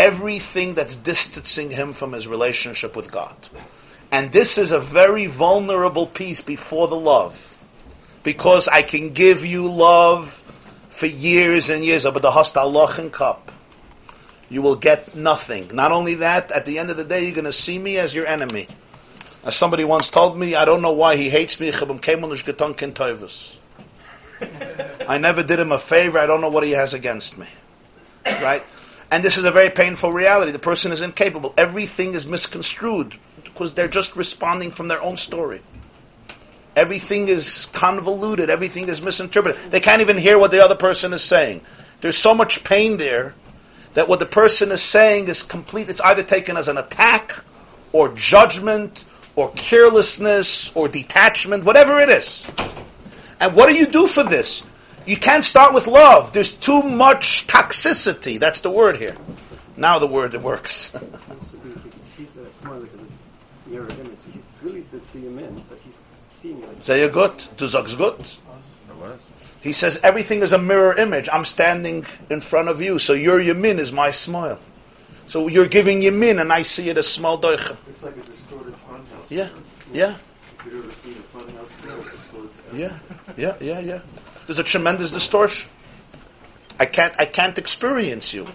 everything 0.00 0.72
that's 0.72 0.96
distancing 0.96 1.70
him 1.70 1.92
from 1.92 2.12
his 2.12 2.26
relationship 2.26 2.96
with 2.96 3.12
God. 3.12 3.36
And 4.10 4.32
this 4.32 4.56
is 4.56 4.70
a 4.70 4.80
very 4.80 5.26
vulnerable 5.26 6.06
piece 6.06 6.40
before 6.40 6.88
the 6.88 6.96
love. 6.96 7.60
Because 8.22 8.66
I 8.66 8.80
can 8.80 9.12
give 9.12 9.44
you 9.44 9.70
love 9.70 10.42
for 10.88 11.06
years 11.06 11.68
and 11.68 11.84
years, 11.84 12.04
but 12.04 12.22
the 12.22 12.30
hostile 12.30 12.72
lochin 12.72 13.12
cup. 13.12 13.52
You 14.48 14.62
will 14.62 14.74
get 14.74 15.14
nothing. 15.14 15.68
Not 15.72 15.92
only 15.92 16.14
that, 16.16 16.50
at 16.50 16.64
the 16.64 16.78
end 16.78 16.90
of 16.90 16.96
the 16.96 17.04
day, 17.04 17.24
you're 17.24 17.34
going 17.34 17.44
to 17.44 17.52
see 17.52 17.78
me 17.78 17.98
as 17.98 18.14
your 18.14 18.26
enemy. 18.26 18.68
As 19.44 19.54
somebody 19.54 19.84
once 19.84 20.08
told 20.08 20.36
me, 20.36 20.54
I 20.54 20.64
don't 20.64 20.82
know 20.82 20.92
why 20.92 21.16
he 21.16 21.30
hates 21.30 21.60
me. 21.60 21.70
"Chabam 21.70 22.00
kemonish 22.00 22.44
getonkin 22.44 22.92
toivus." 22.92 23.58
I 25.08 25.18
never 25.18 25.42
did 25.42 25.60
him 25.60 25.72
a 25.72 25.78
favor. 25.78 26.18
I 26.18 26.26
don't 26.26 26.40
know 26.40 26.50
what 26.50 26.64
he 26.64 26.72
has 26.72 26.92
against 26.94 27.38
me. 27.38 27.46
Right? 28.26 28.64
And 29.10 29.24
this 29.24 29.38
is 29.38 29.44
a 29.44 29.50
very 29.50 29.70
painful 29.70 30.12
reality. 30.12 30.52
The 30.52 30.58
person 30.58 30.92
is 30.92 31.00
incapable. 31.00 31.52
Everything 31.56 32.14
is 32.14 32.26
misconstrued 32.26 33.16
because 33.42 33.74
they're 33.74 33.88
just 33.88 34.14
responding 34.16 34.70
from 34.70 34.88
their 34.88 35.02
own 35.02 35.16
story. 35.16 35.60
Everything 36.76 37.28
is 37.28 37.68
convoluted. 37.72 38.48
Everything 38.48 38.88
is 38.88 39.02
misinterpreted. 39.02 39.60
They 39.70 39.80
can't 39.80 40.00
even 40.00 40.16
hear 40.16 40.38
what 40.38 40.52
the 40.52 40.64
other 40.64 40.76
person 40.76 41.12
is 41.12 41.22
saying. 41.22 41.62
There's 42.00 42.16
so 42.16 42.34
much 42.34 42.62
pain 42.62 42.96
there 42.96 43.34
that 43.94 44.08
what 44.08 44.20
the 44.20 44.26
person 44.26 44.70
is 44.70 44.80
saying 44.80 45.28
is 45.28 45.42
complete. 45.42 45.88
It's 45.88 46.00
either 46.00 46.22
taken 46.22 46.56
as 46.56 46.68
an 46.68 46.78
attack 46.78 47.44
or 47.92 48.14
judgment 48.14 49.04
or 49.34 49.50
carelessness 49.56 50.74
or 50.76 50.86
detachment, 50.88 51.64
whatever 51.64 52.00
it 52.00 52.08
is. 52.08 52.46
And 53.40 53.54
what 53.56 53.68
do 53.68 53.74
you 53.74 53.86
do 53.86 54.06
for 54.06 54.22
this? 54.22 54.64
You 55.10 55.16
can't 55.16 55.44
start 55.44 55.74
with 55.74 55.88
love. 55.88 56.32
There's 56.32 56.52
too 56.52 56.82
much 56.84 57.48
toxicity. 57.48 58.38
That's 58.38 58.60
the 58.60 58.70
word 58.70 58.96
here. 58.96 59.16
Now 59.76 59.98
the 59.98 60.06
word 60.06 60.34
it 60.34 60.40
works. 60.40 60.92
He- 60.92 60.98
he's, 61.82 62.14
he's 62.16 62.36
a 62.36 62.46
uh, 62.46 62.50
smile 62.50 62.78
because 62.78 63.00
it's 63.00 63.22
mirror 63.66 63.88
image. 63.88 64.22
He's 64.32 64.56
really 64.62 64.82
the 64.92 64.98
Yamin, 65.18 65.62
but 65.68 65.78
he's 65.84 65.98
seeing 66.28 66.62
it. 66.62 66.84
Sehr 66.84 67.08
gut. 67.08 67.48
Du 67.56 67.66
sagst 67.66 67.98
gut. 67.98 68.38
He 69.60 69.72
says 69.72 69.98
everything 70.04 70.42
is 70.42 70.52
a 70.52 70.58
mirror 70.58 70.94
image. 70.96 71.28
I'm 71.32 71.44
standing 71.44 72.06
in 72.30 72.40
front 72.40 72.68
of 72.68 72.80
you, 72.80 73.00
so 73.00 73.12
your 73.12 73.40
yamin 73.40 73.78
is 73.80 73.90
my 73.90 74.12
smoil. 74.12 74.60
So 75.26 75.48
you're 75.48 75.66
giving 75.66 76.02
yamin, 76.02 76.40
and 76.40 76.52
I 76.52 76.62
see 76.62 76.88
it 76.88 76.96
as 76.96 77.08
smoil 77.08 77.36
doicha. 77.40 77.76
It's 77.88 78.04
like 78.04 78.16
a 78.16 78.20
distorted 78.22 78.74
funhouse. 78.74 79.28
Yeah, 79.28 79.48
yeah, 79.92 80.14
If 80.14 80.66
you've 80.66 80.84
ever 80.84 80.94
seen 80.94 81.14
a 81.14 81.36
funhouse, 81.36 81.82
you 81.82 81.90
know 81.90 81.98
it 81.98 82.10
distorts 82.10 82.60
yeah, 82.72 82.94
yeah, 83.36 83.56
yeah, 83.60 83.80
yeah. 83.80 84.00
There's 84.50 84.58
a 84.58 84.64
tremendous 84.64 85.12
distortion. 85.12 85.70
I 86.76 86.84
can't, 86.84 87.14
I 87.16 87.24
can't 87.24 87.56
experience 87.56 88.34
you. 88.34 88.48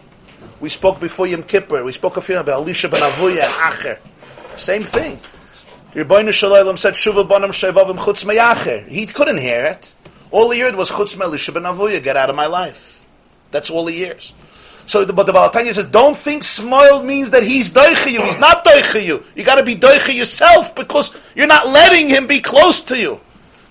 We 0.59 0.67
spoke 0.67 0.99
before 0.99 1.25
Yom 1.25 1.43
Kippur. 1.43 1.85
We 1.85 1.93
spoke 1.93 2.17
a 2.17 2.21
few 2.21 2.37
about 2.37 2.63
Elisha 2.63 2.89
ben 2.89 2.99
Avuya 2.99 3.43
and 3.43 3.53
Acher. 3.73 4.59
Same 4.59 4.81
thing. 4.81 5.21
Rebbeinu 5.93 6.33
Shalom 6.33 6.75
said, 6.75 6.95
"Shuva 6.95 7.25
bonam 7.25 7.51
shevavim 7.51 7.95
chutz 7.95 8.25
meyacher." 8.25 8.85
He 8.89 9.05
couldn't 9.05 9.37
hear 9.37 9.67
it. 9.67 9.95
All 10.31 10.51
he 10.51 10.59
heard 10.59 10.75
was 10.75 10.91
chutz 10.91 11.17
me'Elisha 11.17 11.53
ben 11.53 11.63
Avuya. 11.63 12.03
Get 12.03 12.17
out 12.17 12.29
of 12.29 12.35
my 12.35 12.47
life. 12.47 13.05
That's 13.51 13.69
all 13.69 13.87
he 13.87 13.95
hears. 13.95 14.33
So, 14.87 15.05
the, 15.05 15.13
but 15.13 15.27
the 15.27 15.31
Baal 15.31 15.49
HaTanya 15.49 15.73
says, 15.73 15.85
don't 15.85 16.17
think 16.17 16.43
smile 16.43 17.03
means 17.03 17.29
that 17.29 17.43
he's 17.43 17.73
doicha 17.73 18.11
you. 18.11 18.21
He's 18.21 18.37
not 18.37 18.65
doicha 18.65 19.01
you. 19.01 19.23
You 19.33 19.45
got 19.45 19.55
to 19.55 19.63
be 19.63 19.77
doicha 19.77 20.13
yourself 20.13 20.75
because 20.75 21.15
you're 21.35 21.47
not 21.47 21.69
letting 21.69 22.09
him 22.09 22.27
be 22.27 22.41
close 22.41 22.81
to 22.81 22.99
you. 22.99 23.21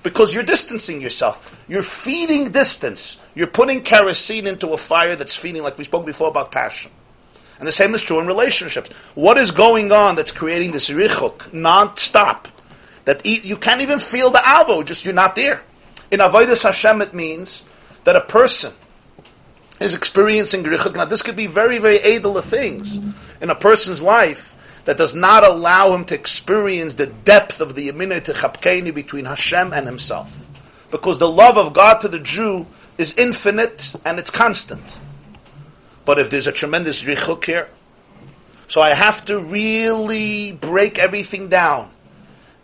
Because 0.05 0.33
you're 0.33 0.45
distancing 0.45 1.01
yourself. 1.01 1.65
You're 1.67 1.83
feeding 1.83 2.53
distance. 2.53 3.19
You're 3.35 3.49
putting 3.49 3.83
kerosene 3.83 4.47
into 4.47 4.69
a 4.69 4.77
fire 4.77 5.17
that's 5.17 5.35
feeding, 5.35 5.65
like 5.65 5.77
we 5.77 5.83
spoke 5.83 6.07
before 6.07 6.29
about 6.29 6.53
passion. 6.53 6.93
And 7.59 7.67
the 7.67 7.73
same 7.73 7.95
is 7.95 8.03
true 8.03 8.21
in 8.21 8.27
relationships. 8.27 8.91
What 9.15 9.39
is 9.39 9.51
going 9.51 9.91
on 9.91 10.15
that's 10.15 10.31
creating 10.31 10.73
this 10.73 10.91
richuk 10.91 11.53
non-stop? 11.53 12.49
That 13.07 13.25
you 13.25 13.57
can't 13.57 13.81
even 13.81 13.99
feel 13.99 14.31
the 14.31 14.39
avo, 14.39 14.85
just 14.85 15.05
you're 15.05 15.15
not 15.15 15.37
there. 15.37 15.63
In 16.11 16.21
avodas 16.21 16.63
Hashem, 16.63 17.03
it 17.03 17.15
means 17.15 17.65
that 18.05 18.15
a 18.15 18.21
person 18.21 18.73
is 19.81 19.95
experiencing 19.95 20.65
richuk. 20.65 20.95
Now, 20.95 21.07
this 21.07 21.23
could 21.23 21.37
be 21.37 21.47
very, 21.47 21.79
very 21.79 21.99
edel 21.99 22.37
of 22.37 22.45
things 22.45 22.99
in 23.41 23.51
a 23.51 23.55
person's 23.55 24.03
life 24.03 24.54
that 24.85 24.99
does 24.99 25.15
not 25.15 25.45
allow 25.45 25.95
him 25.95 26.05
to 26.07 26.15
experience 26.15 26.95
the 26.95 27.07
depth 27.07 27.61
of 27.61 27.75
the 27.75 27.89
yaminah 27.89 28.21
techapkeni 28.21 28.95
between 28.95 29.25
Hashem 29.25 29.73
and 29.73 29.87
himself. 29.87 30.49
Because 30.91 31.19
the 31.19 31.29
love 31.29 31.59
of 31.59 31.73
God 31.73 32.01
to 32.03 32.09
the 32.09 32.21
Jew 32.21 32.67
is 32.99 33.17
infinite 33.17 33.93
and 34.05 34.19
it's 34.19 34.31
constant. 34.31 34.99
But 36.05 36.19
if 36.19 36.31
there's 36.31 36.47
a 36.47 36.53
tremendous 36.53 37.03
richuk 37.03 37.45
here, 37.45 37.69
so 38.67 38.81
I 38.81 38.91
have 38.91 39.25
to 39.27 39.39
really 39.39 40.53
break 40.53 40.99
everything 40.99 41.49
down 41.49 41.91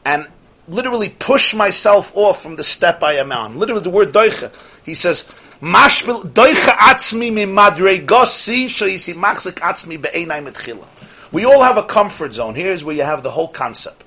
and 0.05 0.27
literally 0.69 1.09
push 1.09 1.55
myself 1.55 2.13
off 2.15 2.43
from 2.43 2.57
the 2.57 2.65
step 2.65 3.03
I 3.03 3.15
am 3.15 3.33
on. 3.33 3.59
Literally, 3.59 3.83
the 3.83 3.91
word 3.91 4.13
doicha. 4.13 4.53
He 4.85 4.95
says, 4.95 5.25
"Mashpil 5.61 6.33
doicha 6.33 6.77
atzmi 6.77 7.31
mimadregosi 7.33 8.67
shoyisi 8.67 9.15
machzik 9.15 9.55
atzmi 9.55 10.01
be'enai 10.01 10.43
mitchila." 10.43 10.87
We 11.33 11.45
all 11.45 11.63
have 11.63 11.77
a 11.77 11.83
comfort 11.83 12.33
zone. 12.33 12.55
Here's 12.55 12.83
where 12.83 12.95
you 12.95 13.03
have 13.03 13.23
the 13.23 13.31
whole 13.31 13.49
concept. 13.49 14.03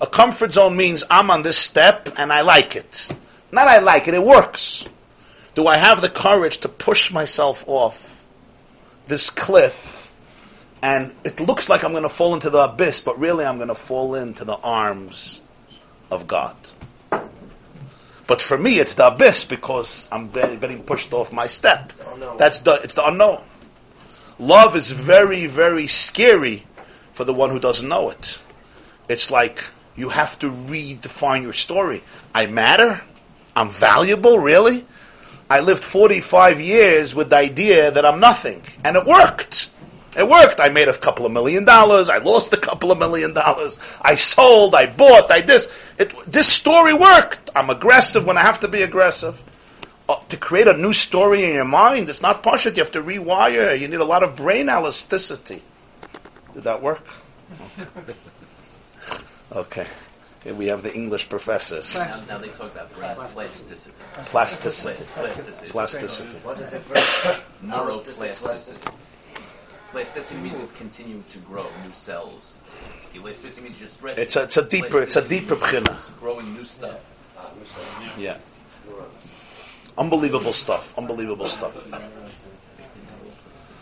A 0.00 0.06
comfort 0.06 0.52
zone 0.52 0.76
means 0.76 1.04
I'm 1.10 1.30
on 1.30 1.42
this 1.42 1.58
step 1.58 2.10
and 2.16 2.32
I 2.32 2.42
like 2.42 2.76
it. 2.76 3.08
Not 3.50 3.68
I 3.68 3.78
like 3.78 4.08
it, 4.08 4.14
it 4.14 4.22
works. 4.22 4.88
Do 5.54 5.66
I 5.66 5.76
have 5.76 6.00
the 6.00 6.08
courage 6.08 6.58
to 6.58 6.68
push 6.68 7.10
myself 7.12 7.64
off 7.66 8.24
this 9.06 9.30
cliff 9.30 9.98
and 10.82 11.12
it 11.24 11.40
looks 11.40 11.68
like 11.68 11.84
I'm 11.84 11.92
going 11.92 12.04
to 12.04 12.08
fall 12.08 12.34
into 12.34 12.50
the 12.50 12.58
abyss, 12.58 13.02
but 13.02 13.18
really 13.18 13.44
I'm 13.44 13.56
going 13.56 13.68
to 13.68 13.74
fall 13.74 14.14
into 14.14 14.44
the 14.44 14.56
arms 14.56 15.42
of 16.10 16.26
God. 16.26 16.56
But 18.28 18.42
for 18.42 18.58
me, 18.58 18.78
it's 18.78 18.94
the 18.94 19.08
abyss 19.08 19.46
because 19.46 20.06
I'm 20.12 20.30
getting 20.30 20.82
pushed 20.82 21.12
off 21.12 21.32
my 21.32 21.46
step. 21.46 21.92
Oh, 22.04 22.36
That's 22.38 22.58
the 22.58 22.74
it's 22.74 22.94
the 22.94 23.06
unknown. 23.06 23.42
Love 24.38 24.76
is 24.76 24.90
very 24.90 25.46
very 25.46 25.86
scary 25.86 26.64
for 27.12 27.24
the 27.24 27.34
one 27.34 27.50
who 27.50 27.58
doesn't 27.58 27.88
know 27.88 28.10
it. 28.10 28.40
It's 29.08 29.30
like 29.30 29.64
you 29.96 30.10
have 30.10 30.38
to 30.38 30.50
redefine 30.50 31.42
your 31.42 31.52
story. 31.52 32.02
I 32.34 32.46
matter. 32.46 33.00
I'm 33.56 33.70
valuable. 33.70 34.38
Really. 34.38 34.84
I 35.50 35.60
lived 35.60 35.82
45 35.82 36.60
years 36.60 37.14
with 37.14 37.30
the 37.30 37.36
idea 37.36 37.90
that 37.90 38.04
I'm 38.04 38.20
nothing, 38.20 38.62
and 38.84 38.96
it 38.96 39.04
worked. 39.04 39.70
It 40.16 40.28
worked. 40.28 40.60
I 40.60 40.68
made 40.68 40.88
a 40.88 40.96
couple 40.96 41.26
of 41.26 41.32
million 41.32 41.64
dollars. 41.64 42.08
I 42.08 42.18
lost 42.18 42.52
a 42.52 42.56
couple 42.56 42.92
of 42.92 42.98
million 42.98 43.32
dollars. 43.32 43.78
I 44.00 44.14
sold. 44.14 44.74
I 44.74 44.86
bought. 44.86 45.30
I 45.30 45.40
this. 45.40 45.72
It, 45.98 46.12
this 46.30 46.46
story 46.46 46.94
worked. 46.94 47.50
I'm 47.56 47.70
aggressive 47.70 48.26
when 48.26 48.38
I 48.38 48.42
have 48.42 48.60
to 48.60 48.68
be 48.68 48.82
aggressive. 48.82 49.42
Uh, 50.08 50.16
to 50.30 50.36
create 50.36 50.66
a 50.66 50.76
new 50.76 50.92
story 50.92 51.44
in 51.44 51.52
your 51.52 51.64
mind, 51.64 52.08
it's 52.08 52.22
not 52.22 52.42
push. 52.42 52.64
You 52.64 52.72
have 52.72 52.92
to 52.92 53.02
rewire. 53.02 53.78
You 53.78 53.88
need 53.88 54.00
a 54.00 54.04
lot 54.04 54.22
of 54.22 54.36
brain 54.36 54.68
elasticity. 54.68 55.62
Did 56.54 56.64
that 56.64 56.82
work? 56.82 57.04
Okay. 59.50 59.86
Here 60.44 60.54
we 60.54 60.66
have 60.66 60.82
the 60.82 60.94
English 60.94 61.28
professors. 61.28 61.96
Now, 61.96 62.14
now 62.28 62.38
they 62.38 62.48
talk 62.48 62.70
about 62.72 62.92
brain 62.94 63.16
plasticity. 63.16 63.90
Plasticity. 64.26 65.04
Plasticity. 65.14 65.70
Plasticity. 65.70 66.28
What's 66.42 66.60
the 66.60 66.70
difference? 66.70 67.40
Neuroplasticity. 67.64 68.36
Plasticity. 68.36 68.90
Plasticity 69.90 70.40
means 70.40 70.60
it's 70.60 70.76
continuing 70.76 71.24
to 71.30 71.38
grow, 71.38 71.64
new 71.84 71.92
cells. 71.92 72.56
Elasticity 73.14 73.62
means 73.62 73.80
you're 73.80 73.88
stretching. 73.88 74.22
It's 74.22 74.36
a, 74.36 74.42
it's 74.42 74.56
a 74.58 74.68
deeper, 74.68 75.02
it's 75.02 75.16
a 75.16 75.26
deeper 75.26 75.56
bchina. 75.56 75.96
It's 75.96 76.10
growing 76.10 76.52
new 76.52 76.64
stuff. 76.64 77.02
Yeah. 78.18 78.36
Unbelievable 79.98 80.52
stuff. 80.52 80.96
Unbelievable 80.96 81.48
stuff. 81.48 81.90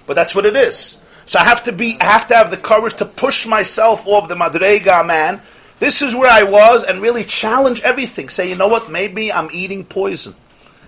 But 0.06 0.14
that's 0.14 0.34
what 0.34 0.46
it 0.46 0.56
is. 0.56 0.98
So 1.26 1.38
I 1.38 1.44
have 1.44 1.64
to 1.64 1.72
be, 1.72 1.98
I 2.00 2.04
have 2.04 2.28
to 2.28 2.36
have 2.36 2.50
the 2.50 2.56
courage 2.56 2.94
to 2.94 3.04
push 3.04 3.46
myself 3.46 4.06
off 4.06 4.28
the 4.28 4.34
madrega, 4.34 5.06
man. 5.06 5.42
This 5.78 6.00
is 6.00 6.14
where 6.14 6.30
I 6.30 6.44
was, 6.44 6.84
and 6.84 7.02
really 7.02 7.24
challenge 7.24 7.82
everything. 7.82 8.30
Say, 8.30 8.48
you 8.48 8.56
know 8.56 8.68
what? 8.68 8.90
Maybe 8.90 9.30
I'm 9.30 9.50
eating 9.52 9.84
poison. 9.84 10.34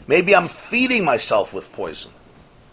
Maybe 0.06 0.34
I'm 0.34 0.48
feeding 0.48 1.04
myself 1.04 1.52
with 1.52 1.70
poison. 1.72 2.10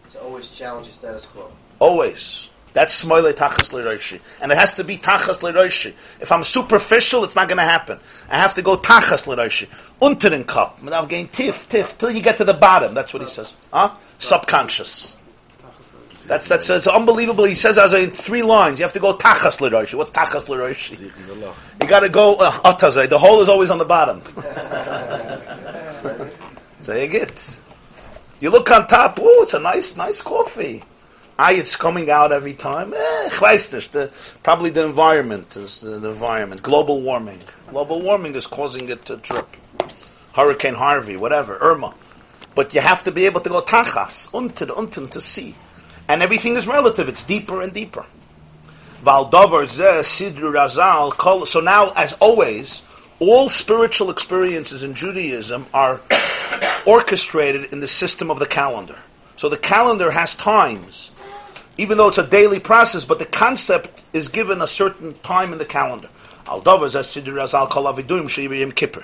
So 0.09 0.19
always 0.21 0.49
challenge 0.49 0.87
the 0.87 0.93
status 0.93 1.25
quo. 1.25 1.51
Always. 1.79 2.49
That's 2.75 3.05
smoile 3.05 3.31
tachas 3.31 3.71
leroishi. 3.71 4.19
And 4.41 4.51
it 4.51 4.57
has 4.57 4.73
to 4.73 4.83
be 4.83 4.97
tachas 4.97 5.39
leroishi. 5.39 5.93
If 6.19 6.29
I'm 6.29 6.43
superficial, 6.43 7.23
it's 7.23 7.33
not 7.33 7.47
going 7.47 7.57
to 7.57 7.63
happen. 7.63 7.99
I 8.29 8.37
have 8.37 8.53
to 8.55 8.61
go 8.61 8.75
tachas 8.75 9.33
leroishi. 9.33 9.69
Unteren 10.01 10.45
cup. 10.45 10.79
I'm 10.91 11.07
getting 11.07 11.29
tiff, 11.29 11.69
tiff, 11.69 11.97
till 11.97 12.11
you 12.11 12.21
get 12.21 12.35
to 12.37 12.43
the 12.43 12.53
bottom. 12.53 12.93
That's 12.93 13.13
what 13.13 13.23
he 13.23 13.29
says. 13.29 13.55
Huh? 13.71 13.95
Subconscious. 14.19 15.17
That's, 16.27 16.49
that's, 16.49 16.69
it's 16.69 16.87
unbelievable. 16.87 17.45
He 17.45 17.55
says 17.55 17.77
as 17.77 17.93
in 17.93 18.11
three 18.11 18.43
lines. 18.43 18.77
You 18.79 18.83
have 18.83 18.91
to 18.91 18.99
go 18.99 19.15
tachas 19.15 19.61
leroishi. 19.61 19.93
What's 19.93 20.11
tachas 20.11 20.49
leroishi? 20.49 20.99
You 21.81 21.87
got 21.87 22.01
to 22.01 22.09
go 22.09 22.35
uh, 22.35 22.51
atazay. 22.51 23.07
The 23.07 23.17
hole 23.17 23.39
is 23.39 23.47
always 23.47 23.71
on 23.71 23.77
the 23.77 23.85
bottom. 23.85 24.21
so 26.81 26.93
you 26.93 27.07
get. 27.07 27.61
You 28.41 28.49
look 28.49 28.69
on 28.69 28.85
top. 28.87 29.17
Oh, 29.21 29.43
it's 29.43 29.53
a 29.53 29.61
nice, 29.61 29.95
nice 29.95 30.21
coffee. 30.21 30.83
It's 31.37 31.75
coming 31.75 32.09
out 32.09 32.31
every 32.31 32.53
time. 32.53 32.93
Eh. 32.93 33.29
The, 33.29 34.11
probably 34.43 34.69
the 34.69 34.85
environment 34.85 35.57
is 35.57 35.81
the, 35.81 35.99
the 35.99 36.09
environment. 36.09 36.63
Global 36.63 37.01
warming. 37.01 37.39
Global 37.69 38.01
warming 38.01 38.35
is 38.35 38.47
causing 38.47 38.89
it 38.89 39.03
to 39.05 39.17
drip. 39.17 39.47
Hurricane 40.33 40.75
Harvey, 40.75 41.17
whatever, 41.17 41.57
Irma. 41.59 41.93
But 42.55 42.73
you 42.73 42.81
have 42.81 43.03
to 43.03 43.11
be 43.11 43.25
able 43.25 43.41
to 43.41 43.49
go 43.49 43.61
tachas, 43.61 44.33
unten, 44.33 44.71
unten, 44.71 45.09
to 45.09 45.19
see. 45.19 45.55
And 46.07 46.21
everything 46.21 46.55
is 46.55 46.67
relative. 46.67 47.09
It's 47.09 47.23
deeper 47.23 47.61
and 47.61 47.73
deeper. 47.73 48.05
So 49.03 49.29
now, 51.61 51.91
as 51.95 52.13
always, 52.13 52.83
all 53.19 53.49
spiritual 53.49 54.09
experiences 54.09 54.83
in 54.83 54.93
Judaism 54.95 55.65
are 55.73 56.01
orchestrated 56.85 57.73
in 57.73 57.81
the 57.81 57.87
system 57.87 58.31
of 58.31 58.39
the 58.39 58.45
calendar. 58.45 58.97
So 59.35 59.49
the 59.49 59.57
calendar 59.57 60.11
has 60.11 60.35
times, 60.35 61.11
even 61.77 61.97
though 61.97 62.07
it's 62.07 62.17
a 62.17 62.27
daily 62.27 62.59
process, 62.59 63.05
but 63.05 63.19
the 63.19 63.25
concept 63.25 64.03
is 64.13 64.27
given 64.27 64.61
a 64.61 64.67
certain 64.67 65.13
time 65.19 65.51
in 65.51 65.57
the 65.57 65.65
calendar. 65.65 66.09
Al 66.47 66.61
kippur. 66.61 69.03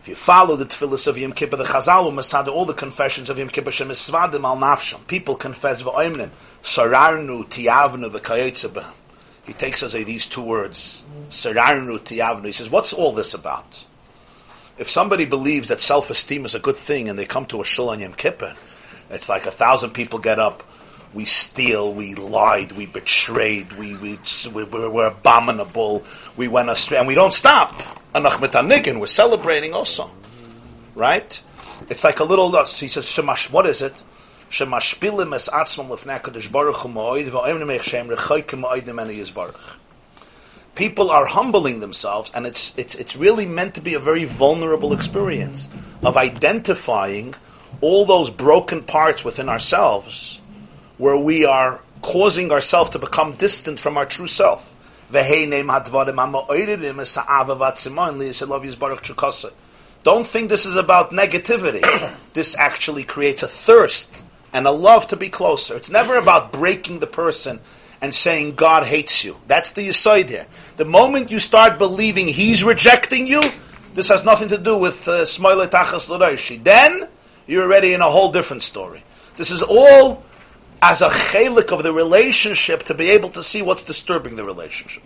If 0.00 0.06
you 0.06 0.14
follow 0.14 0.56
the 0.56 0.64
tefillas 0.64 1.06
of 1.06 1.18
Yom 1.18 1.32
Kippur, 1.32 1.56
the 1.56 1.64
Chazal 1.64 2.14
masada 2.14 2.50
all 2.50 2.64
the 2.64 2.72
confessions 2.72 3.28
of 3.28 3.38
Yom 3.38 3.48
Kippur 3.48 3.70
shemisvadim 3.70 4.44
al 4.44 4.56
nafsham. 4.56 5.06
People 5.06 5.34
confess 5.34 5.82
v'oimnim, 5.82 6.30
sararnu, 6.62 7.44
tiavnu, 7.44 8.84
He 9.44 9.52
takes 9.52 9.82
us 9.82 9.94
uh, 9.94 9.98
these 9.98 10.26
two 10.26 10.42
words, 10.42 11.04
sararnu, 11.30 11.98
tiavnu. 11.98 12.46
He 12.46 12.52
says, 12.52 12.70
what's 12.70 12.92
all 12.92 13.12
this 13.12 13.34
about? 13.34 13.84
If 14.78 14.88
somebody 14.88 15.24
believes 15.24 15.68
that 15.68 15.80
self-esteem 15.80 16.44
is 16.44 16.54
a 16.54 16.60
good 16.60 16.76
thing 16.76 17.08
and 17.08 17.18
they 17.18 17.26
come 17.26 17.46
to 17.46 17.60
a 17.60 17.64
shul 17.64 17.90
on 17.90 17.98
Yom 17.98 18.14
Kippur, 18.14 18.54
it's 19.10 19.28
like 19.28 19.46
a 19.46 19.50
thousand 19.50 19.90
people 19.90 20.20
get 20.20 20.38
up, 20.38 20.62
we 21.14 21.24
steal, 21.24 21.92
we 21.92 22.14
lied, 22.14 22.72
we 22.72 22.86
betrayed, 22.86 23.72
we, 23.72 23.96
we, 23.96 24.18
we, 24.52 24.64
we're, 24.64 25.06
abominable, 25.06 26.04
we 26.36 26.48
went 26.48 26.68
astray, 26.68 26.98
and 26.98 27.06
we 27.06 27.14
don't 27.14 27.32
stop. 27.32 27.72
Anigin, 28.14 29.00
we're 29.00 29.06
celebrating 29.06 29.72
also. 29.72 30.10
Right? 30.94 31.40
It's 31.88 32.04
like 32.04 32.20
a 32.20 32.24
little, 32.24 32.54
uh, 32.54 32.66
he 32.66 32.88
says, 32.88 33.06
Shemash, 33.06 33.50
what 33.50 33.66
is 33.66 33.82
it? 33.82 34.02
Shemashpilim 34.50 35.34
es 35.34 35.48
Baruch 36.48 36.76
Hu 36.76 36.88
shem 37.82 38.08
yizbarach. 38.08 39.76
People 40.74 41.10
are 41.10 41.26
humbling 41.26 41.80
themselves, 41.80 42.30
and 42.34 42.46
it's, 42.46 42.76
it's, 42.78 42.94
it's 42.94 43.16
really 43.16 43.46
meant 43.46 43.74
to 43.74 43.80
be 43.80 43.94
a 43.94 43.98
very 43.98 44.24
vulnerable 44.24 44.92
experience 44.92 45.68
of 46.02 46.16
identifying 46.16 47.34
all 47.80 48.04
those 48.04 48.30
broken 48.30 48.82
parts 48.82 49.24
within 49.24 49.48
ourselves 49.48 50.40
where 50.98 51.16
we 51.16 51.44
are 51.44 51.80
causing 52.02 52.52
ourselves 52.52 52.90
to 52.90 52.98
become 52.98 53.32
distant 53.32 53.80
from 53.80 53.96
our 53.96 54.06
true 54.06 54.26
self. 54.26 54.74
Don't 60.02 60.26
think 60.26 60.48
this 60.48 60.66
is 60.66 60.76
about 60.76 61.10
negativity. 61.10 62.14
this 62.34 62.56
actually 62.56 63.04
creates 63.04 63.42
a 63.42 63.48
thirst 63.48 64.22
and 64.52 64.66
a 64.66 64.70
love 64.70 65.08
to 65.08 65.16
be 65.16 65.28
closer. 65.28 65.76
It's 65.76 65.90
never 65.90 66.16
about 66.16 66.52
breaking 66.52 66.98
the 66.98 67.06
person 67.06 67.60
and 68.00 68.14
saying 68.14 68.54
God 68.54 68.86
hates 68.86 69.24
you. 69.24 69.36
That's 69.46 69.70
the 69.72 69.88
aside 69.88 70.30
here. 70.30 70.46
The 70.76 70.84
moment 70.84 71.30
you 71.30 71.40
start 71.40 71.78
believing 71.78 72.28
He's 72.28 72.62
rejecting 72.62 73.26
you, 73.26 73.40
this 73.94 74.08
has 74.08 74.24
nothing 74.24 74.48
to 74.48 74.58
do 74.58 74.76
with 74.76 75.08
uh, 75.08 75.22
Smoile 75.22 75.66
Tachas 75.68 76.08
L'Roishi. 76.08 76.62
Then 76.62 77.08
you're 77.46 77.64
already 77.64 77.94
in 77.94 78.00
a 78.00 78.10
whole 78.10 78.30
different 78.30 78.62
story. 78.62 79.02
This 79.36 79.50
is 79.50 79.62
all 79.62 80.22
as 80.80 81.02
a 81.02 81.08
chelik 81.08 81.72
of 81.72 81.82
the 81.82 81.92
relationship 81.92 82.84
to 82.84 82.94
be 82.94 83.10
able 83.10 83.28
to 83.30 83.42
see 83.42 83.62
what's 83.62 83.82
disturbing 83.84 84.36
the 84.36 84.44
relationship. 84.44 85.02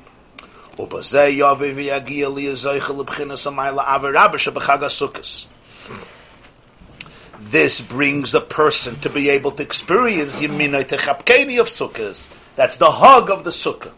This 7.41 7.81
brings 7.81 8.35
a 8.35 8.41
person 8.41 8.97
to 9.01 9.11
be 9.11 9.29
able 9.31 9.51
to 9.53 9.63
experience 9.63 10.41
Yeminoi 10.41 10.85
Techapkeni 10.85 11.61
of 11.61 11.67
Sukkahs. 11.67 12.55
That's 12.55 12.77
the 12.77 12.91
hug 12.91 13.31
of 13.31 13.45
the 13.45 13.51
Sukkah. 13.51 13.93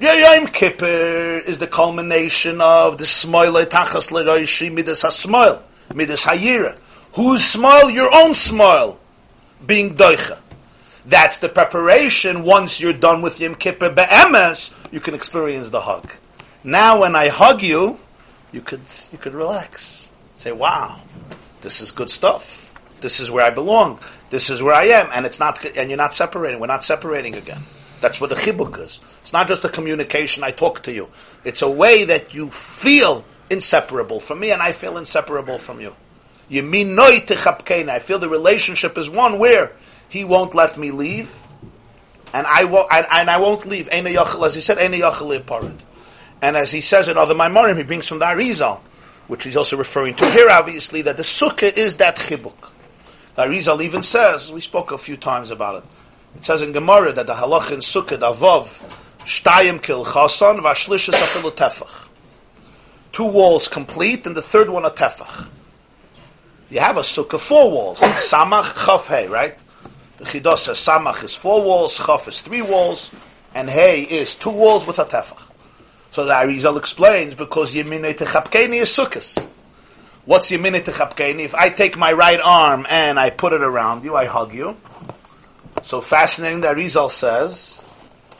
Yom 0.00 0.46
Kippur 0.46 1.42
is 1.44 1.58
the 1.58 1.66
culmination 1.66 2.60
of 2.60 2.98
the 2.98 3.04
Smoile 3.04 3.64
Tachas 3.64 4.12
Leroishi 4.12 4.72
Midas 4.72 5.02
HaSmoil, 5.02 5.60
Midas 5.94 6.24
Hayira. 6.24 6.78
Whose 7.14 7.44
smile? 7.44 7.90
Your 7.90 8.14
own 8.14 8.34
smile. 8.34 9.00
Being 9.64 9.96
Doicha. 9.96 10.38
That's 11.08 11.38
the 11.38 11.48
preparation. 11.48 12.42
Once 12.44 12.82
you're 12.82 12.92
done 12.92 13.22
with 13.22 13.40
Yom 13.40 13.54
Kippur 13.54 13.88
Be'emes, 13.88 14.74
you 14.92 15.00
can 15.00 15.14
experience 15.14 15.70
the 15.70 15.80
hug. 15.80 16.06
Now 16.62 17.00
when 17.00 17.16
I 17.16 17.28
hug 17.28 17.62
you, 17.62 17.98
you 18.52 18.60
could, 18.60 18.82
you 19.10 19.16
could 19.16 19.32
relax. 19.32 20.12
Say, 20.36 20.52
wow, 20.52 21.00
this 21.62 21.80
is 21.80 21.92
good 21.92 22.10
stuff. 22.10 22.74
This 23.00 23.20
is 23.20 23.30
where 23.30 23.42
I 23.42 23.48
belong. 23.48 24.00
This 24.28 24.50
is 24.50 24.62
where 24.62 24.74
I 24.74 24.88
am. 24.88 25.08
And 25.14 25.24
it's 25.24 25.40
not, 25.40 25.64
and 25.64 25.88
you're 25.88 25.96
not 25.96 26.14
separating. 26.14 26.60
We're 26.60 26.66
not 26.66 26.84
separating 26.84 27.36
again. 27.36 27.62
That's 28.02 28.20
what 28.20 28.28
the 28.28 28.36
chibuk 28.36 28.78
is. 28.78 29.00
It's 29.22 29.32
not 29.32 29.48
just 29.48 29.64
a 29.64 29.70
communication, 29.70 30.44
I 30.44 30.50
talk 30.50 30.82
to 30.82 30.92
you. 30.92 31.08
It's 31.42 31.62
a 31.62 31.70
way 31.70 32.04
that 32.04 32.34
you 32.34 32.50
feel 32.50 33.24
inseparable 33.48 34.20
from 34.20 34.40
me 34.40 34.50
and 34.50 34.60
I 34.60 34.72
feel 34.72 34.98
inseparable 34.98 35.58
from 35.58 35.80
you. 35.80 35.96
Yeminoi 36.50 37.26
techapkeina. 37.26 37.88
I 37.88 37.98
feel 37.98 38.18
the 38.18 38.28
relationship 38.28 38.98
is 38.98 39.08
one 39.08 39.38
where 39.38 39.72
he 40.08 40.24
won't 40.24 40.54
let 40.54 40.78
me 40.78 40.90
leave, 40.90 41.36
and 42.32 42.46
I 42.46 42.64
won't, 42.64 42.88
and, 42.92 43.06
and 43.10 43.30
I 43.30 43.38
won't 43.38 43.66
leave. 43.66 43.88
As 43.88 44.54
he 44.54 44.60
said, 44.60 44.78
And 44.78 46.56
as 46.56 46.72
he 46.72 46.80
says 46.80 47.08
in 47.08 47.16
other 47.16 47.34
Maimorim, 47.34 47.76
he 47.76 47.82
brings 47.82 48.06
from 48.06 48.18
the 48.18 48.26
Arizal, 48.26 48.80
which 49.28 49.44
he's 49.44 49.56
also 49.56 49.76
referring 49.76 50.14
to 50.14 50.30
here, 50.30 50.48
obviously, 50.50 51.02
that 51.02 51.16
the 51.16 51.22
sukkah 51.22 51.76
is 51.76 51.96
that 51.96 52.16
chibuk. 52.16 52.54
The 53.36 53.42
Arizal 53.42 53.82
even 53.82 54.02
says, 54.02 54.50
we 54.50 54.60
spoke 54.60 54.90
a 54.90 54.98
few 54.98 55.16
times 55.16 55.50
about 55.50 55.82
it, 55.82 55.84
it 56.36 56.44
says 56.44 56.62
in 56.62 56.72
Gemara 56.72 57.12
that 57.12 57.26
the 57.26 57.34
halach 57.34 57.72
in 57.72 57.80
sukkah, 57.80 58.18
the 58.18 58.32
avav, 58.32 58.80
shtayim 59.24 59.82
kil 59.82 60.04
chasan, 60.04 60.60
vashlishis 60.60 61.14
afilu 61.14 61.50
tefach. 61.50 62.08
Two 63.12 63.26
walls 63.26 63.68
complete, 63.68 64.26
and 64.26 64.36
the 64.36 64.42
third 64.42 64.70
one 64.70 64.84
a 64.84 64.90
tefach. 64.90 65.48
You 66.70 66.80
have 66.80 66.96
a 66.96 67.00
sukkah, 67.00 67.40
four 67.40 67.70
walls. 67.70 67.98
Samach, 67.98 68.86
chaf, 68.86 69.06
hey, 69.08 69.26
right? 69.26 69.56
The 70.18 70.24
Chidah 70.24 70.58
says 70.58 70.78
Samach 70.78 71.22
is 71.22 71.34
four 71.34 71.64
walls, 71.64 71.96
Chaf 71.96 72.26
is 72.26 72.42
three 72.42 72.62
walls, 72.62 73.14
and 73.54 73.70
Hey 73.70 74.02
is 74.02 74.34
two 74.34 74.50
walls 74.50 74.86
with 74.86 74.98
a 74.98 75.04
tefach. 75.04 75.40
So 76.10 76.24
the 76.24 76.32
Arizal 76.32 76.76
explains 76.76 77.34
because 77.34 77.74
Yeminei 77.74 78.16
Techapkeni 78.16 78.80
is 78.80 78.88
Sukkot. 78.88 79.46
What's 80.24 80.50
Yeminei 80.50 80.80
Techapkeni? 80.80 81.40
If 81.40 81.54
I 81.54 81.68
take 81.68 81.96
my 81.96 82.12
right 82.12 82.40
arm 82.42 82.86
and 82.90 83.18
I 83.18 83.30
put 83.30 83.52
it 83.52 83.62
around 83.62 84.02
you, 84.02 84.16
I 84.16 84.24
hug 84.24 84.52
you. 84.52 84.76
So 85.84 86.00
fascinating, 86.00 86.62
the 86.62 86.68
Arizal 86.68 87.10
says, 87.10 87.80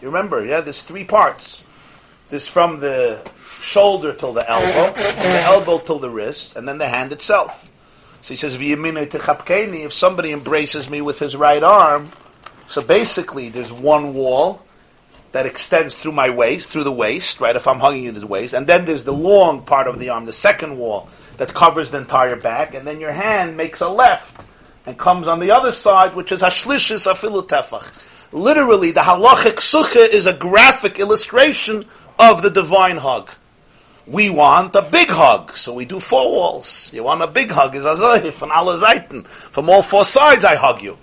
you 0.02 0.08
remember, 0.08 0.44
yeah, 0.44 0.60
there's 0.60 0.82
three 0.82 1.04
parts. 1.04 1.62
There's 2.28 2.48
from 2.48 2.80
the 2.80 3.20
shoulder 3.60 4.12
till 4.12 4.32
the 4.32 4.48
elbow, 4.50 4.92
the 4.94 5.42
elbow 5.44 5.78
till 5.78 5.98
the 5.98 6.10
wrist, 6.10 6.56
and 6.56 6.66
then 6.66 6.78
the 6.78 6.88
hand 6.88 7.12
itself. 7.12 7.67
So 8.28 8.34
he 8.34 8.36
says. 8.36 8.58
If 8.60 9.92
somebody 9.94 10.32
embraces 10.32 10.90
me 10.90 11.00
with 11.00 11.18
his 11.18 11.34
right 11.34 11.62
arm, 11.62 12.10
so 12.66 12.82
basically 12.82 13.48
there's 13.48 13.72
one 13.72 14.12
wall 14.12 14.60
that 15.32 15.46
extends 15.46 15.94
through 15.94 16.12
my 16.12 16.28
waist, 16.28 16.68
through 16.68 16.84
the 16.84 16.92
waist, 16.92 17.40
right? 17.40 17.56
If 17.56 17.66
I'm 17.66 17.80
hugging 17.80 18.04
you 18.04 18.12
to 18.12 18.20
the 18.20 18.26
waist, 18.26 18.52
and 18.52 18.66
then 18.66 18.84
there's 18.84 19.04
the 19.04 19.14
long 19.14 19.62
part 19.62 19.86
of 19.86 19.98
the 19.98 20.10
arm, 20.10 20.26
the 20.26 20.34
second 20.34 20.76
wall 20.76 21.08
that 21.38 21.54
covers 21.54 21.90
the 21.90 21.96
entire 21.96 22.36
back, 22.36 22.74
and 22.74 22.86
then 22.86 23.00
your 23.00 23.12
hand 23.12 23.56
makes 23.56 23.80
a 23.80 23.88
left 23.88 24.46
and 24.84 24.98
comes 24.98 25.26
on 25.26 25.40
the 25.40 25.50
other 25.52 25.72
side, 25.72 26.14
which 26.14 26.30
is 26.30 26.42
hashlishis 26.42 27.10
afilu 27.10 27.48
tefach. 27.48 27.94
Literally, 28.30 28.90
the 28.90 29.00
halachic 29.00 29.54
sukkah 29.54 30.06
is 30.06 30.26
a 30.26 30.34
graphic 30.34 30.98
illustration 30.98 31.86
of 32.18 32.42
the 32.42 32.50
divine 32.50 32.98
hug. 32.98 33.30
We 34.08 34.30
want 34.30 34.74
a 34.74 34.82
big 34.82 35.08
hug, 35.08 35.54
so 35.54 35.74
we 35.74 35.84
do 35.84 36.00
four 36.00 36.32
walls. 36.32 36.90
You 36.94 37.04
want 37.04 37.20
a 37.20 37.26
big 37.26 37.50
hug, 37.50 37.74
is 37.74 37.84
azayif, 37.84 38.32
from. 38.32 39.22
From 39.24 39.68
all 39.68 39.82
four 39.82 40.04
sides 40.04 40.44
I 40.44 40.54
hug 40.54 40.82
you. 40.82 40.96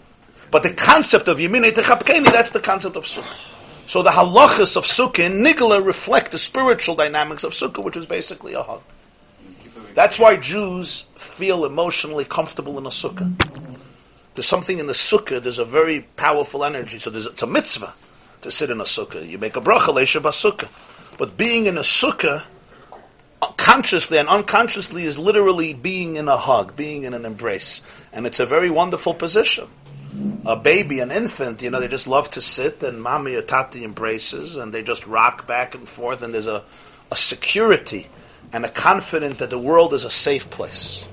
But 0.50 0.64
the 0.64 0.74
concept 0.74 1.28
of 1.28 1.38
Yeminei 1.38 1.72
Techapkeni, 1.72 2.32
that's 2.32 2.50
the 2.50 2.60
concept 2.60 2.96
of 2.96 3.04
Sukkah. 3.04 3.36
So 3.86 4.02
the 4.02 4.10
halachas 4.10 4.76
of 4.76 4.86
Sukkah 4.86 5.26
in 5.26 5.44
Nigla 5.44 5.86
reflect 5.86 6.32
the 6.32 6.40
spiritual 6.40 6.96
dynamics 6.96 7.44
of 7.44 7.54
Sukkah, 7.54 7.84
which 7.84 7.96
is 7.96 8.08
basically 8.08 8.54
a 8.54 8.64
hug. 8.64 8.82
That's 9.94 10.18
why 10.18 10.38
Jews 10.38 11.04
feel 11.16 11.66
emotionally 11.66 12.26
comfortable 12.26 12.78
in 12.80 12.86
a 12.88 12.90
Sukkah. 12.90 13.32
There's 14.34 14.48
something 14.48 14.80
in 14.80 14.88
the 14.88 14.94
Sukkah, 14.94 15.42
there's 15.42 15.60
a 15.60 15.66
very 15.66 16.02
powerful 16.18 16.66
energy. 16.66 16.98
So 16.98 17.12
there's, 17.12 17.28
it's 17.28 17.44
a 17.44 17.48
mitzvah 17.48 17.94
to 18.42 18.50
sit 18.50 18.72
in 18.72 18.82
a 18.82 18.86
Sukkah. 18.86 19.28
You 19.28 19.38
make 19.38 19.56
a 19.56 19.62
bracha, 19.62 19.94
leisha 19.94 20.22
Sukkah. 20.22 20.70
But 21.18 21.38
being 21.38 21.68
in 21.68 21.78
a 21.78 21.82
Sukkah, 21.82 22.44
consciously 23.40 24.18
and 24.18 24.30
unconsciously 24.30 25.04
is 25.04 25.18
literally 25.18 25.74
being 25.74 26.16
in 26.16 26.28
a 26.28 26.38
hug, 26.38 26.76
being 26.76 27.04
in 27.04 27.14
an 27.14 27.26
embrace. 27.26 27.82
And 28.14 28.26
it's 28.26 28.40
a 28.40 28.46
very 28.46 28.70
wonderful 28.70 29.14
position. 29.14 29.68
A 30.46 30.56
baby, 30.56 31.00
an 31.00 31.12
infant, 31.12 31.62
you 31.62 31.70
know, 31.70 31.80
they 31.80 31.88
just 31.88 32.08
love 32.08 32.32
to 32.32 32.42
sit 32.42 32.82
and 32.84 33.02
mommy 33.02 33.36
or 33.36 33.42
tati 33.42 33.84
embraces 33.84 34.56
and 34.56 34.74
they 34.74 34.82
just 34.82 35.06
rock 35.08 35.46
back 35.46 35.76
and 35.76 35.88
forth 35.88 36.22
and 36.22 36.34
there's 36.34 36.48
a, 36.48 36.64
a 37.12 37.18
security 37.18 38.08
and 38.54 38.64
a 38.64 38.70
confidence 38.70 39.40
that 39.40 39.50
the 39.50 39.60
world 39.60 39.94
is 39.94 40.06
a 40.06 40.10
safe 40.10 40.50
place. 40.50 41.06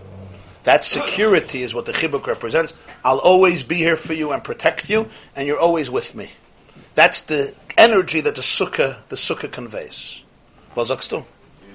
That 0.64 0.84
security 0.84 1.62
is 1.62 1.74
what 1.74 1.86
the 1.86 1.92
chibuk 1.92 2.26
represents. 2.26 2.72
I'll 3.04 3.18
always 3.18 3.62
be 3.62 3.76
here 3.76 3.96
for 3.96 4.12
you 4.12 4.30
and 4.30 4.44
protect 4.44 4.88
you, 4.88 5.08
and 5.34 5.46
you're 5.46 5.58
always 5.58 5.90
with 5.90 6.14
me. 6.14 6.30
That's 6.94 7.22
the 7.22 7.52
energy 7.76 8.20
that 8.20 8.36
the 8.36 8.42
sukkah, 8.42 8.96
the 9.08 9.16
sukkah 9.16 9.50
conveys. 9.50 10.22
Was 10.76 10.88
du? 10.88 10.96
So 10.96 11.16
in 11.18 11.24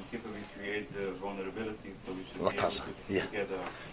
Kippur 0.10 0.30
we 0.30 0.62
create 0.64 0.94
the 0.94 1.12
vulnerability, 1.14 1.92
so 1.94 2.14
we 2.14 2.24
should 2.24 2.27
be 2.27 2.27
able 2.27 2.27
Latasa, 2.40 2.84
yeah. 3.10 3.24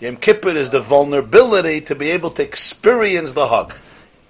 Yom 0.00 0.16
Kippur 0.16 0.50
is 0.50 0.70
the 0.70 0.80
vulnerability 0.80 1.80
to 1.82 1.94
be 1.94 2.10
able 2.10 2.30
to 2.30 2.42
experience 2.42 3.32
the 3.32 3.46
hug. 3.46 3.74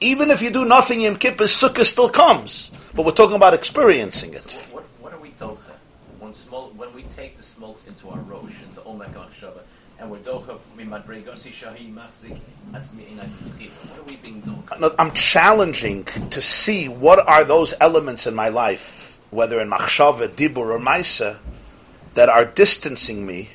Even 0.01 0.31
if 0.31 0.43
you 0.43 0.51
do 0.51 0.65
nothing, 0.65 1.01
Yom 1.01 1.17
Kippur, 1.17 1.45
Sukkah 1.45 1.85
still 1.85 2.09
comes. 2.09 2.71
But 2.95 3.05
we're 3.05 3.13
talking 3.13 3.37
about 3.37 3.55
experiencing 3.55 4.35
it. 4.35 4.71
What, 4.73 4.85
what 5.01 5.13
are 5.13 5.19
we 5.19 5.31
docha? 5.31 5.73
When 6.21 6.33
small, 6.35 6.71
when 6.77 6.93
we 6.95 7.03
take 7.03 7.37
the 7.37 7.43
smolt 7.43 7.83
into 7.87 8.09
our 8.11 8.21
rosh, 8.21 8.53
into 8.63 8.81
Omek 8.81 9.15
Achshava, 9.15 9.61
and 9.99 10.11
we're 10.11 10.19
docha 10.19 10.59
mimadregosi 10.77 11.51
shahi 11.51 11.93
machzik 11.93 12.39
atzmi 12.73 13.07
inay 13.07 13.29
tzchim. 13.29 13.71
What 13.71 13.99
are 13.99 14.03
we 14.03 14.17
being 14.17 14.43
docha? 14.43 14.95
I'm 14.99 15.13
challenging 15.13 16.05
to 16.05 16.43
see 16.43 16.89
what 16.89 17.27
are 17.27 17.45
those 17.45 17.75
elements 17.81 18.27
in 18.27 18.35
my 18.35 18.49
life, 18.49 19.19
whether 19.31 19.61
in 19.61 19.71
machshava, 19.71 20.29
dibur, 20.29 20.75
or 20.75 20.79
maisa, 20.79 21.39
that 22.15 22.29
are 22.29 22.45
distancing 22.45 23.27
me 23.27 23.51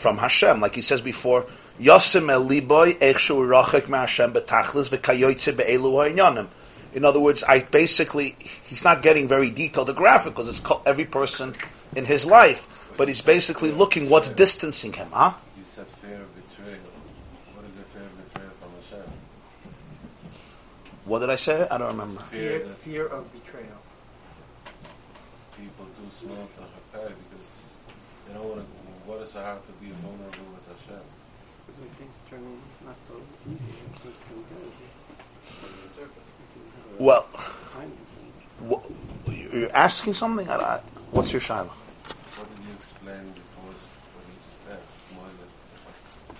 from 0.00 0.18
Hashem. 0.18 0.60
Like 0.60 0.74
he 0.74 0.82
says 0.82 1.00
before, 1.02 1.46
Yosim 1.78 2.30
el 2.30 2.46
liboy 2.48 2.98
echshu 2.98 3.36
rachek 3.46 3.88
ma 3.88 4.00
Hashem 4.00 4.32
betachlis 4.32 4.88
v'kayoytze 4.90 5.56
be'elu 5.56 5.92
ha'inyanim. 5.92 6.48
In 6.92 7.04
other 7.04 7.20
words, 7.20 7.44
I 7.44 7.60
basically, 7.60 8.34
he's 8.64 8.82
not 8.82 9.02
getting 9.02 9.28
very 9.28 9.50
detailed 9.50 9.90
or 9.90 9.92
graphic 9.92 10.32
because 10.34 10.48
it's 10.48 10.58
co- 10.60 10.82
every 10.84 11.04
person 11.04 11.54
in 11.94 12.04
his 12.04 12.26
life, 12.26 12.66
but 12.96 13.06
he's 13.06 13.20
basically 13.22 13.70
looking 13.70 14.08
what's 14.08 14.28
distancing 14.30 14.92
him, 14.92 15.08
huh? 15.12 15.32
You 15.56 15.64
said 15.64 15.86
fear 15.86 16.16
of 16.20 16.34
betrayal. 16.34 16.78
What 17.54 17.64
is 17.66 17.74
the 17.76 17.82
fear 17.94 18.02
of 18.02 18.32
betrayal 18.32 18.50
from 18.58 18.70
Hashem? 18.82 19.12
What 21.04 21.18
did 21.20 21.30
I 21.30 21.36
say? 21.36 21.68
I 21.70 21.78
don't 21.78 21.88
remember. 21.88 22.20
Fear 22.22 22.60
Fear, 22.82 23.06
of 23.06 23.32
betrayal. 23.32 23.78
people 25.56 25.84
do 25.84 26.10
small 26.10 26.48
tachapay 26.58 27.06
because 27.06 27.76
they 28.26 28.34
don't 28.34 28.48
want 28.48 28.60
to. 28.62 28.79
What 29.20 29.28
is 29.28 29.36
it 29.36 29.44
hard 29.44 29.60
to 29.66 29.72
be 29.72 29.90
vulnerable 30.00 30.48
with 30.56 30.64
Hashem? 30.80 31.04
Because 31.66 31.78
when 31.78 31.90
things 32.00 32.16
turn 32.30 32.40
not 32.86 32.96
so 33.06 33.12
easy, 33.44 33.68
when 33.68 33.92
things 34.00 34.16
turn 34.24 34.40
good, 34.48 34.72
you 34.80 34.88
can 36.56 36.64
have 36.72 36.98
a 36.98 37.04
Well, 37.04 37.28
kindness 37.68 39.52
you're 39.52 39.76
asking 39.76 40.14
something? 40.14 40.48
I, 40.48 40.56
I, 40.56 40.80
what's 41.10 41.32
your 41.32 41.42
shaila? 41.42 41.68
What 41.68 42.48
did 42.48 42.64
you 42.64 42.72
explain 42.78 43.20
before 43.36 43.68
what 43.68 44.24
you 44.24 44.40
just 44.48 44.64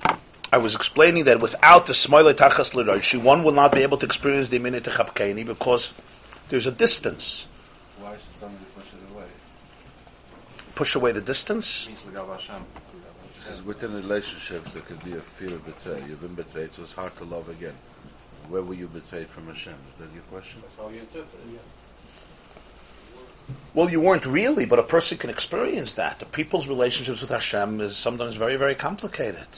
asked? 0.06 0.50
I 0.50 0.56
was 0.56 0.74
explaining 0.74 1.24
that 1.24 1.38
without 1.38 1.86
the 1.86 1.92
Smoile 1.92 2.32
Tachas 2.32 2.74
L'Roshi, 2.74 3.22
one 3.22 3.44
will 3.44 3.52
not 3.52 3.72
be 3.72 3.82
able 3.82 3.98
to 3.98 4.06
experience 4.06 4.48
the 4.48 4.58
Minute 4.58 4.84
Chapkeni 4.84 5.44
because 5.44 5.92
there's 6.48 6.64
a 6.64 6.72
distance. 6.72 7.46
Why 7.98 8.12
should 8.12 8.38
somebody 8.38 8.64
push 8.74 8.94
it 8.94 9.00
away? 9.12 9.26
Push 10.80 10.94
away 10.94 11.12
the 11.12 11.20
distance. 11.20 11.90
Because 13.36 13.62
within 13.64 13.92
relationships, 13.92 14.72
there 14.72 14.80
could 14.80 15.04
be 15.04 15.12
a 15.12 15.20
fear 15.20 15.52
of 15.56 15.66
betrayal. 15.66 16.08
You've 16.08 16.22
been 16.22 16.34
betrayed, 16.34 16.72
so 16.72 16.80
it's 16.80 16.94
hard 16.94 17.14
to 17.18 17.24
love 17.24 17.50
again. 17.50 17.74
Where 18.48 18.62
were 18.62 18.72
you 18.72 18.88
betrayed 18.88 19.28
from 19.28 19.48
Hashem? 19.48 19.74
Is 19.92 19.98
that 19.98 20.08
your 20.14 20.22
question? 20.32 20.62
That's 20.62 20.78
how 20.78 20.88
you 20.88 21.00
interpret 21.00 21.38
it. 21.52 21.60
Well, 23.74 23.90
you 23.90 24.00
weren't 24.00 24.24
really, 24.24 24.64
but 24.64 24.78
a 24.78 24.82
person 24.82 25.18
can 25.18 25.28
experience 25.28 25.92
that. 25.92 26.18
The 26.18 26.24
people's 26.24 26.66
relationships 26.66 27.20
with 27.20 27.28
Hashem 27.28 27.82
is 27.82 27.94
sometimes 27.94 28.36
very, 28.36 28.56
very 28.56 28.74
complicated. 28.74 29.48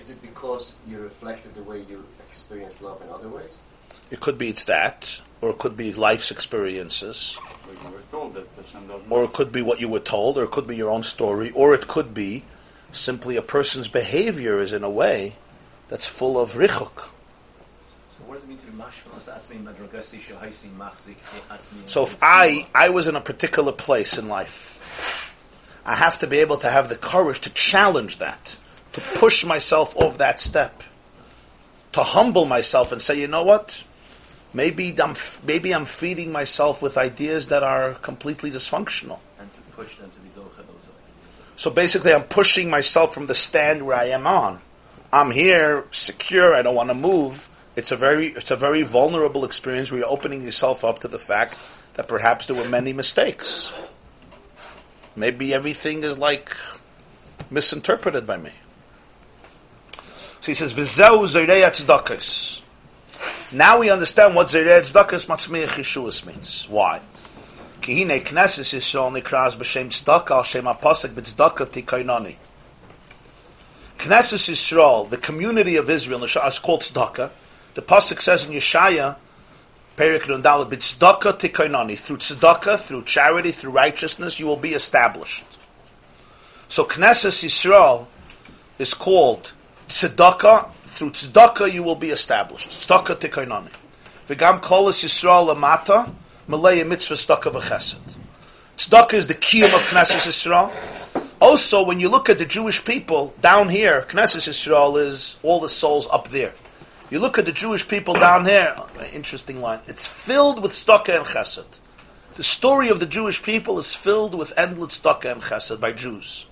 Is 0.00 0.08
it 0.08 0.22
because 0.22 0.76
you 0.86 1.00
reflected 1.00 1.56
the 1.56 1.64
way 1.64 1.80
you 1.90 2.04
experience 2.28 2.80
love 2.80 3.02
in 3.02 3.08
other 3.08 3.28
ways? 3.28 3.58
It 4.12 4.20
could 4.20 4.38
be 4.38 4.50
it's 4.50 4.66
that, 4.66 5.20
or 5.40 5.50
it 5.50 5.58
could 5.58 5.76
be 5.76 5.92
life's 5.92 6.30
experiences, 6.30 7.40
But 7.40 7.42
you 7.42 7.48
were 7.48 7.51
told 8.32 8.46
that 8.46 8.62
Hashem 8.62 8.88
does 8.88 9.02
or 9.08 9.24
it 9.24 9.32
could 9.32 9.52
be 9.52 9.62
what 9.62 9.80
you 9.80 9.88
were 9.88 10.00
told, 10.00 10.38
or 10.38 10.44
it 10.44 10.50
could 10.50 10.66
be 10.66 10.76
your 10.76 10.90
own 10.90 11.02
story, 11.02 11.50
or 11.52 11.74
it 11.74 11.86
could 11.86 12.14
be 12.14 12.44
simply 12.90 13.36
a 13.36 13.42
person's 13.42 13.88
behavior 13.88 14.60
is 14.60 14.72
in 14.72 14.84
a 14.84 14.90
way 14.90 15.34
that's 15.88 16.06
full 16.06 16.38
of 16.40 16.52
richuk. 16.52 17.08
So 18.16 18.24
what 18.24 18.34
does 18.34 18.44
it 18.44 18.48
mean 18.48 18.58
to 18.58 18.66
be 18.66 18.72
mashmalas 18.72 19.28
atzmi 19.28 19.62
madregosi 19.62 20.20
shahi 20.20 20.68
machzik? 20.76 21.88
So 21.88 22.04
if 22.04 22.18
I 22.22 22.66
I 22.74 22.90
was 22.90 23.08
in 23.08 23.16
a 23.16 23.20
particular 23.20 23.72
place 23.72 24.18
in 24.18 24.28
life, 24.28 25.34
I 25.84 25.96
have 25.96 26.18
to 26.20 26.26
be 26.26 26.38
able 26.38 26.58
to 26.58 26.70
have 26.70 26.88
the 26.88 26.96
courage 26.96 27.40
to 27.40 27.50
challenge 27.50 28.18
that, 28.18 28.56
to 28.92 29.00
push 29.00 29.44
myself 29.44 29.96
off 29.96 30.18
that 30.18 30.40
step, 30.40 30.82
to 31.92 32.02
humble 32.02 32.44
myself 32.44 32.92
and 32.92 33.02
say, 33.02 33.18
you 33.20 33.26
know 33.26 33.44
what? 33.44 33.82
Maybe 34.54 34.94
I'm 35.00 35.14
maybe 35.44 35.72
I'm 35.74 35.86
feeding 35.86 36.30
myself 36.30 36.82
with 36.82 36.98
ideas 36.98 37.48
that 37.48 37.62
are 37.62 37.94
completely 37.94 38.50
dysfunctional. 38.50 39.18
and 39.38 39.52
to 39.54 39.60
push 39.74 39.96
them 39.96 40.10
to 40.10 40.16
be. 40.20 40.22
So 41.62 41.70
basically, 41.70 42.12
I'm 42.12 42.24
pushing 42.24 42.70
myself 42.70 43.14
from 43.14 43.26
the 43.26 43.36
stand 43.36 43.86
where 43.86 43.96
I 43.96 44.06
am 44.06 44.26
on. 44.26 44.60
I'm 45.12 45.30
here, 45.30 45.84
secure. 45.92 46.54
I 46.54 46.62
don't 46.62 46.74
want 46.74 46.88
to 46.88 46.94
move. 46.94 47.48
It's 47.76 47.92
a 47.92 47.96
very, 47.96 48.28
it's 48.28 48.50
a 48.50 48.56
very 48.56 48.82
vulnerable 48.82 49.44
experience 49.44 49.92
where 49.92 50.00
you're 50.00 50.08
opening 50.08 50.42
yourself 50.42 50.84
up 50.84 50.98
to 51.00 51.08
the 51.08 51.20
fact 51.20 51.56
that 51.94 52.08
perhaps 52.08 52.46
there 52.46 52.56
were 52.56 52.68
many 52.68 52.92
mistakes. 52.92 53.72
Maybe 55.14 55.54
everything 55.54 56.02
is 56.02 56.18
like 56.18 56.56
misinterpreted 57.48 58.26
by 58.26 58.38
me. 58.38 58.50
So 60.40 60.46
he 60.46 60.54
says, 60.54 60.74
"V'zeu 60.74 61.28
zerei 61.28 61.62
tzedakos." 61.70 62.61
Now 63.54 63.80
we 63.80 63.90
understand 63.90 64.34
what 64.34 64.46
zerei 64.46 64.80
tzedakos 64.80 65.26
matzmiach 65.26 65.76
Yeshuas 65.76 66.24
means. 66.26 66.66
Why? 66.70 67.00
Ki 67.82 67.96
hine 67.96 68.20
knesses 68.20 68.72
Yisrael 68.72 69.12
nikras 69.12 69.56
b'shem 69.56 69.88
tzedakah 69.88 70.30
al 70.30 70.42
shem 70.42 70.64
apasek 70.64 71.10
b'tzedakah 71.10 71.66
tikaynani. 71.66 72.36
Knesses 73.98 74.48
Yisrael, 74.50 75.10
the 75.10 75.18
community 75.18 75.76
of 75.76 75.90
Israel, 75.90 76.24
is 76.24 76.58
called 76.58 76.80
tzedakah. 76.80 77.30
The 77.74 77.82
pasuk 77.82 78.22
says 78.22 78.48
in 78.48 78.54
Yeshaya, 78.54 79.16
Perik 79.98 80.22
Nundala, 80.22 80.64
b'tzedakah 80.70 81.38
tikaynani. 81.38 81.98
Through 81.98 82.18
tzedakah, 82.18 82.80
through 82.80 83.04
charity, 83.04 83.52
through 83.52 83.72
righteousness, 83.72 84.40
you 84.40 84.46
will 84.46 84.56
be 84.56 84.72
established. 84.72 85.44
So 86.68 86.84
Knesses 86.86 87.44
Yisrael 87.44 88.06
is 88.78 88.94
called 88.94 89.52
tzedakah. 89.88 90.70
Through 90.94 91.10
tzedakah, 91.12 91.72
you 91.72 91.82
will 91.82 91.96
be 91.96 92.10
established. 92.10 92.68
Tzedakah 92.68 93.18
tikaynani. 93.18 93.70
V'gam 94.28 94.60
kolas 94.60 95.02
Yisrael 95.02 95.54
lamata, 95.54 96.12
malaya 96.46 96.84
mitzvah 96.84 97.14
tzedakah 97.14 97.52
v'chesed. 97.52 97.98
Tzedakah 98.76 99.14
is 99.14 99.26
the 99.26 99.34
kiyum 99.34 99.74
of 99.74 99.80
Knesset 99.84 100.26
Yisrael. 100.26 100.70
Also, 101.40 101.82
when 101.82 101.98
you 101.98 102.08
look 102.08 102.28
at 102.28 102.38
the 102.38 102.44
Jewish 102.44 102.84
people 102.84 103.34
down 103.40 103.68
here, 103.68 104.06
Knesset 104.08 104.46
Yisrael 104.48 105.00
is 105.00 105.38
all 105.42 105.60
the 105.60 105.68
souls 105.68 106.06
up 106.12 106.28
there. 106.28 106.52
You 107.10 107.20
look 107.20 107.38
at 107.38 107.46
the 107.46 107.52
Jewish 107.52 107.88
people 107.88 108.14
down 108.14 108.44
here, 108.44 108.76
interesting 109.12 109.60
line. 109.60 109.80
It's 109.86 110.06
filled 110.06 110.62
with 110.62 110.72
tzedakah 110.72 111.16
and 111.16 111.26
chesed. 111.26 111.64
The 112.36 112.42
story 112.42 112.88
of 112.90 113.00
the 113.00 113.06
Jewish 113.06 113.42
people 113.42 113.78
is 113.78 113.94
filled 113.94 114.34
with 114.34 114.52
endless 114.56 114.98
tzedakah 114.98 115.32
and 115.32 115.42
chesed 115.42 115.80
by 115.80 115.92
Jews. 115.92 116.46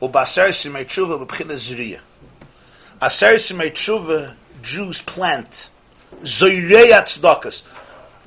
Ubaser 0.00 0.48
simei 0.50 0.84
tshuva. 0.84 2.00
Aser 3.00 3.34
simei 3.34 3.70
tshuva, 3.70 4.34
Jews 4.60 5.02
plant. 5.02 5.70
Zoyreya 6.22 7.04
tzedakahs. 7.04 7.62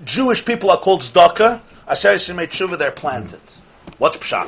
Jewish 0.05 0.45
people 0.45 0.71
are 0.71 0.77
called 0.77 1.01
tzedakah. 1.01 1.59
Aser 1.89 2.15
simei 2.15 2.47
tshuva, 2.47 2.77
they're 2.77 2.91
planted. 2.91 3.41
What's 3.97 4.15
pshat? 4.17 4.47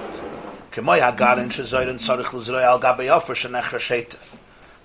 Kemoi 0.72 1.02
hagarin 1.02 1.50
shezoyren 1.52 2.00
tzarich 2.00 2.32
l'zroy 2.32 2.64
al 2.64 2.80
gabe 2.80 3.00
yofer 3.00 3.36
shenechra 3.36 3.80
shetif. 3.80 4.38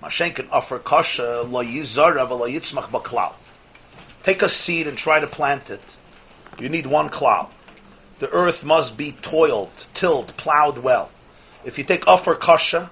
Mashen 0.03 0.35
can 0.35 0.49
offer 0.49 0.77
kasha 0.77 1.43
lo 1.47 1.63
yizara 1.63 2.27
v'lo 2.27 2.45
yitzmach 2.45 2.89
b'klal. 2.89 3.31
Take 4.23 4.41
a 4.41 4.49
seed 4.49 4.87
and 4.87 4.97
try 4.97 5.21
to 5.21 5.27
plant 5.27 5.69
it. 5.69 5.81
You 6.59 6.67
need 6.67 6.85
one 6.85 7.09
klal. 7.09 7.47
The 8.19 8.29
earth 8.31 8.65
must 8.65 8.97
be 8.97 9.13
toiled, 9.13 9.71
tilled, 9.93 10.35
plowed 10.35 10.79
well. 10.79 11.11
If 11.63 11.77
you 11.77 11.85
take 11.85 12.05
offer 12.09 12.35
kasha, 12.35 12.91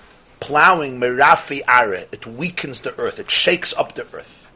plowing 0.41 0.99
Merafi 0.99 1.61
Are, 1.67 1.93
it 1.93 2.27
weakens 2.27 2.81
the 2.81 2.93
earth, 2.99 3.19
it 3.19 3.31
shakes 3.31 3.73
up 3.77 3.95
the 3.95 4.05
earth. 4.13 4.49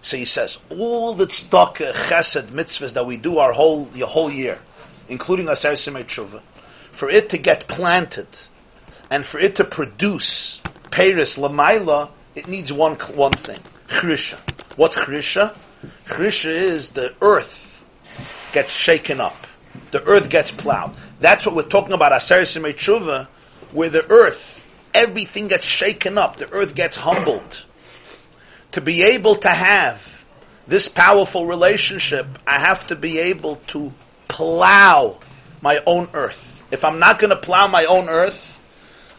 So 0.00 0.16
he 0.16 0.24
says, 0.24 0.64
all 0.70 1.12
the 1.12 1.26
tzedakah, 1.26 1.92
chesed, 1.92 2.46
mitzvahs 2.46 2.94
that 2.94 3.04
we 3.04 3.18
do 3.18 3.38
our 3.38 3.52
whole, 3.52 3.84
the 3.84 4.06
whole 4.06 4.30
year, 4.30 4.58
including 5.10 5.46
Simei 5.46 6.04
Tshuva, 6.04 6.40
for 6.90 7.10
it 7.10 7.28
to 7.30 7.38
get 7.38 7.68
planted, 7.68 8.28
and 9.10 9.26
for 9.26 9.38
it 9.38 9.56
to 9.56 9.64
produce 9.64 10.62
Paris 10.90 11.36
Lamaila, 11.36 12.08
it 12.34 12.48
needs 12.48 12.72
one 12.72 12.94
one 12.94 13.32
thing. 13.32 13.60
Chrisha. 13.88 14.38
What's 14.76 14.98
Chrisha? 14.98 15.54
Chrisha 16.06 16.50
is 16.50 16.90
the 16.90 17.14
earth 17.20 17.68
gets 18.52 18.72
shaken 18.72 19.20
up. 19.20 19.36
The 19.90 20.02
earth 20.04 20.30
gets 20.30 20.50
plowed. 20.50 20.94
That's 21.20 21.44
what 21.44 21.54
we're 21.54 21.62
talking 21.62 21.92
about, 21.92 22.12
Simei 22.12 22.74
Tshuva, 22.74 23.26
where 23.72 23.88
the 23.88 24.08
earth, 24.10 24.57
everything 24.98 25.48
gets 25.48 25.64
shaken 25.64 26.18
up. 26.18 26.36
The 26.36 26.50
earth 26.50 26.74
gets 26.74 26.96
humbled. 26.96 27.64
To 28.72 28.80
be 28.80 29.02
able 29.02 29.36
to 29.36 29.48
have 29.48 30.26
this 30.66 30.88
powerful 30.88 31.46
relationship, 31.46 32.26
I 32.46 32.58
have 32.58 32.86
to 32.88 32.96
be 32.96 33.18
able 33.18 33.56
to 33.68 33.92
plow 34.26 35.18
my 35.62 35.80
own 35.86 36.08
earth. 36.12 36.66
If 36.70 36.84
I'm 36.84 36.98
not 36.98 37.18
going 37.18 37.30
to 37.30 37.36
plow 37.36 37.66
my 37.68 37.86
own 37.86 38.08
earth, 38.08 38.56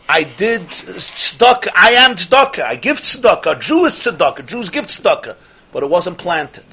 I 0.07 0.23
did 0.23 0.61
tzedakah. 0.61 1.69
I 1.75 1.91
am 1.93 2.15
tzedakah. 2.15 2.63
I 2.63 2.75
give 2.75 2.99
tzedakah. 2.99 3.61
Jew 3.61 3.85
is 3.85 3.93
tzedakah. 3.93 4.45
Jews 4.45 4.69
give 4.69 4.87
tzedakah, 4.87 5.35
but 5.71 5.83
it 5.83 5.89
wasn't 5.89 6.17
planted. 6.17 6.65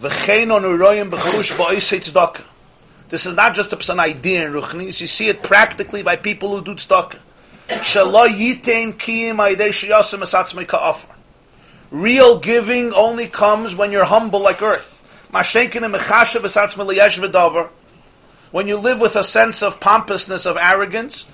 This 0.00 0.28
is 3.26 3.34
not 3.34 3.54
just 3.54 3.90
an 3.90 4.00
idea 4.00 4.46
in 4.46 4.52
Ruchnis. 4.52 5.00
You 5.00 5.06
see 5.06 5.28
it 5.28 5.42
practically 5.42 6.02
by 6.02 6.16
people 6.16 6.56
who 6.56 6.64
do 6.64 6.74
tzedakah. 6.74 7.18
Real 11.90 12.38
giving 12.38 12.92
only 12.92 13.28
comes 13.28 13.74
when 13.74 13.92
you're 13.92 14.04
humble 14.04 14.40
like 14.40 14.62
earth. 14.62 14.94
When 18.50 18.68
you 18.68 18.76
live 18.78 19.00
with 19.00 19.16
a 19.16 19.24
sense 19.24 19.62
of 19.62 19.80
pompousness, 19.80 20.46
of 20.46 20.56
arrogance, 20.56 21.26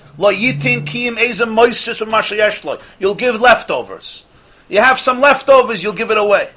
You'll 2.98 3.14
give 3.14 3.40
leftovers. 3.40 4.24
You 4.68 4.80
have 4.80 4.98
some 4.98 5.20
leftovers, 5.20 5.82
you'll 5.82 5.92
give 5.92 6.10
it 6.10 6.18
away. 6.18 6.50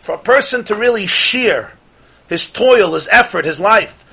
For 0.00 0.14
a 0.14 0.18
person 0.18 0.64
to 0.64 0.74
really 0.74 1.06
shear 1.06 1.72
his 2.28 2.50
toil, 2.50 2.94
his 2.94 3.08
effort, 3.08 3.44
his 3.44 3.60
life, 3.60 4.04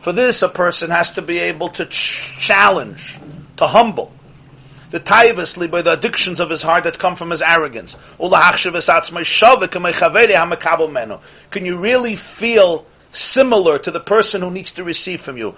for 0.00 0.12
this, 0.12 0.42
a 0.42 0.48
person 0.48 0.90
has 0.90 1.12
to 1.12 1.22
be 1.22 1.38
able 1.38 1.68
to 1.68 1.86
ch- 1.86 2.34
challenge, 2.40 3.18
to 3.56 3.66
humble 3.66 4.12
the 4.90 5.00
taivas 5.00 5.70
by 5.70 5.82
the 5.82 5.92
addictions 5.92 6.40
of 6.40 6.50
his 6.50 6.62
heart 6.62 6.84
that 6.84 6.98
come 6.98 7.14
from 7.14 7.30
his 7.30 7.42
arrogance. 7.42 7.96
Can 11.50 11.66
you 11.66 11.78
really 11.78 12.16
feel 12.16 12.86
similar 13.12 13.78
to 13.78 13.90
the 13.90 14.00
person 14.00 14.42
who 14.42 14.50
needs 14.50 14.72
to 14.72 14.84
receive 14.84 15.20
from 15.20 15.36
you? 15.36 15.54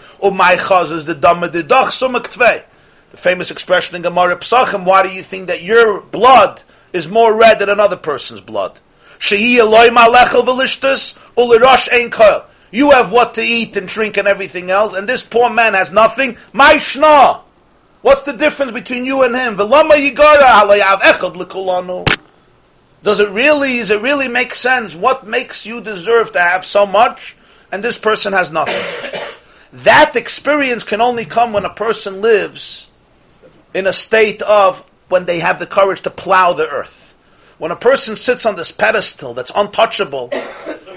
The 3.11 3.17
famous 3.17 3.51
expression 3.51 3.97
in 3.97 4.03
Gemara 4.03 4.37
Psachim, 4.37 4.85
why 4.85 5.03
do 5.03 5.09
you 5.11 5.23
think 5.23 5.47
that 5.47 5.63
your 5.63 6.01
blood 6.01 6.63
is 6.93 7.09
more 7.09 7.35
red 7.35 7.59
than 7.59 7.69
another 7.69 7.97
person's 7.97 8.41
blood? 8.41 8.79
You 12.73 12.91
have 12.91 13.13
what 13.13 13.35
to 13.35 13.43
eat 13.43 13.77
and 13.77 13.87
drink 13.87 14.17
and 14.17 14.27
everything 14.27 14.69
else, 14.71 14.95
and 14.95 15.09
this 15.09 15.25
poor 15.25 15.49
man 15.49 15.75
has 15.75 15.93
nothing. 15.93 16.37
My! 16.53 16.81
What's 18.01 18.23
the 18.23 18.33
difference 18.33 18.73
between 18.73 19.07
you 19.07 19.23
and 19.23 19.33
him? 19.35 19.57
Does 19.57 19.71
it 23.21 23.31
really, 23.31 23.77
does 23.79 23.91
it 23.93 24.03
really 24.03 24.27
make 24.27 24.57
sense? 24.57 24.95
What 24.95 25.25
makes 25.25 25.67
you 25.67 25.81
deserve 25.81 26.33
to 26.33 26.41
have 26.41 26.65
so 26.65 26.85
much 26.85 27.37
and 27.71 27.83
this 27.83 27.99
person 27.99 28.33
has 28.33 28.51
nothing? 28.51 29.21
that 29.85 30.17
experience 30.17 30.83
can 30.83 31.01
only 31.01 31.27
come 31.27 31.53
when 31.53 31.65
a 31.65 31.73
person 31.73 32.21
lives 32.23 32.91
in 33.73 33.87
a 33.87 33.93
state 33.93 34.43
of 34.43 34.81
when 35.09 35.25
they 35.27 35.39
have 35.39 35.61
the 35.61 35.67
courage 35.67 36.03
to 36.03 36.11
plow 36.11 36.55
the 36.55 36.69
earth. 36.69 37.02
When 37.59 37.71
a 37.71 37.77
person 37.77 38.17
sits 38.17 38.47
on 38.47 38.57
this 38.57 38.73
pedestal 38.73 39.35
that's 39.35 39.53
untouchable, 39.55 40.31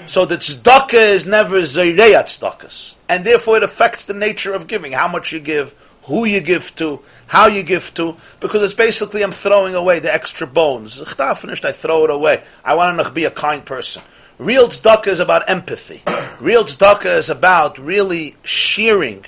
so 0.06 0.24
that 0.24 0.40
tzedakah 0.40 1.14
is 1.14 1.26
never 1.26 1.60
zeireyat 1.60 2.26
tzedakahs. 2.26 2.94
And 3.08 3.24
therefore 3.24 3.58
it 3.58 3.62
affects 3.62 4.04
the 4.04 4.14
nature 4.14 4.54
of 4.54 4.66
giving, 4.66 4.92
how 4.92 5.08
much 5.08 5.32
you 5.32 5.40
give, 5.40 5.74
who 6.04 6.24
you 6.24 6.40
give 6.40 6.74
to, 6.76 7.02
how 7.26 7.46
you 7.46 7.62
give 7.62 7.92
to, 7.94 8.16
because 8.40 8.62
it's 8.62 8.74
basically 8.74 9.22
I'm 9.22 9.32
throwing 9.32 9.74
away 9.74 9.98
the 9.98 10.12
extra 10.12 10.46
bones. 10.46 11.02
finished, 11.36 11.64
I 11.64 11.72
throw 11.72 12.04
it 12.04 12.10
away. 12.10 12.42
I 12.64 12.74
want 12.74 13.00
to 13.00 13.10
be 13.10 13.24
a 13.24 13.30
kind 13.30 13.64
person. 13.64 14.02
Real 14.38 14.68
tzedakah 14.68 15.08
is 15.08 15.20
about 15.20 15.48
empathy. 15.50 16.02
Real 16.40 16.64
tzedakah 16.64 17.18
is 17.18 17.30
about 17.30 17.78
really 17.78 18.36
shearing 18.42 19.24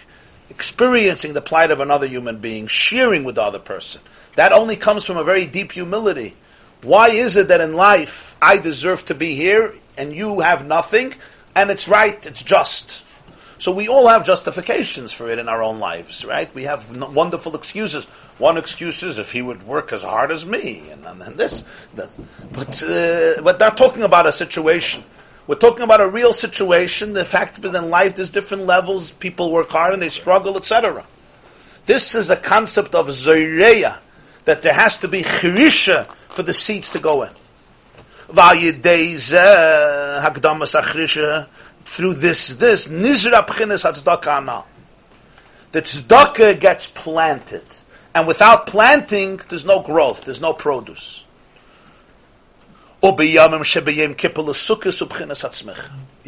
experiencing 0.51 1.35
the 1.35 1.41
plight 1.41 1.71
of 1.71 1.81
another 1.81 2.07
human 2.07 2.39
being, 2.39 2.67
sharing 2.67 3.25
with 3.25 3.37
the 3.37 3.43
other 3.43 3.59
person. 3.59 4.01
That 4.35 4.53
only 4.53 4.77
comes 4.77 5.05
from 5.05 5.17
a 5.17 5.25
very 5.25 5.47
deep 5.47 5.73
humility. 5.73 6.35
Why 6.83 7.09
is 7.09 7.37
it 7.37 7.49
that 7.49 7.61
in 7.61 7.75
life 7.75 8.37
I 8.41 8.59
deserve 8.59 9.05
to 9.07 9.15
be 9.15 9.35
here 9.35 9.75
and 9.97 10.15
you 10.15 10.41
have 10.41 10.67
nothing, 10.67 11.15
and 11.55 11.71
it's 11.71 11.89
right, 11.89 12.25
it's 12.25 12.43
just? 12.43 13.05
So 13.59 13.73
we 13.73 13.89
all 13.89 14.07
have 14.07 14.25
justifications 14.25 15.13
for 15.13 15.29
it 15.29 15.41
in 15.41 15.49
our 15.49 15.63
own 15.65 15.81
lives, 15.81 16.25
right? 16.25 16.53
We 16.55 16.63
have 16.65 16.97
n- 16.97 17.13
wonderful 17.13 17.57
excuses. 17.57 18.05
One 18.39 18.57
excuse 18.57 19.03
is 19.03 19.19
if 19.19 19.33
he 19.33 19.43
would 19.43 19.65
work 19.65 19.93
as 19.93 20.05
hard 20.05 20.31
as 20.31 20.47
me, 20.47 20.85
and, 20.93 21.05
and, 21.05 21.21
and 21.21 21.37
this. 21.37 21.65
But 21.97 22.83
uh, 22.85 23.43
we're 23.43 23.57
not 23.59 23.77
talking 23.77 24.05
about 24.05 24.27
a 24.27 24.33
situation. 24.33 25.03
We're 25.49 25.57
talking 25.57 25.83
about 25.83 26.01
a 26.01 26.09
real 26.09 26.33
situation. 26.33 27.15
The 27.15 27.25
fact 27.25 27.61
that 27.63 27.75
in 27.75 27.91
life 27.91 28.15
there's 28.15 28.31
different 28.31 28.67
levels. 28.67 29.11
People 29.11 29.51
work 29.51 29.71
hard 29.71 29.93
and 29.93 30.01
they 30.01 30.11
struggle, 30.11 30.57
etc. 30.57 31.05
This 31.87 32.15
is 32.15 32.31
a 32.31 32.37
concept 32.37 32.95
of 32.95 33.09
zoireya, 33.09 33.97
that 34.45 34.63
there 34.63 34.75
has 34.75 34.99
to 34.99 35.09
be 35.09 35.23
chirisha 35.23 36.09
for 36.39 36.45
the 36.45 36.55
seeds 36.55 36.91
to 36.91 37.01
go 37.01 37.25
in. 37.25 37.31
Through 41.85 42.15
this, 42.15 42.49
this, 42.51 42.87
nizra 42.87 43.45
pchines 43.45 43.83
hatzdaka 43.83 44.41
anal. 44.41 44.65
The 45.73 45.83
tzedakah 45.83 46.61
gets 46.61 46.89
planted. 46.91 47.65
And 48.15 48.29
without 48.29 48.69
planting, 48.69 49.41
there's 49.49 49.65
no 49.65 49.81
growth, 49.81 50.27
there's 50.27 50.41
no 50.41 50.53
produce. 50.53 51.25
You 53.03 53.11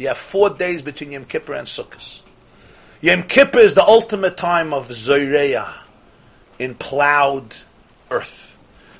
have 0.07 0.17
four 0.17 0.49
days 0.49 0.81
between 0.81 1.11
Yom 1.13 1.23
Kippur 1.23 1.53
and 1.53 1.67
Sukkot. 1.67 2.21
Yom 2.99 3.23
Kippur 3.23 3.59
is 3.59 3.75
the 3.75 3.83
ultimate 3.85 4.35
time 4.35 4.73
of 4.73 4.91
Zoreya 4.91 5.73
in 6.59 6.75
plowed 6.75 7.55
earth. 8.09 8.50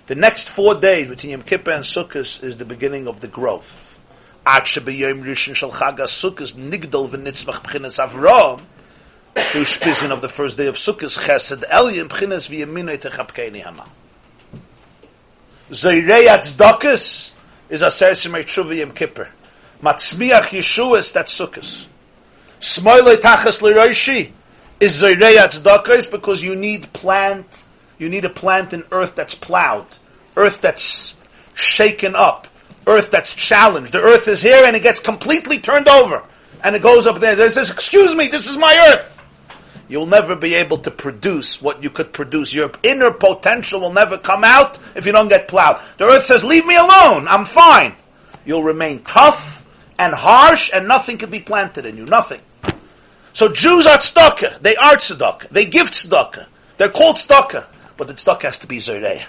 The 0.08 0.16
next 0.16 0.49
four 0.49 0.76
days 0.76 1.08
between 1.08 1.32
Yom 1.32 1.43
Kippur 1.43 1.72
and 1.72 1.84
Sukkot 1.84 2.43
is 2.43 2.58
the 2.58 2.66
beginning 2.66 3.08
of 3.08 3.22
the 3.22 3.28
growth. 3.28 4.04
Ad 4.45 4.64
shebeyom 4.64 5.24
rishon 5.24 5.56
shel 5.56 5.72
chag 5.72 5.99
ha-Sukkot 5.99 6.54
nigdol 6.54 7.08
v'nitzmach 7.10 7.62
b'chines 7.62 8.04
Avram, 8.04 8.62
of 10.12 10.22
the 10.22 10.30
first 10.30 10.58
day 10.58 10.66
of 10.66 10.76
Sukkot, 10.76 11.18
chesed 11.20 11.64
elyon 11.66 12.08
b'chines 12.08 12.49
v'yeminoi 12.49 12.99
techapkeini 12.99 13.62
hama. 13.62 13.88
Zeirei 15.70 16.28
atzdokis 16.28 17.34
is 17.70 17.84
a 17.84 17.88
simei 17.88 18.43
tshuva 18.43 18.76
Yom 18.76 18.91
Kippur. 18.91 19.30
Matzmiach 19.84 20.49
Yeshuas, 20.49 21.14
that's 21.14 21.39
Sukkot. 21.39 21.86
Smoyle 22.60 23.16
tachas 23.18 23.62
l'roishi 23.62 24.32
is 24.80 25.04
zeirei 25.04 25.38
atzdokis 25.38 26.10
because 26.10 26.43
you 26.43 26.56
need 26.56 26.91
plant 26.91 27.45
you 28.02 28.10
need 28.10 28.26
a 28.26 28.30
plant 28.30 28.74
in 28.74 28.84
earth 28.91 29.16
that's 29.16 29.36
plowed, 29.36 29.86
earth 30.36 30.60
that's 30.60 31.16
shaken 31.54 32.16
up, 32.16 32.47
earth 32.88 33.12
that's 33.12 33.36
challenged. 33.36 33.93
The 33.93 34.02
earth 34.02 34.28
is 34.28 34.41
here 34.41 34.66
and 34.66 34.76
it 34.76 34.82
gets 34.82 34.99
completely 34.99 35.60
turned 35.60 35.88
over. 35.88 36.24
And 36.64 36.76
it 36.76 36.82
goes 36.82 37.06
up 37.06 37.20
there. 37.20 37.39
It 37.39 37.54
says, 37.54 37.70
excuse 37.70 38.16
me, 38.16 38.28
this 38.28 38.49
is 38.49 38.58
my 38.58 38.91
earth. 38.91 39.24
You'll 39.88 40.08
never 40.08 40.36
be 40.36 40.56
able 40.56 40.80
to 40.80 40.91
produce 40.91 41.62
what 41.62 41.84
you 41.84 41.89
could 41.89 42.12
produce. 42.14 42.54
Your 42.54 42.72
inner 42.82 43.12
potential 43.12 43.82
will 43.82 43.93
never 43.93 44.18
come 44.18 44.43
out 44.43 44.80
if 44.95 45.06
you 45.06 45.12
don't 45.12 45.28
get 45.28 45.47
plowed. 45.47 45.80
The 45.97 46.06
earth 46.06 46.26
says, 46.26 46.43
leave 46.43 46.66
me 46.66 46.78
alone. 46.78 47.28
I'm 47.28 47.45
fine. 47.45 47.93
You'll 48.45 48.64
remain 48.64 49.04
tough 49.04 49.68
and 49.99 50.14
harsh 50.14 50.72
and 50.74 50.88
nothing 50.88 51.18
can 51.20 51.30
be 51.30 51.39
planted 51.39 51.86
in 51.86 51.97
you. 51.97 52.06
Nothing. 52.06 52.41
So 53.34 53.52
Jews 53.52 53.86
are 53.86 53.97
tzedakah. 53.97 54.62
They 54.62 54.76
are 54.76 54.95
tzedakah. 54.95 55.49
They 55.49 55.66
give 55.66 55.91
tzedakah. 55.91 56.47
They're 56.78 56.89
called 56.89 57.18
tzedakah. 57.18 57.68
But 58.02 58.08
the 58.08 58.14
tzedakah 58.16 58.41
has 58.41 58.58
to 58.58 58.68
be 58.68 58.78
zereh. 58.78 59.22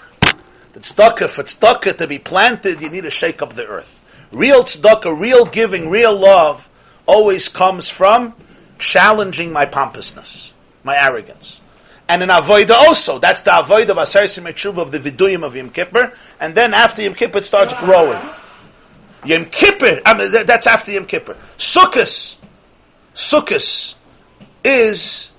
The 0.73 0.79
tzedakah, 0.79 1.29
for 1.29 1.43
tzedakah 1.43 1.95
to 1.99 2.07
be 2.07 2.17
planted, 2.17 2.81
you 2.81 2.89
need 2.89 3.03
to 3.03 3.11
shake 3.11 3.43
up 3.43 3.53
the 3.53 3.67
earth. 3.67 4.03
Real 4.31 4.63
tzedakah, 4.63 5.15
real 5.15 5.45
giving, 5.45 5.91
real 5.91 6.17
love 6.17 6.67
always 7.05 7.49
comes 7.49 7.87
from 7.87 8.33
challenging 8.79 9.53
my 9.53 9.67
pompousness, 9.67 10.55
my 10.83 10.97
arrogance. 10.97 11.61
And 12.09 12.23
in 12.23 12.29
Avoida 12.29 12.71
also, 12.71 13.19
that's 13.19 13.41
the 13.41 13.51
Avoida 13.51 13.89
of 13.89 13.99
Aser 13.99 14.41
Tshuva 14.41 14.79
of 14.79 14.91
the 14.91 14.97
Viduyim 14.97 15.43
of 15.45 15.55
Yom 15.55 15.69
Kippur, 15.69 16.11
and 16.39 16.55
then 16.55 16.73
after 16.73 17.03
Yom 17.03 17.13
Kippur 17.13 17.37
it 17.37 17.45
starts 17.45 17.79
growing. 17.79 18.19
Yom 19.23 19.45
Kippur, 19.45 20.01
I 20.03 20.17
mean, 20.17 20.31
that's 20.47 20.65
after 20.65 20.91
Yom 20.91 21.05
Kippur. 21.05 21.37
Sukkot, 21.59 22.39
Sukkot 23.13 23.93
is 24.63 25.31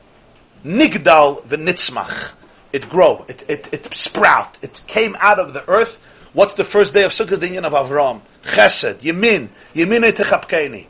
Nigdal 0.65 1.43
v'nitzmach. 1.43 2.35
It 2.75 2.91
grow, 2.91 3.25
it, 3.29 3.45
it, 3.49 3.73
it 3.73 3.95
sprout, 3.95 4.59
it 4.61 4.83
came 4.89 5.17
out 5.21 5.39
of 5.39 5.55
the 5.55 5.63
earth. 5.71 6.03
What's 6.33 6.55
the 6.55 6.65
first 6.65 6.93
day 6.93 7.05
of 7.05 7.13
Sukkot? 7.13 7.39
The 7.39 7.47
union 7.47 7.65
of 7.65 7.73
Avram. 7.73 8.21
Chesed, 8.43 8.95
Yemin, 8.95 9.49
Yemin 9.77 10.03
etechapkeni. 10.11 10.87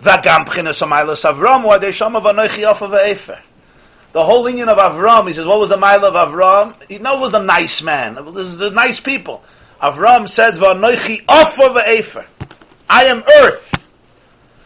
Vagam 0.00 0.46
b'chinas 0.46 0.80
amaylos 0.82 1.30
Avram, 1.30 1.64
wa 1.64 1.78
deisham 1.78 2.16
of 2.16 2.22
anoichi 2.22 2.64
ofa 2.64 2.88
ve'efer. 2.88 3.38
The 4.12 4.24
whole 4.24 4.48
union 4.48 4.70
of 4.70 4.78
Avram, 4.78 5.28
he 5.28 5.34
says, 5.34 5.44
what 5.44 5.60
was 5.60 5.68
the 5.68 5.76
mile 5.76 6.06
of 6.06 6.14
Avram? 6.14 6.74
You 6.88 7.00
know, 7.00 7.20
was 7.20 7.34
a 7.34 7.42
nice 7.42 7.82
man. 7.82 8.14
This 8.32 8.46
is 8.46 8.56
the 8.56 8.70
nice 8.70 8.98
people. 8.98 9.44
Avram 9.82 10.26
said, 10.26 10.54
"V'anoichi 10.54 11.22
ofer 11.28 11.68
ve'efer." 11.68 12.24
I 12.88 13.04
am 13.04 13.22
earth. 13.42 13.90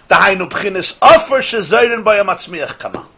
Dahainu 0.08 0.48
b'chinas 0.48 0.98
ofer 1.02 1.38
shezoyren 1.38 2.04
bayam 2.04 2.26
atzmiach 2.26 2.78
kama. 2.78 3.08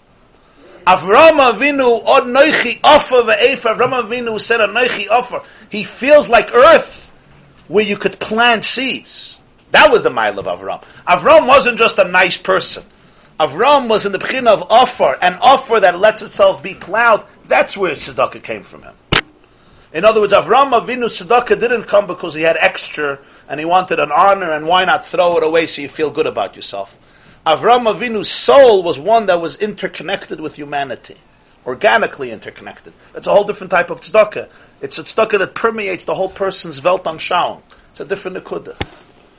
Avram 0.87 1.41
Avinu 1.41 2.01
od 2.07 2.25
noichi 2.29 2.79
ofer 2.85 3.23
ve'efer. 3.23 3.77
Avram 3.77 4.01
Avinu 4.01 4.41
said 4.41 4.61
a 4.61 4.69
noichi 4.69 5.09
offer. 5.11 5.43
He 5.69 5.83
feels 5.83 6.29
like 6.29 6.55
earth, 6.55 7.11
where 7.67 7.85
you 7.85 7.97
could 7.97 8.21
plant 8.21 8.65
seeds. 8.65 9.41
That 9.73 9.91
was 9.91 10.05
the 10.05 10.11
mile 10.11 10.39
of 10.39 10.47
Avram. 10.47 10.83
Avram 11.09 11.49
wasn't 11.49 11.79
just 11.79 11.99
a 11.99 12.05
nice 12.05 12.39
person. 12.39 12.85
Avram 13.41 13.89
was 13.89 14.07
in 14.07 14.13
the 14.13 14.19
beginning 14.19 14.47
of 14.47 14.63
offer, 14.71 15.19
an 15.21 15.35
offer 15.43 15.81
that 15.81 15.99
lets 15.99 16.23
itself 16.23 16.63
be 16.63 16.75
plowed. 16.75 17.27
That's 17.49 17.77
where 17.77 17.93
tzedakah 17.95 18.43
came 18.45 18.63
from 18.63 18.83
him. 18.83 18.95
In 19.93 20.05
other 20.05 20.21
words, 20.21 20.33
Avram 20.33 20.73
Avinu 20.73 21.07
tzedakah 21.07 21.59
didn't 21.59 21.85
come 21.85 22.07
because 22.07 22.35
he 22.35 22.43
had 22.43 22.57
extra 22.61 23.19
and 23.49 23.59
he 23.59 23.67
wanted 23.67 23.99
an 23.99 24.13
honor, 24.13 24.53
and 24.53 24.67
why 24.67 24.85
not 24.85 25.05
throw 25.05 25.37
it 25.37 25.43
away 25.43 25.67
so 25.67 25.83
you 25.83 25.89
feel 25.89 26.11
good 26.11 26.27
about 26.27 26.55
yourself? 26.55 26.99
Avram 27.47 27.87
Avinu's 27.87 28.29
soul 28.29 28.83
was 28.83 28.99
one 28.99 29.27
that 29.27 29.41
was 29.41 29.57
interconnected 29.63 30.41
with 30.41 30.57
humanity, 30.57 31.15
organically 31.65 32.33
interconnected. 32.33 32.93
That's 33.13 33.29
a 33.29 33.33
whole 33.33 33.45
different 33.45 33.71
type 33.71 33.89
of 33.89 34.01
tzedakah. 34.01 34.49
It's 34.81 34.99
a 34.99 35.05
tzedakah 35.05 35.39
that 35.39 35.55
permeates 35.55 36.05
the 36.05 36.17
whole 36.17 36.29
person's 36.29 36.81
Weltanschauung. 36.81 37.63
It's 37.93 38.01
a 38.01 38.05
different 38.05 38.37
nekuda. 38.39 38.75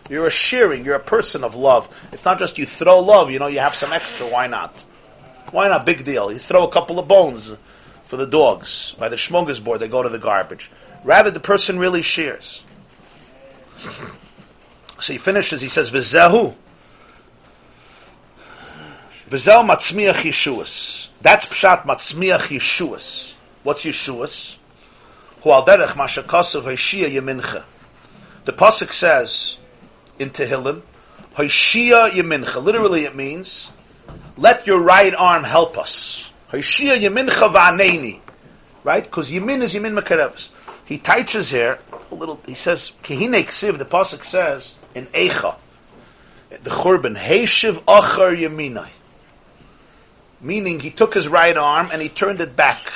You're 0.10 0.28
a 0.28 0.32
shearing. 0.32 0.86
You're 0.86 0.96
a 0.96 1.02
person 1.02 1.44
of 1.44 1.56
love. 1.56 1.94
It's 2.14 2.24
not 2.24 2.40
just 2.40 2.58
you 2.58 2.66
throw 2.66 3.00
love. 3.00 3.30
You 3.30 3.40
know, 3.40 3.48
you 3.48 3.60
have 3.60 3.76
some 3.76 3.92
extra. 3.92 4.26
Why 4.26 4.48
not? 4.48 4.86
Why 5.52 5.68
not? 5.68 5.86
Big 5.86 6.06
deal. 6.06 6.32
You 6.32 6.40
throw 6.40 6.64
a 6.64 6.72
couple 6.72 7.00
of 7.00 7.10
bones 7.10 7.54
for 8.06 8.16
the 8.16 8.26
dogs 8.26 8.96
by 8.98 9.10
the 9.10 9.18
smorgasbord. 9.18 9.80
They 9.80 9.90
go 9.90 10.02
to 10.02 10.08
the 10.08 10.18
garbage. 10.18 10.72
Rather, 11.04 11.30
the 11.30 11.42
person 11.42 11.78
really 11.78 12.02
shears. 12.02 12.64
So 15.00 15.14
he 15.14 15.20
finishes. 15.20 15.62
He 15.62 15.68
says, 15.68 15.92
"V'zehu." 15.92 16.56
V'zehu 19.30 19.68
matzmiach 19.68 20.22
Yeshuas. 20.22 21.10
That's 21.22 21.46
pshat 21.48 21.84
matzmiach 21.84 22.56
Yeshuas. 22.58 23.36
What's 23.64 23.86
Yeshuas? 23.86 24.58
Hu 25.42 25.52
al 25.52 25.66
derech 25.66 25.90
mashakasav 25.90 26.64
Hashia 26.64 27.10
Yemincha. 27.10 27.64
The 28.46 28.54
pasuk 28.54 28.94
says 28.94 29.58
in 30.18 30.30
Tehillim, 30.30 30.82
Hoshia 31.36 32.10
Yemincha. 32.10 32.64
Literally 32.64 33.04
it 33.04 33.16
means, 33.16 33.72
let 34.38 34.66
your 34.66 34.82
right 34.82 35.14
arm 35.14 35.44
help 35.44 35.78
us. 35.78 36.32
Hoshia 36.52 36.98
Yemincha 36.98 37.52
va'aneni. 37.52 38.22
Right? 38.86 39.04
Because 39.04 39.32
Yemin 39.32 39.62
is 39.62 39.76
Yemin 39.76 40.00
Makarevis. 40.00 40.50
He 40.86 40.98
teaches 40.98 41.50
here, 41.50 41.80
a 42.10 42.16
little, 42.16 42.40
he 42.46 42.56
says, 42.56 42.94
Kehine 43.04 43.44
Ksiv, 43.44 43.78
the 43.78 43.84
Pasuk 43.84 44.24
says, 44.24 44.78
in 44.96 45.08
Eicha, 45.08 45.60
the 46.50 46.70
Churban, 46.70 47.18
Heishiv 47.18 47.82
Achar 47.84 48.34
Yeminai 48.34 48.88
meaning 50.42 50.80
he 50.80 50.90
took 50.90 51.14
his 51.14 51.28
right 51.28 51.58
arm 51.58 51.90
and 51.92 52.02
he 52.02 52.10
turned 52.10 52.42
it 52.42 52.56
back. 52.56 52.92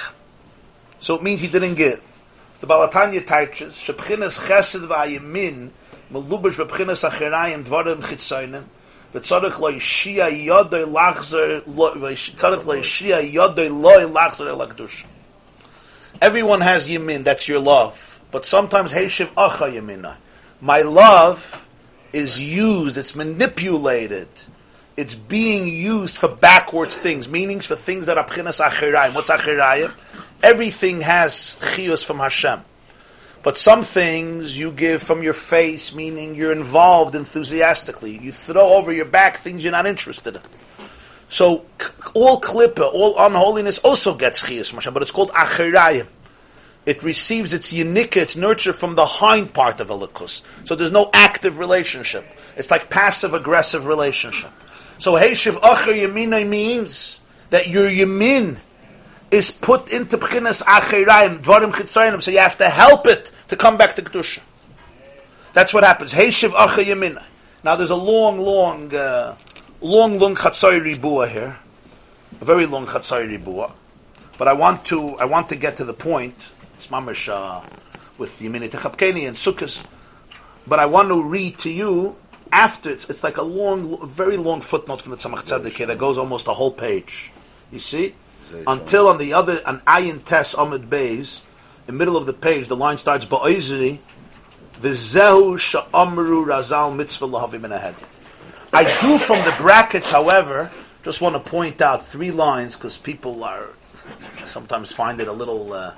So 1.00 1.16
it 1.16 1.24
means 1.24 1.42
he 1.42 1.48
didn't 1.48 1.76
give. 1.76 2.02
The 2.60 2.68
Baal 2.68 2.88
HaTanya 2.88 3.26
teaches, 3.26 3.76
Shebchinas 3.76 4.48
chesed 4.48 4.88
v'ayimin, 4.88 5.72
melubish 6.12 6.64
v'bchinas 6.64 7.10
achirayim 7.10 7.64
dvarim 7.64 8.02
chitzoinim, 8.02 8.64
v'tzorech 9.14 9.60
lo 9.60 9.72
yishia 9.72 10.30
yodoy 10.30 10.86
lachzer, 10.86 11.62
v'tzorech 11.62 12.66
lo 12.66 12.76
yishia 12.76 13.32
yodoy 13.32 13.70
loy 13.82 14.04
lachzer 14.04 14.48
elakdush. 14.48 15.06
Everyone 16.22 16.62
has 16.62 16.88
yamin, 16.88 17.24
that's 17.24 17.48
your 17.48 17.60
love. 17.60 18.22
But 18.30 18.46
sometimes, 18.46 18.92
heishiv 18.92 19.28
acha 19.34 19.74
yamina. 19.74 20.18
My 20.62 20.82
love 20.82 21.68
is 22.14 22.40
used, 22.40 22.98
it's 23.00 23.16
manipulated 23.16 24.30
it's 24.98 25.16
being 25.16 25.68
used 25.68 26.18
for 26.18 26.28
backwards 26.28 26.98
things, 26.98 27.30
meanings 27.30 27.66
for 27.66 27.76
things 27.76 28.08
that 28.08 28.18
are 28.18 28.26
pchinas 28.26 28.64
achirayim. 28.66 29.16
What's 29.16 29.30
achirayim? 29.30 29.94
Everything 30.44 31.02
has 31.02 31.58
chiyus 31.62 32.06
from 32.06 32.20
Hashem. 32.20 32.62
But 33.44 33.58
some 33.58 33.82
things 33.82 34.60
you 34.60 34.72
give 34.72 35.02
from 35.02 35.24
your 35.24 35.34
face, 35.34 35.96
meaning 35.96 36.36
you're 36.36 36.52
involved 36.52 37.16
enthusiastically. 37.16 38.18
You 38.18 38.32
throw 38.32 38.74
over 38.74 38.92
your 38.92 39.06
back 39.06 39.38
things 39.38 39.64
you're 39.64 39.72
not 39.72 39.88
interested 39.88 40.36
in. 40.36 40.42
So 41.30 41.66
all 42.14 42.42
klippa, 42.42 42.94
all 42.94 43.16
unholiness 43.18 43.80
also 43.80 44.16
gets 44.16 44.44
chiyas 44.44 44.74
Mashem, 44.74 44.94
but 44.94 45.02
it's 45.02 45.12
called 45.12 45.32
achirayim. 45.32 46.08
It 46.86 47.04
receives 47.04 47.54
its 47.54 47.72
yinika, 47.74 48.18
its 48.18 48.36
nurture 48.36 48.74
from 48.74 48.96
the 48.96 49.06
hind 49.06 49.54
part 49.54 49.80
of 49.80 49.90
a 49.90 49.98
likus. 49.98 50.44
So 50.66 50.76
there's 50.76 50.92
no 50.92 51.10
active 51.14 51.60
relationship. 51.60 52.26
It's 52.58 52.70
like 52.70 52.90
passive 52.90 53.34
aggressive 53.34 53.86
relationship. 53.86 54.52
So 55.02 55.14
heishiv 55.14 55.54
acher 55.62 56.00
yamina 56.00 56.48
means 56.48 57.22
that 57.50 57.68
your 57.68 57.90
yamin 57.90 58.58
is 59.32 59.50
put 59.50 59.90
into 59.90 60.16
b'chinas 60.16 60.62
achirayim, 60.62 61.40
dvarim 61.40 61.72
chitzayim, 61.72 62.22
so 62.22 62.30
you 62.30 62.38
have 62.38 62.60
to 62.60 62.70
help 62.70 63.08
it 63.08 63.32
to 63.48 63.58
come 63.58 63.78
back 63.78 63.96
to 63.96 64.04
kedusha. 64.04 64.42
That's 65.54 65.74
what 65.74 65.84
happens. 65.84 66.14
Heishiv 66.14 66.50
acher 66.52 66.86
yamina. 66.86 67.24
Now 67.64 67.78
there's 67.78 67.90
a 67.90 67.96
long, 67.96 68.38
long, 68.38 68.94
uh, 68.94 69.36
long, 69.82 70.20
long 70.20 70.36
chatzai 70.36 70.80
ribua 70.80 71.28
here, 71.28 71.58
a 72.40 72.46
very 72.46 72.68
long 72.68 72.86
chatzai 72.86 73.28
ribua. 73.28 73.72
But 74.38 74.50
I 74.50 74.54
want 74.54 74.86
to, 74.86 75.16
I 75.16 75.26
want 75.26 75.50
to 75.50 75.56
get 75.56 75.78
to 75.78 75.84
the 75.84 75.96
point. 75.96 76.36
It's 76.76 76.90
mamish 76.90 77.28
uh, 77.28 77.68
with 78.20 78.40
Yemini 78.40 78.70
Techapkeni 78.70 79.28
and 79.28 79.36
Sukkot. 79.36 79.84
But 80.68 80.78
I 80.78 80.86
want 80.86 81.10
to 81.10 81.24
read 81.24 81.58
to 81.58 81.72
you 81.72 82.18
after 82.52 82.90
it's, 82.90 83.10
it's 83.10 83.24
like 83.24 83.38
a 83.38 83.44
long, 83.44 84.06
very 84.08 84.38
long 84.38 84.62
footnote 84.62 85.02
from 85.02 85.12
the 85.12 85.18
Tzemach 85.18 85.44
Tzedek 85.44 85.76
here 85.76 85.88
that 85.88 85.98
goes 85.98 86.18
almost 86.18 86.48
a 86.48 86.54
whole 86.54 86.72
page. 86.72 87.32
You 87.72 87.80
see, 87.80 88.16
until 88.68 89.08
on 89.08 89.18
the 89.18 89.34
other 89.34 89.62
an 89.66 89.80
ayin 89.88 90.24
tes 90.24 90.54
amid 90.54 90.90
beis, 90.90 91.44
in 91.82 91.86
the 91.88 91.94
middle 91.94 92.18
of 92.18 92.26
the 92.26 92.34
page, 92.34 92.68
the 92.68 92.76
line 92.76 92.98
starts 92.98 93.26
ba'oizri, 93.26 94.00
v'zehu 94.80 95.58
sha'amru 95.58 96.46
razal 96.46 96.96
mitzvah 96.96 97.28
lahavim 97.28 97.70
ahead. 97.72 97.96
I 98.74 98.84
do 99.02 99.18
from 99.18 99.44
the 99.46 99.54
brackets, 99.58 100.12
however, 100.12 100.72
just 101.04 101.22
want 101.22 101.36
to 101.36 101.52
point 101.52 101.82
out 101.82 102.08
three 102.08 102.32
lines 102.32 102.76
because 102.76 102.98
people 102.98 103.44
are 103.44 103.68
sometimes 104.46 104.92
find 104.92 105.20
it 105.20 105.28
a 105.28 105.32
little 105.32 105.74
uh, 105.74 105.94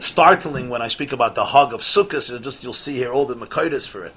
startling 0.00 0.68
when 0.68 0.82
I 0.82 0.88
speak 0.88 1.12
about 1.12 1.34
the 1.34 1.44
hug 1.44 1.74
of 1.74 1.80
Sukkot. 1.80 2.40
Just 2.42 2.62
you'll 2.62 2.72
see 2.72 2.96
here 2.96 3.12
all 3.12 3.26
the 3.26 3.36
makoidas 3.36 3.86
for 3.86 4.04
it. 4.06 4.16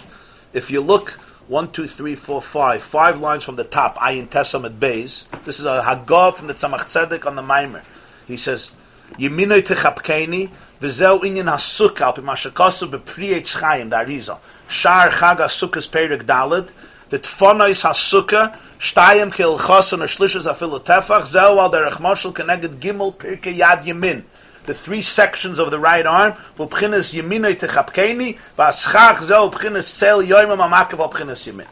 If 0.54 0.72
you 0.72 0.82
look 0.82 1.20
one, 1.48 1.72
two, 1.72 1.88
three, 1.88 2.16
four, 2.16 2.41
five, 2.41 2.82
five 2.82 3.20
lines 3.20 3.44
from 3.44 3.56
the 3.56 3.64
top, 3.64 3.96
Ayin 3.98 4.28
Tesam 4.28 4.66
at 4.66 4.74
Beis. 4.74 5.30
This 5.44 5.60
is 5.60 5.66
a 5.66 5.82
Haggav 5.82 6.36
from 6.36 6.48
the 6.48 6.54
Tzemach 6.54 6.89
Tzedek 6.89 7.26
on 7.26 7.36
the 7.36 7.41
Maimer. 7.41 7.82
He 8.28 8.38
says, 8.38 8.74
Yeminoi 9.14 9.62
techapkeni, 9.62 10.50
v'zeu 10.80 11.22
inyan 11.22 11.52
hasukah, 11.52 12.02
al 12.02 12.14
p'mashakasu 12.14 12.89
b'priyei 12.89 13.41
tzchayim, 13.41 13.89
Arizal. 13.89 14.39
Shar 14.70 15.10
Chag 15.10 15.38
HaSukkah's 15.38 15.88
Perik 15.88 16.24
Daled, 16.24 16.72
the 17.10 17.20
Tfonois 17.20 17.84
HaSukkah, 17.84 18.58
Shtayim 18.80 19.34
Kil 19.34 19.58
Chosun 19.60 20.00
Ashlishas 20.00 20.52
Afilu 20.52 20.84
Tefach, 20.84 21.26
Zeu 21.26 21.60
al 21.60 21.72
derech 21.72 21.94
Moshel 21.94 22.34
Keneged 22.34 22.80
Gimel 22.80 23.16
pirke 23.16 23.56
Yad 23.56 23.84
Yemin. 23.84 24.24
The 24.66 24.74
three 24.74 25.01
sections 25.01 25.59
of 25.59 25.72
the 25.72 25.80
right 25.80 26.05
arm, 26.05 26.34
techapkeni, 26.57 28.39
v'aschach 28.57 29.30
al 29.30 29.51
b'chinas 29.51 31.51
Yemin. 31.51 31.68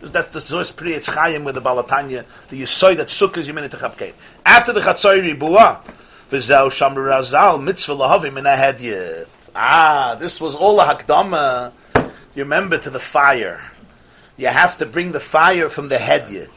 That's 0.00 0.30
the 0.30 0.40
Zois 0.40 0.74
Pri 0.74 1.00
Chaim 1.00 1.44
with 1.44 1.54
the 1.54 1.60
Baal 1.60 1.82
HaTanya, 1.82 2.24
the 2.48 2.62
Yisoy 2.62 2.96
that 2.96 3.08
Sukkah 3.08 3.38
is 3.38 3.48
Yemin 3.48 3.68
Techapkein. 3.68 4.12
After 4.44 4.72
the 4.72 4.80
Chatzoi 4.80 5.22
Ribua, 5.22 5.80
Razal, 6.30 7.62
mitzvah 7.62 7.94
lahavim 7.94 8.38
in 8.38 8.46
a 8.46 8.56
hedyet. 8.56 9.28
Ah, 9.54 10.16
this 10.18 10.40
was 10.40 10.54
all 10.54 10.80
a 10.80 10.84
Hakdama. 10.84 11.72
You 12.34 12.42
remember 12.42 12.78
to 12.78 12.90
the 12.90 12.98
fire. 12.98 13.62
You 14.36 14.48
have 14.48 14.78
to 14.78 14.86
bring 14.86 15.12
the 15.12 15.20
fire 15.20 15.68
from 15.68 15.88
the 15.88 15.96
hedyet. 15.96 16.48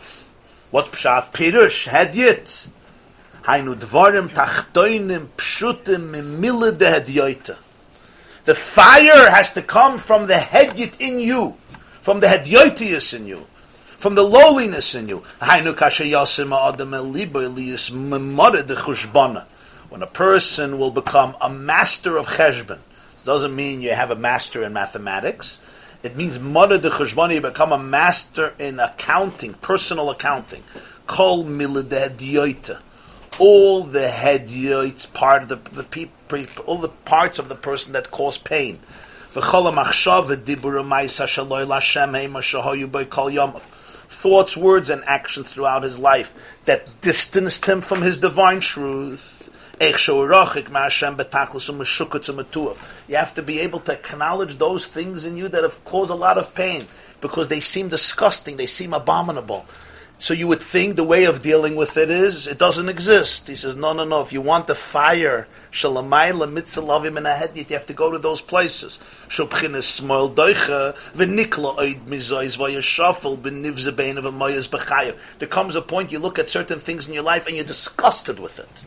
What 0.72 0.88
pshat? 0.88 1.32
Pirush, 1.32 1.88
hedyet. 1.88 2.70
Hainu 3.48 3.76
dvarim 3.76 4.28
tachtoinim 4.28 5.28
pshutim 5.38 6.10
mimile. 6.10 7.56
The 8.44 8.54
fire 8.54 9.30
has 9.30 9.54
to 9.54 9.62
come 9.62 10.00
from 10.00 10.28
the 10.28 10.34
hedyet 10.34 11.00
in 11.00 11.22
you, 11.22 11.56
from 12.02 12.20
the 12.20 12.28
hedyotius 12.28 13.14
in 13.18 13.26
you, 13.26 13.48
from 13.98 14.16
the 14.16 14.24
lowliness 14.24 14.96
in 14.96 15.08
you. 15.08 15.24
Hainu 15.42 15.74
yasim 15.74 16.50
elibo 16.50 17.50
memore 17.94 18.68
de 18.68 18.76
chushbana. 18.76 19.46
When 19.88 20.04
a 20.04 20.08
person 20.08 20.78
will 20.78 20.92
become 20.92 21.38
a 21.40 21.50
master 21.50 22.18
of 22.18 22.28
cheshbon, 22.28 22.80
doesn't 23.24 23.56
mean 23.56 23.82
you 23.82 23.92
have 23.92 24.12
a 24.12 24.16
master 24.16 24.64
in 24.66 24.74
mathematics. 24.74 25.62
It 26.04 26.18
means 26.18 26.38
mother 26.38 26.78
de 26.78 26.90
cheshbon, 26.90 27.34
you 27.34 27.40
become 27.40 27.72
a 27.72 27.78
master 27.78 28.54
in 28.60 28.82
accounting, 28.82 29.54
personal 29.54 30.10
accounting. 30.10 30.64
Kol 31.06 31.46
milideh 31.46 32.18
all 33.40 33.84
the 33.84 34.08
hedyots, 34.08 35.12
part 35.14 35.44
of 35.44 35.50
the, 35.50 35.56
the 35.84 36.10
all 36.66 36.78
the 36.78 36.90
parts 36.90 37.40
of 37.40 37.48
the 37.50 37.56
person 37.56 37.94
that 37.94 38.12
cause 38.12 38.38
pain. 38.38 38.80
Thoughts, 44.10 44.58
words, 44.58 44.90
and 44.90 45.04
actions 45.06 45.54
throughout 45.54 45.84
his 45.84 46.00
life 46.00 46.34
that 46.66 47.02
distanced 47.02 47.66
him 47.68 47.82
from 47.82 48.02
his 48.02 48.20
divine 48.20 48.62
truth. 48.62 49.34
You 49.80 49.94
have 53.16 53.36
to 53.36 53.44
be 53.44 53.60
able 53.60 53.80
to 53.82 53.94
acknowledge 53.94 54.58
those 54.58 54.88
things 54.88 55.26
in 55.26 55.38
you 55.38 55.48
that 55.50 55.62
have 55.64 55.86
caused 55.86 56.10
a 56.10 56.16
lot 56.16 56.40
of 56.40 56.56
pain 56.56 56.88
because 57.22 57.48
they 57.48 57.60
seem 57.60 57.90
disgusting, 57.90 58.58
they 58.58 58.66
seem 58.66 58.94
abominable. 58.94 59.68
So 60.20 60.34
you 60.34 60.48
would 60.48 60.62
think 60.62 60.96
the 60.96 61.04
way 61.04 61.26
of 61.26 61.44
dealing 61.44 61.76
with 61.76 61.96
it 61.96 62.10
is 62.10 62.48
it 62.48 62.58
doesn't 62.58 62.90
exist. 62.90 63.48
He 63.48 63.56
says, 63.56 63.76
no, 63.76 63.94
no, 63.94 64.04
no. 64.04 64.22
If 64.22 64.34
you 64.34 64.42
want 64.42 64.66
the 64.66 64.74
fire, 64.74 65.48
mitzalavim 65.72 67.18
in 67.18 67.26
a 67.28 67.36
head, 67.36 67.52
you 67.56 67.64
have 67.66 67.86
to 67.86 67.94
go 67.94 68.12
to 68.12 68.18
those 68.18 68.42
places. 68.42 68.98
Shobchines 69.30 69.84
smoil 69.84 70.32
doicha 70.32 70.96
v'nikla 71.16 71.78
oid 71.78 72.06
mizois 72.06 72.58
v'yashafel 72.58 73.38
b'nivze 73.38 73.96
bein 73.96 74.18
of 74.18 74.26
a 74.26 74.32
moyas 74.32 74.68
b'chayev. 74.68 75.16
There 75.38 75.48
comes 75.48 75.76
a 75.76 75.84
point 75.84 76.12
you 76.12 76.18
look 76.18 76.40
at 76.40 76.50
certain 76.50 76.80
things 76.80 77.08
in 77.08 77.14
your 77.14 77.24
life 77.24 77.46
and 77.46 77.56
you're 77.56 77.66
disgusted 77.66 78.40
with 78.40 78.58
it. 78.60 78.86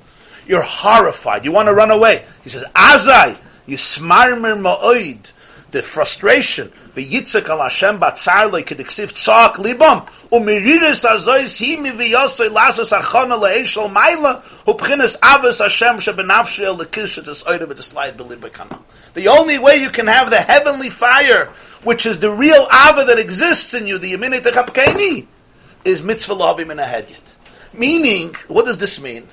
You're 0.48 0.62
horrified. 0.62 1.44
You 1.44 1.52
want 1.52 1.68
to 1.68 1.74
run 1.74 1.92
away. 1.92 2.24
He 2.42 2.48
says, 2.48 2.64
Azai, 2.74 3.38
you 3.66 3.76
smarmer 3.76 4.60
ma'oid. 4.60 5.30
The 5.70 5.82
frustration, 5.82 6.72
the 7.04 7.50
al 7.50 7.58
Hashem 7.62 7.98
batzar 7.98 8.50
loy 8.50 8.62
tzak 8.62 9.54
libam, 9.54 10.06
umiriris 10.30 11.04
himi 11.04 11.90
lasos 11.90 12.98
achona 12.98 13.38
le'eshel 13.38 13.92
maila, 13.92 14.42
upchinas 14.66 15.18
avos 15.20 15.58
Hashem 15.58 15.96
el 15.96 16.78
lekishet 16.78 17.28
es 17.28 17.42
oida 17.44 17.66
v'teslayit 17.66 18.14
belibakana. 18.14 18.80
The 19.14 19.28
only 19.28 19.58
way 19.58 19.76
you 19.76 19.90
can 19.90 20.06
have 20.06 20.30
the 20.30 20.40
heavenly 20.40 20.90
fire, 20.90 21.46
which 21.82 22.06
is 22.06 22.20
the 22.20 22.30
real 22.30 22.68
ava 22.72 23.04
that 23.04 23.18
exists 23.18 23.74
in 23.74 23.86
you, 23.86 23.98
the 23.98 24.14
yeminit 24.14 24.42
chapkeni, 24.42 25.26
is 25.84 26.02
mitzvah 26.02 26.34
lavim 26.34 26.70
in 26.70 26.78
a 26.78 26.84
hedyet. 26.84 27.36
Meaning, 27.72 28.34
what 28.48 28.66
does 28.66 28.78
this 28.78 29.02
mean? 29.02 29.26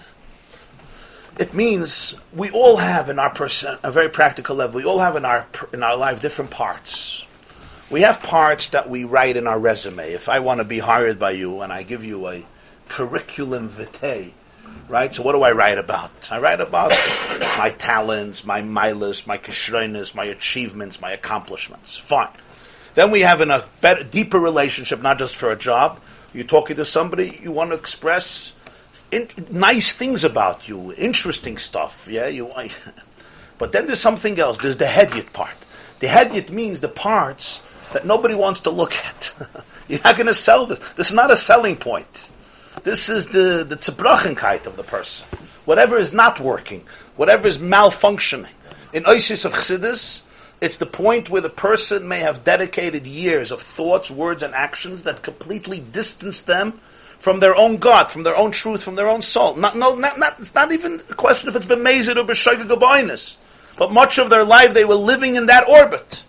It 1.39 1.53
means 1.53 2.15
we 2.33 2.49
all 2.49 2.77
have 2.77 3.09
in 3.09 3.19
our 3.19 3.29
person 3.29 3.77
a 3.83 3.91
very 3.91 4.09
practical 4.09 4.55
level. 4.55 4.77
We 4.77 4.85
all 4.85 4.99
have 4.99 5.15
in 5.15 5.25
our 5.25 5.45
in 5.71 5.83
our 5.83 5.95
life 5.95 6.19
different 6.19 6.49
parts. 6.49 7.26
We 7.89 8.01
have 8.01 8.21
parts 8.21 8.69
that 8.69 8.89
we 8.89 9.05
write 9.05 9.37
in 9.37 9.47
our 9.47 9.57
resume. 9.57 10.11
If 10.11 10.27
I 10.27 10.39
want 10.39 10.59
to 10.59 10.65
be 10.65 10.79
hired 10.79 11.19
by 11.19 11.31
you 11.31 11.61
and 11.61 11.71
I 11.71 11.83
give 11.83 12.03
you 12.03 12.27
a 12.27 12.45
curriculum 12.89 13.69
vitae, 13.69 14.31
right? 14.89 15.15
So 15.15 15.23
what 15.23 15.31
do 15.31 15.43
I 15.43 15.53
write 15.53 15.77
about? 15.77 16.11
I 16.29 16.39
write 16.39 16.59
about 16.59 16.89
my 17.57 17.73
talents, 17.77 18.43
my 18.45 18.61
milas, 18.61 19.25
my 19.25 19.37
kishroinas, 19.37 20.13
my 20.13 20.25
achievements, 20.25 20.99
my 20.99 21.11
accomplishments. 21.11 21.95
Fine. 21.95 22.29
Then 22.95 23.09
we 23.09 23.21
have 23.21 23.39
in 23.39 23.51
a 23.51 23.63
better, 23.79 24.03
deeper 24.03 24.39
relationship, 24.39 25.01
not 25.01 25.17
just 25.17 25.37
for 25.37 25.49
a 25.51 25.55
job. 25.55 26.01
You're 26.33 26.43
talking 26.43 26.75
to 26.75 26.85
somebody, 26.85 27.39
you 27.41 27.53
want 27.53 27.69
to 27.69 27.77
express 27.77 28.53
in, 29.11 29.29
nice 29.49 29.93
things 29.93 30.25
about 30.25 30.67
you, 30.67 30.93
interesting 30.93 31.57
stuff. 31.57 32.09
Yeah, 32.11 32.27
you. 32.27 32.51
I, 32.51 32.69
but 33.57 33.71
then 33.71 33.85
there's 33.85 34.01
something 34.01 34.37
else. 34.37 34.57
There's 34.57 34.75
the 34.75 34.85
hedyet 34.85 35.31
part. 35.31 35.55
The 35.99 36.07
hedyet 36.07 36.51
means 36.51 36.81
the 36.81 36.89
parts 36.89 37.61
that 37.93 38.05
nobody 38.05 38.35
wants 38.35 38.61
to 38.61 38.69
look 38.69 38.93
at. 38.93 39.33
You're 39.87 39.99
not 40.03 40.15
going 40.15 40.27
to 40.27 40.33
sell 40.33 40.65
this. 40.65 40.79
This 40.91 41.09
is 41.09 41.15
not 41.15 41.31
a 41.31 41.37
selling 41.37 41.75
point. 41.75 42.31
This 42.83 43.09
is 43.09 43.27
the 43.27 43.63
the 43.63 43.75
tzebrochenkite 43.75 44.65
of 44.65 44.77
the 44.77 44.83
person. 44.83 45.27
Whatever 45.65 45.97
is 45.97 46.13
not 46.13 46.39
working, 46.39 46.85
whatever 47.15 47.47
is 47.47 47.57
malfunctioning. 47.57 48.49
In 48.93 49.03
Oisis 49.03 49.45
of 49.45 49.53
Chassidus, 49.53 50.23
it's 50.61 50.77
the 50.77 50.85
point 50.85 51.29
where 51.29 51.41
the 51.41 51.49
person 51.49 52.07
may 52.07 52.19
have 52.19 52.43
dedicated 52.43 53.05
years 53.05 53.51
of 53.51 53.61
thoughts, 53.61 54.09
words, 54.09 54.43
and 54.43 54.55
actions 54.55 55.03
that 55.03 55.21
completely 55.21 55.79
distance 55.79 56.43
them 56.43 56.79
from 57.19 57.39
their 57.39 57.55
own 57.55 57.77
God, 57.77 58.09
from 58.11 58.23
their 58.23 58.37
own 58.37 58.51
truth, 58.51 58.83
from 58.83 58.95
their 58.95 59.09
own 59.09 59.21
soul. 59.21 59.55
Not, 59.55 59.75
no, 59.75 59.95
not, 59.95 60.17
not, 60.17 60.39
it's 60.39 60.55
not 60.55 60.71
even 60.71 61.01
a 61.09 61.15
question 61.15 61.49
if 61.49 61.55
it's 61.55 61.65
been 61.65 61.83
mazed 61.83 62.09
or 62.09 62.23
b'shoiga 62.23 63.37
but 63.77 63.91
much 63.91 64.17
of 64.17 64.29
their 64.29 64.43
life 64.43 64.73
they 64.73 64.85
were 64.85 64.95
living 64.95 65.35
in 65.35 65.47
that 65.47 65.67
orbit. 65.67 66.23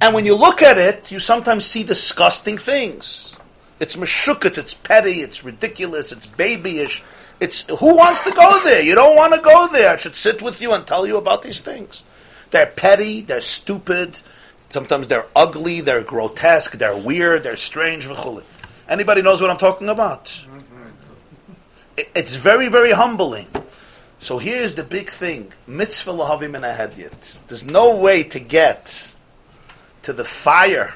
And 0.00 0.14
when 0.14 0.26
you 0.26 0.34
look 0.34 0.62
at 0.62 0.78
it, 0.78 1.10
you 1.10 1.20
sometimes 1.20 1.64
see 1.64 1.82
disgusting 1.82 2.58
things. 2.58 3.36
It's 3.80 3.96
mashukats, 3.96 4.58
it's 4.58 4.74
petty, 4.74 5.20
it's 5.20 5.44
ridiculous, 5.44 6.12
it's 6.12 6.26
babyish. 6.26 7.02
It's 7.40 7.68
who 7.68 7.96
wants 7.96 8.22
to 8.24 8.30
go 8.30 8.62
there? 8.64 8.82
You 8.82 8.94
don't 8.94 9.16
want 9.16 9.34
to 9.34 9.40
go 9.40 9.68
there. 9.68 9.90
I 9.90 9.96
should 9.96 10.14
sit 10.14 10.40
with 10.40 10.62
you 10.62 10.72
and 10.72 10.86
tell 10.86 11.06
you 11.06 11.16
about 11.16 11.42
these 11.42 11.60
things. 11.60 12.04
They're 12.50 12.66
petty, 12.66 13.22
they're 13.22 13.40
stupid, 13.40 14.18
sometimes 14.70 15.08
they're 15.08 15.26
ugly, 15.34 15.80
they're 15.80 16.02
grotesque, 16.02 16.72
they're 16.72 16.96
weird, 16.96 17.42
they're 17.42 17.56
strange. 17.56 18.08
Anybody 18.88 19.22
knows 19.22 19.40
what 19.40 19.50
I'm 19.50 19.58
talking 19.58 19.88
about? 19.88 20.32
It's 21.96 22.34
very, 22.34 22.68
very 22.68 22.92
humbling. 22.92 23.48
So 24.18 24.38
here's 24.38 24.74
the 24.74 24.82
big 24.82 25.10
thing: 25.10 25.52
mitzvah 25.66 26.12
lahavim 26.12 26.58
ahedyet. 26.58 27.46
There's 27.48 27.64
no 27.64 27.96
way 27.96 28.22
to 28.22 28.40
get 28.40 29.15
to 30.06 30.12
the 30.12 30.24
fire 30.24 30.94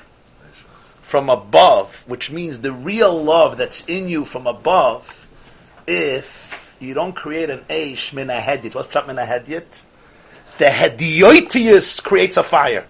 from 1.02 1.28
above, 1.28 2.04
which 2.08 2.30
means 2.30 2.60
the 2.60 2.70
real 2.70 3.22
love 3.22 3.56
that's 3.56 3.84
in 3.86 4.08
you 4.08 4.24
from 4.24 4.46
above, 4.46 5.26
if 5.84 6.76
you 6.80 6.94
don't 6.94 7.14
create 7.14 7.50
an 7.50 7.58
eish 7.68 8.14
min 8.14 8.28
ahedyet. 8.28 8.72
What's 8.72 8.94
up 8.94 9.08
min? 9.08 9.16
The 9.16 9.64
hedioitius 10.60 12.00
creates 12.04 12.36
a 12.36 12.44
fire. 12.44 12.86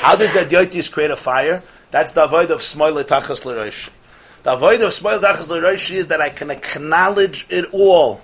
How 0.00 0.14
does 0.14 0.30
the 0.34 0.40
hedioitius 0.40 0.92
create 0.92 1.10
a 1.10 1.16
fire? 1.16 1.62
That's 1.90 2.12
the 2.12 2.24
avoid 2.24 2.50
of 2.50 2.60
smoil 2.60 3.02
tachas 3.02 3.46
l'rosh. 3.46 3.88
The 4.42 4.52
avoid 4.52 4.82
of 4.82 4.92
smoil 4.92 5.20
tachas 5.20 5.48
l'rosh 5.48 5.90
is 5.90 6.08
that 6.08 6.20
I 6.20 6.28
can 6.28 6.50
acknowledge 6.50 7.46
it 7.48 7.72
all. 7.72 8.20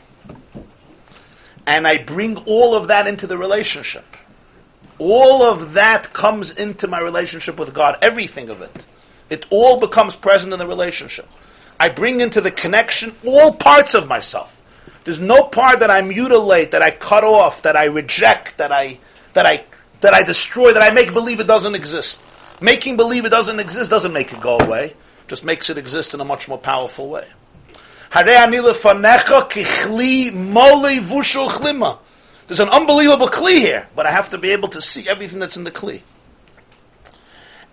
And 1.67 1.87
I 1.87 2.03
bring 2.03 2.37
all 2.45 2.75
of 2.75 2.89
that 2.89 3.07
into 3.07 3.27
the 3.27 3.39
relationship. 3.39 4.18
All 4.99 5.43
of 5.43 5.75
that 5.75 6.13
comes 6.13 6.57
into 6.57 6.89
my 6.89 7.01
relationship 7.01 7.59
with 7.59 7.73
God, 7.73 7.97
everything 8.03 8.49
of 8.49 8.63
it. 8.63 8.87
It 9.31 9.47
all 9.51 9.79
becomes 9.79 10.17
present 10.17 10.53
in 10.53 10.59
the 10.59 10.67
relationship. 10.67 11.29
I 11.79 11.89
bring 11.89 12.21
into 12.21 12.41
the 12.41 12.51
connection 12.51 13.13
all 13.25 13.53
parts 13.53 13.95
of 13.95 14.09
myself. 14.09 14.63
There's 15.05 15.21
no 15.21 15.45
part 15.45 15.81
that 15.81 15.91
I 15.91 16.03
mutilate, 16.03 16.73
that 16.73 16.83
I 16.83 16.91
cut 16.91 17.25
off, 17.25 17.63
that 17.63 17.77
I 17.77 17.85
reject, 17.85 18.59
that 18.59 18.73
I 18.73 18.99
that 19.35 19.47
I 19.47 19.65
that 20.01 20.15
I 20.15 20.23
destroy, 20.23 20.73
that 20.73 20.83
I 20.83 20.91
make 20.91 21.13
believe 21.13 21.41
it 21.41 21.47
doesn't 21.47 21.75
exist. 21.75 22.23
Making 22.61 22.97
believe 22.97 23.25
it 23.25 23.31
doesn't 23.31 23.61
exist 23.61 23.91
doesn't 23.91 24.13
make 24.13 24.33
it 24.33 24.41
go 24.41 24.59
away. 24.59 24.95
Just 25.29 25.45
makes 25.45 25.71
it 25.71 25.79
exist 25.79 26.15
in 26.15 26.21
a 26.21 26.25
much 26.25 26.49
more 26.49 26.59
powerful 26.59 27.09
way. 27.09 27.27
There's 32.49 32.61
an 32.61 32.71
unbelievable 32.71 33.29
kli 33.29 33.59
here, 33.59 33.87
but 33.95 34.07
I 34.07 34.11
have 34.11 34.31
to 34.31 34.39
be 34.39 34.51
able 34.53 34.69
to 34.69 34.81
see 34.81 35.07
everything 35.07 35.39
that's 35.39 35.59
in 35.59 35.65
the 35.65 35.71
kli. 35.71 36.03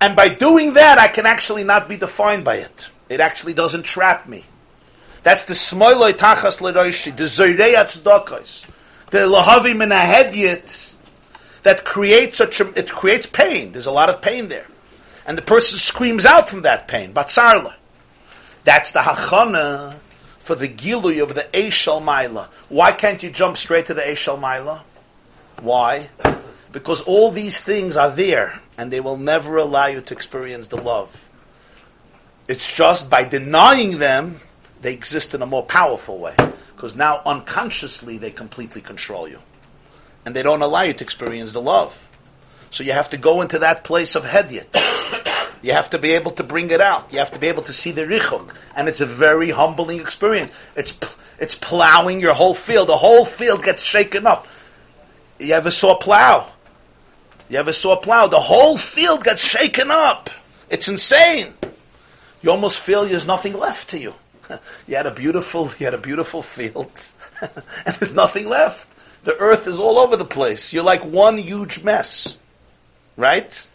And 0.01 0.15
by 0.17 0.27
doing 0.27 0.73
that, 0.73 0.97
I 0.97 1.07
can 1.07 1.25
actually 1.25 1.63
not 1.63 1.87
be 1.87 1.95
defined 1.95 2.43
by 2.43 2.57
it. 2.57 2.89
It 3.07 3.21
actually 3.21 3.53
doesn't 3.53 3.83
trap 3.83 4.27
me. 4.27 4.43
That's 5.23 5.45
the 5.45 5.53
smoiloi 5.53 6.11
tachas 6.11 6.59
leroishi, 6.59 7.15
the 7.15 7.23
zoirei 7.23 7.75
atzdokos, 7.75 8.69
the 9.11 9.19
lahavi 9.19 9.73
menahedyet, 9.73 10.93
that 11.63 11.85
creates 11.85 12.37
such 12.37 12.59
a, 12.59 12.67
it 12.77 12.91
creates 12.91 13.25
pain. 13.25 13.71
There's 13.71 13.87
a 13.87 13.91
lot 13.91 14.09
of 14.09 14.21
pain 14.21 14.49
there. 14.49 14.67
And 15.25 15.37
the 15.37 15.41
person 15.41 15.79
screams 15.79 16.25
out 16.25 16.49
from 16.49 16.63
that 16.63 16.87
pain, 16.87 17.13
batzarla. 17.13 17.73
That's 18.65 18.91
the 18.91 18.99
hachana 18.99 19.95
for 20.45 20.53
the 20.53 20.69
gilui 20.69 21.23
of 21.23 21.33
the 21.33 21.41
Eishal 21.53 21.99
Maila. 21.99 22.45
Why 22.69 22.91
can't 22.91 23.23
you 23.23 23.31
jump 23.31 23.57
straight 23.57 23.87
to 23.87 23.95
the 23.95 24.03
Eishal 24.03 24.39
Maila? 24.39 24.81
Why? 25.59 26.09
Because 26.71 27.01
all 27.01 27.31
these 27.31 27.59
things 27.59 27.97
are 27.97 28.11
there, 28.11 28.59
and 28.77 28.93
they 28.93 28.99
will 28.99 29.17
never 29.17 29.57
allow 29.57 29.87
you 29.87 30.01
to 30.01 30.13
experience 30.13 30.67
the 30.67 30.79
love. 30.79 31.31
It's 32.47 32.71
just 32.71 33.09
by 33.09 33.23
denying 33.23 33.97
them, 33.97 34.39
they 34.81 34.93
exist 34.93 35.33
in 35.33 35.41
a 35.41 35.47
more 35.47 35.63
powerful 35.63 36.19
way. 36.19 36.35
Because 36.75 36.95
now 36.95 37.23
unconsciously 37.25 38.19
they 38.19 38.29
completely 38.29 38.81
control 38.81 39.27
you. 39.27 39.39
And 40.27 40.35
they 40.35 40.43
don't 40.43 40.61
allow 40.61 40.83
you 40.83 40.93
to 40.93 41.03
experience 41.03 41.53
the 41.53 41.61
love. 41.61 42.07
So 42.69 42.83
you 42.83 42.91
have 42.91 43.09
to 43.09 43.17
go 43.17 43.41
into 43.41 43.57
that 43.59 43.83
place 43.83 44.13
of 44.13 44.25
hedyet. 44.25 44.67
You 45.61 45.73
have 45.73 45.89
to 45.91 45.97
be 45.97 46.11
able 46.11 46.31
to 46.31 46.43
bring 46.43 46.71
it 46.71 46.81
out. 46.81 47.11
You 47.11 47.19
have 47.19 47.31
to 47.31 47.39
be 47.39 47.47
able 47.47 47.63
to 47.63 47.73
see 47.73 47.91
the 47.91 48.03
richuk, 48.03 48.53
and 48.75 48.87
it's 48.87 49.01
a 49.01 49.05
very 49.05 49.49
humbling 49.49 49.99
experience. 49.99 50.51
It's 50.75 50.97
it's 51.39 51.55
plowing 51.55 52.21
your 52.21 52.33
whole 52.33 52.53
field. 52.53 52.89
The 52.89 52.97
whole 52.97 53.25
field 53.25 53.63
gets 53.63 53.81
shaken 53.81 54.25
up. 54.25 54.47
You 55.39 55.53
ever 55.53 55.71
saw 55.71 55.95
a 55.95 55.99
plow? 55.99 56.51
You 57.49 57.57
ever 57.59 57.73
saw 57.73 57.93
a 57.93 58.01
plow? 58.01 58.27
The 58.27 58.39
whole 58.39 58.77
field 58.77 59.23
gets 59.23 59.43
shaken 59.43 59.91
up. 59.91 60.29
It's 60.69 60.87
insane. 60.87 61.53
You 62.41 62.51
almost 62.51 62.79
feel 62.79 63.05
there's 63.05 63.27
nothing 63.27 63.53
left 63.53 63.89
to 63.89 63.99
you. 63.99 64.13
You 64.87 64.95
had 64.95 65.07
a 65.07 65.11
beautiful, 65.11 65.71
you 65.79 65.85
had 65.85 65.95
a 65.95 65.99
beautiful 65.99 66.43
field, 66.43 66.91
and 67.41 67.95
there's 67.95 68.13
nothing 68.13 68.47
left. 68.47 68.87
The 69.23 69.35
earth 69.37 69.65
is 69.65 69.79
all 69.79 69.97
over 69.97 70.15
the 70.15 70.25
place. 70.25 70.71
You're 70.71 70.83
like 70.83 71.03
one 71.03 71.39
huge 71.39 71.83
mess, 71.83 72.37
right? 73.17 73.69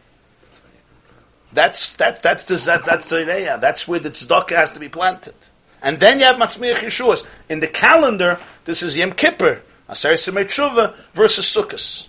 That's 1.53 1.97
that 1.97 2.23
that's 2.23 2.45
the 2.45 2.55
that, 2.67 2.85
that's 2.85 3.07
the 3.07 3.23
idea. 3.23 3.59
That's 3.61 3.89
where 3.89 3.99
the 3.99 4.11
tzedakah 4.11 4.55
has 4.55 4.71
to 4.73 4.81
be 4.81 4.89
planted. 4.89 5.35
And 5.83 5.99
then 5.99 6.19
you 6.19 6.27
have 6.27 6.37
Matzmiach 6.37 6.85
Yeshuas. 6.85 7.29
In 7.49 7.61
the 7.61 7.67
calendar, 7.67 8.39
this 8.65 8.83
is 8.83 8.97
Yom 8.97 9.13
Kippur, 9.13 9.63
Aser 9.89 10.13
Tshuva 10.13 10.95
versus 11.13 11.47
Sukkot. 11.47 12.09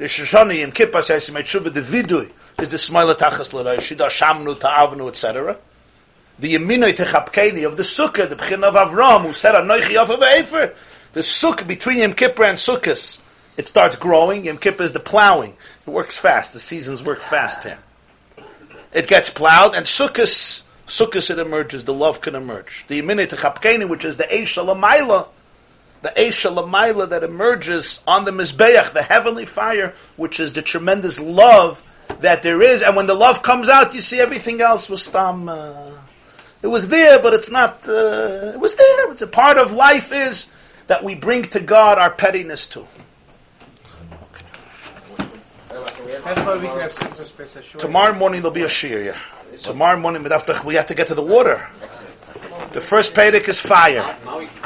Hashanah, 0.00 0.60
Yom 0.60 0.72
Kippur, 0.72 0.98
Aser 0.98 1.14
Tshuva, 1.14 1.72
the 1.72 1.80
Vidui, 1.80 2.30
is 2.60 2.68
the 2.68 2.76
Smaila 2.76 3.14
Tachas 3.14 3.52
L'Rai, 3.52 3.76
Shida 3.76 4.08
Shamnu 4.08 4.58
Ta'avnu, 4.58 5.08
etc. 5.08 5.56
The 6.40 6.54
Yeminoi 6.54 6.92
Techapkeni 6.92 7.64
of 7.64 7.76
the 7.76 7.84
Sukkah, 7.84 8.28
the 8.28 8.34
Bchin 8.34 8.64
of 8.64 8.74
Avram, 8.74 9.22
who 9.22 9.32
said, 9.32 9.54
Anoichi 9.54 9.94
Yofav 9.94 10.40
Efer, 10.40 10.74
the 11.12 11.20
Sukkah, 11.20 11.66
between 11.66 12.00
Yom 12.00 12.14
Kippur 12.14 12.42
and 12.42 12.58
Sukkot, 12.58 13.20
it 13.56 13.68
starts 13.68 13.94
growing. 13.94 14.44
Yom 14.44 14.58
Kippur 14.58 14.82
is 14.82 14.92
the 14.92 14.98
plowing. 14.98 15.54
It 15.86 15.90
works 15.90 16.18
fast. 16.18 16.52
The 16.52 16.58
seasons 16.58 17.04
work 17.04 17.20
fast 17.20 17.62
here 17.62 17.78
it 18.94 19.08
gets 19.08 19.28
plowed, 19.28 19.74
and 19.74 19.84
sukkahs, 19.84 20.62
sukkahs 20.86 21.30
it 21.30 21.38
emerges, 21.38 21.84
the 21.84 21.92
love 21.92 22.20
can 22.20 22.34
emerge. 22.34 22.86
The 22.86 23.02
Yeminei 23.02 23.26
Techapkeni, 23.26 23.88
which 23.88 24.04
is 24.04 24.16
the 24.16 24.24
Eish 24.24 24.54
Shalamayla, 24.54 25.28
the 26.02 26.10
Eish 26.10 26.48
Shalamayla 26.48 27.08
that 27.08 27.24
emerges 27.24 28.02
on 28.06 28.24
the 28.24 28.30
Mizbeach, 28.30 28.92
the 28.92 29.02
heavenly 29.02 29.46
fire, 29.46 29.94
which 30.16 30.38
is 30.38 30.52
the 30.52 30.62
tremendous 30.62 31.18
love 31.18 31.84
that 32.20 32.42
there 32.42 32.62
is, 32.62 32.82
and 32.82 32.94
when 32.94 33.06
the 33.06 33.14
love 33.14 33.42
comes 33.42 33.68
out, 33.68 33.94
you 33.94 34.00
see 34.00 34.20
everything 34.20 34.60
else 34.60 34.88
was 34.88 35.02
stam. 35.02 35.48
Uh, 35.48 35.90
it 36.62 36.68
was 36.68 36.88
there, 36.88 37.18
but 37.18 37.34
it's 37.34 37.50
not. 37.50 37.86
Uh, 37.88 38.52
it 38.54 38.60
was 38.60 38.74
there. 38.76 39.10
It's 39.10 39.22
a 39.22 39.26
part 39.26 39.58
of 39.58 39.72
life 39.72 40.12
is 40.12 40.54
that 40.86 41.02
we 41.02 41.14
bring 41.14 41.42
to 41.44 41.60
God 41.60 41.98
our 41.98 42.10
pettiness 42.10 42.66
too. 42.66 42.86
That's 46.22 46.40
why 46.42 46.54
we 46.56 46.66
can 46.66 46.80
have 46.80 46.92
simple 46.92 47.16
space. 47.24 47.72
Tomorrow 47.78 48.14
morning 48.14 48.42
there'll 48.42 48.54
be 48.54 48.62
a 48.62 48.68
shir. 48.68 49.02
Yeah. 49.02 49.18
Tomorrow 49.58 49.98
morning 49.98 50.22
we 50.22 50.30
have, 50.30 50.44
to, 50.46 50.60
we 50.64 50.74
have 50.74 50.86
to 50.86 50.94
get 50.94 51.06
to 51.08 51.14
the 51.14 51.22
water. 51.22 51.66
The 52.72 52.80
first 52.80 53.14
Pedic 53.14 53.48
is 53.48 53.60
fire. 53.60 54.04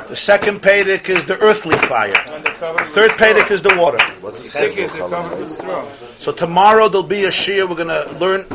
The 0.09 0.17
second 0.17 0.61
Pedic 0.63 1.09
is 1.11 1.27
the 1.27 1.39
earthly 1.41 1.77
fire. 1.77 2.11
The 2.11 2.85
Third 2.85 3.11
Pedic 3.13 3.51
is 3.51 3.61
the 3.63 3.77
water. 3.77 4.03
What's 4.21 4.43
the 4.43 4.49
Sick 4.49 4.69
second 4.69 4.85
is 4.85 4.93
the 4.93 4.99
column? 5.01 5.29
covered 5.29 5.41
with 5.41 5.53
straw. 5.53 5.85
So 6.19 6.33
tomorrow 6.33 6.89
there'll 6.89 7.07
be 7.07 7.25
a 7.25 7.31
shir. 7.31 7.67
We're 7.67 7.77
going 7.77 7.89
to 7.89 8.11
learn. 8.19 8.47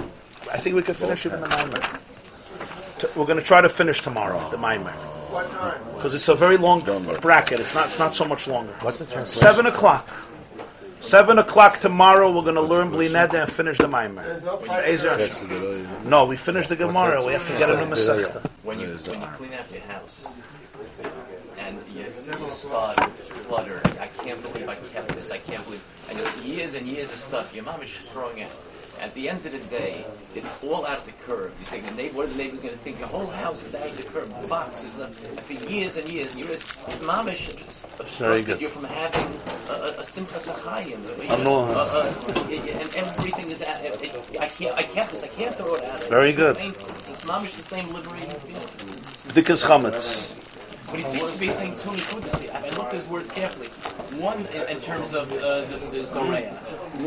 I 0.52 0.58
think 0.58 0.76
we 0.76 0.82
can 0.82 0.96
finish 0.96 1.26
it 1.26 1.34
in 1.34 1.42
the 1.42 1.48
Maimer. 1.48 3.16
We're 3.16 3.26
going 3.26 3.38
to 3.40 3.46
try 3.46 3.62
to 3.62 3.70
finish 3.70 4.02
tomorrow 4.02 4.40
the 4.50 4.58
Maimer 4.58 4.94
because 5.96 6.14
it's 6.16 6.28
a 6.30 6.36
very 6.36 6.58
long 6.58 6.82
bracket. 7.22 7.60
It's 7.60 7.74
not. 7.76 7.88
It's 7.88 8.00
not 8.00 8.16
so 8.16 8.26
much 8.26 8.48
longer. 8.48 8.74
What's 8.82 9.00
the 9.00 9.06
translation? 9.06 9.42
Seven 9.42 9.66
o'clock. 9.66 10.08
Seven 11.04 11.38
o'clock 11.38 11.80
tomorrow. 11.80 12.32
We're 12.32 12.44
going 12.44 12.56
to 12.56 12.62
learn 12.62 12.90
Bli 12.90 13.10
Neder 13.10 13.44
and 13.44 13.52
finish 13.52 13.78
the 13.78 13.90
Maimer. 13.90 14.24
Be'ezer 14.64 15.18
That's 15.18 15.40
Hashem. 15.42 15.50
the 15.50 15.56
Gedolim. 15.56 16.06
No, 16.06 16.26
we 16.26 16.38
finish 16.38 16.68
the 16.68 16.78
Gemara. 16.78 17.24
We 17.24 17.34
have 17.34 17.46
to 17.46 17.58
get 17.58 17.70
a 17.70 17.76
new 17.76 17.92
Masechta. 17.94 18.42
When 18.64 18.80
you 18.80 18.88
when 18.88 19.20
you 19.20 19.28
clean 19.28 19.54
out 19.54 19.70
your 19.72 19.82
house 19.82 20.26
and 21.60 21.78
you, 21.94 22.06
you 22.40 22.48
start 22.48 22.96
clutter, 23.48 23.82
I 24.00 24.08
can't 24.24 24.42
believe 24.42 24.70
I 24.70 24.76
kept 24.76 25.10
this. 25.10 25.30
I 25.32 25.40
can't 25.40 25.64
believe. 25.66 25.84
And 26.10 26.46
years 26.46 26.74
and 26.74 26.88
years 26.88 27.12
of 27.12 27.20
stuff 27.20 27.54
your 27.54 27.66
mom 27.66 27.82
is 27.84 27.96
throwing 28.14 28.42
out. 28.42 28.52
At 29.04 29.14
the 29.16 29.28
end 29.28 29.46
of 29.46 29.52
the 29.52 29.60
day, 29.78 30.06
it's 30.34 30.64
all 30.64 30.86
out 30.86 31.00
of 31.00 31.06
the 31.06 31.12
curve. 31.28 31.54
You 31.60 31.66
say, 31.66 31.82
the 31.82 31.92
neighbor, 31.92 32.16
what 32.16 32.26
are 32.26 32.30
the 32.30 32.38
neighbors 32.38 32.62
going 32.62 32.74
to 32.74 32.80
think? 32.80 33.00
Your 33.00 33.10
whole 33.10 33.28
house 33.28 33.62
is 33.66 33.76
out 33.76 33.86
of 33.86 33.98
the 33.98 34.04
curve. 34.04 34.30
The 34.42 34.48
box 34.48 34.86
is, 34.86 34.98
uh, 34.98 35.08
and 35.08 35.42
for 35.42 35.54
years 35.70 35.98
and 35.98 36.08
years, 36.08 36.34
you're 36.38 36.48
just, 36.48 36.66
mamish 37.02 37.52
obstructed 38.00 38.46
good. 38.46 38.62
you 38.62 38.70
from 38.70 38.86
having 38.86 39.28
a, 39.70 40.00
a, 40.00 40.04
simcha 40.06 40.36
sachayim. 40.36 41.02
I 41.30 41.44
know. 41.44 41.64
Uh, 41.64 41.74
uh, 41.74 42.50
and 42.50 42.96
everything 42.96 43.52
is 43.52 43.62
out. 43.62 43.84
It, 43.84 44.02
it, 44.02 44.40
I 44.40 44.48
can't. 44.48 44.74
I 44.76 44.84
can't. 44.84 45.12
This. 45.12 45.24
I 45.24 45.28
can't 45.28 45.54
throw 45.54 45.76
it 45.76 45.84
out. 45.84 46.04
Very 46.06 46.30
it's 46.30 46.38
good. 46.38 46.58
It's 46.58 47.26
mamish 47.26 47.58
the 47.58 47.62
same 47.62 47.94
liberating 47.94 48.30
feeling. 48.30 48.68
Dikkas 49.36 49.66
chametz. 49.66 50.40
But 50.88 50.98
he 50.98 51.04
seems 51.04 51.32
to 51.34 51.40
be 51.40 51.50
saying 51.50 51.76
two 51.76 51.90
nekudas. 51.90 52.50
I 52.54 52.58
I 52.58 52.70
looked 52.78 52.94
at 52.94 53.00
his 53.02 53.08
words 53.08 53.30
carefully. 53.30 53.68
One, 54.22 54.40
in, 54.54 54.64
in 54.70 54.80
terms 54.80 55.14
of 55.14 55.32
uh, 55.32 55.62
the, 55.70 55.78
the 55.92 56.06
Zoreya. 56.06 56.52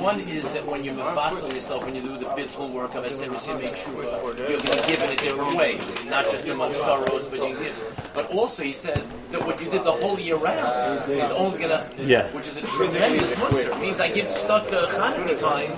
One 0.03 0.19
is 0.21 0.51
that 0.53 0.67
when 0.67 0.83
you 0.83 0.91
mevatel 0.93 1.53
yourself, 1.55 1.85
when 1.85 1.95
you 1.95 2.03
do 2.03 2.19
the 2.19 2.27
bittul 2.37 2.71
work 2.73 2.95
of 2.97 3.05
Asiris, 3.05 3.47
you 3.47 3.55
make 3.59 3.77
sure 3.77 3.95
you're 4.03 4.59
going 4.59 4.81
to 4.83 4.89
give 4.89 5.01
in 5.05 5.13
a 5.13 5.17
different 5.17 5.57
way, 5.57 5.79
not 6.09 6.25
just 6.31 6.49
among 6.49 6.73
sorrows, 6.73 7.29
but 7.29 7.39
you 7.47 7.55
give. 7.57 8.03
But 8.13 8.29
also, 8.33 8.63
he 8.65 8.73
says 8.73 9.09
that 9.31 9.45
what 9.47 9.63
you 9.63 9.71
did 9.71 9.85
the 9.85 9.93
whole 9.93 10.19
year 10.19 10.37
round 10.37 11.09
is 11.11 11.31
only 11.33 11.59
going 11.61 11.71
to, 11.71 11.87
Yeah. 12.05 12.27
which 12.33 12.49
is 12.49 12.57
a 12.57 12.63
tremendous 12.63 13.35
musr. 13.37 13.71
It 13.77 13.81
means 13.81 14.01
I 14.01 14.09
give 14.11 14.27
stucca 14.27 14.87
Hanukkah 14.99 15.39
time. 15.39 15.71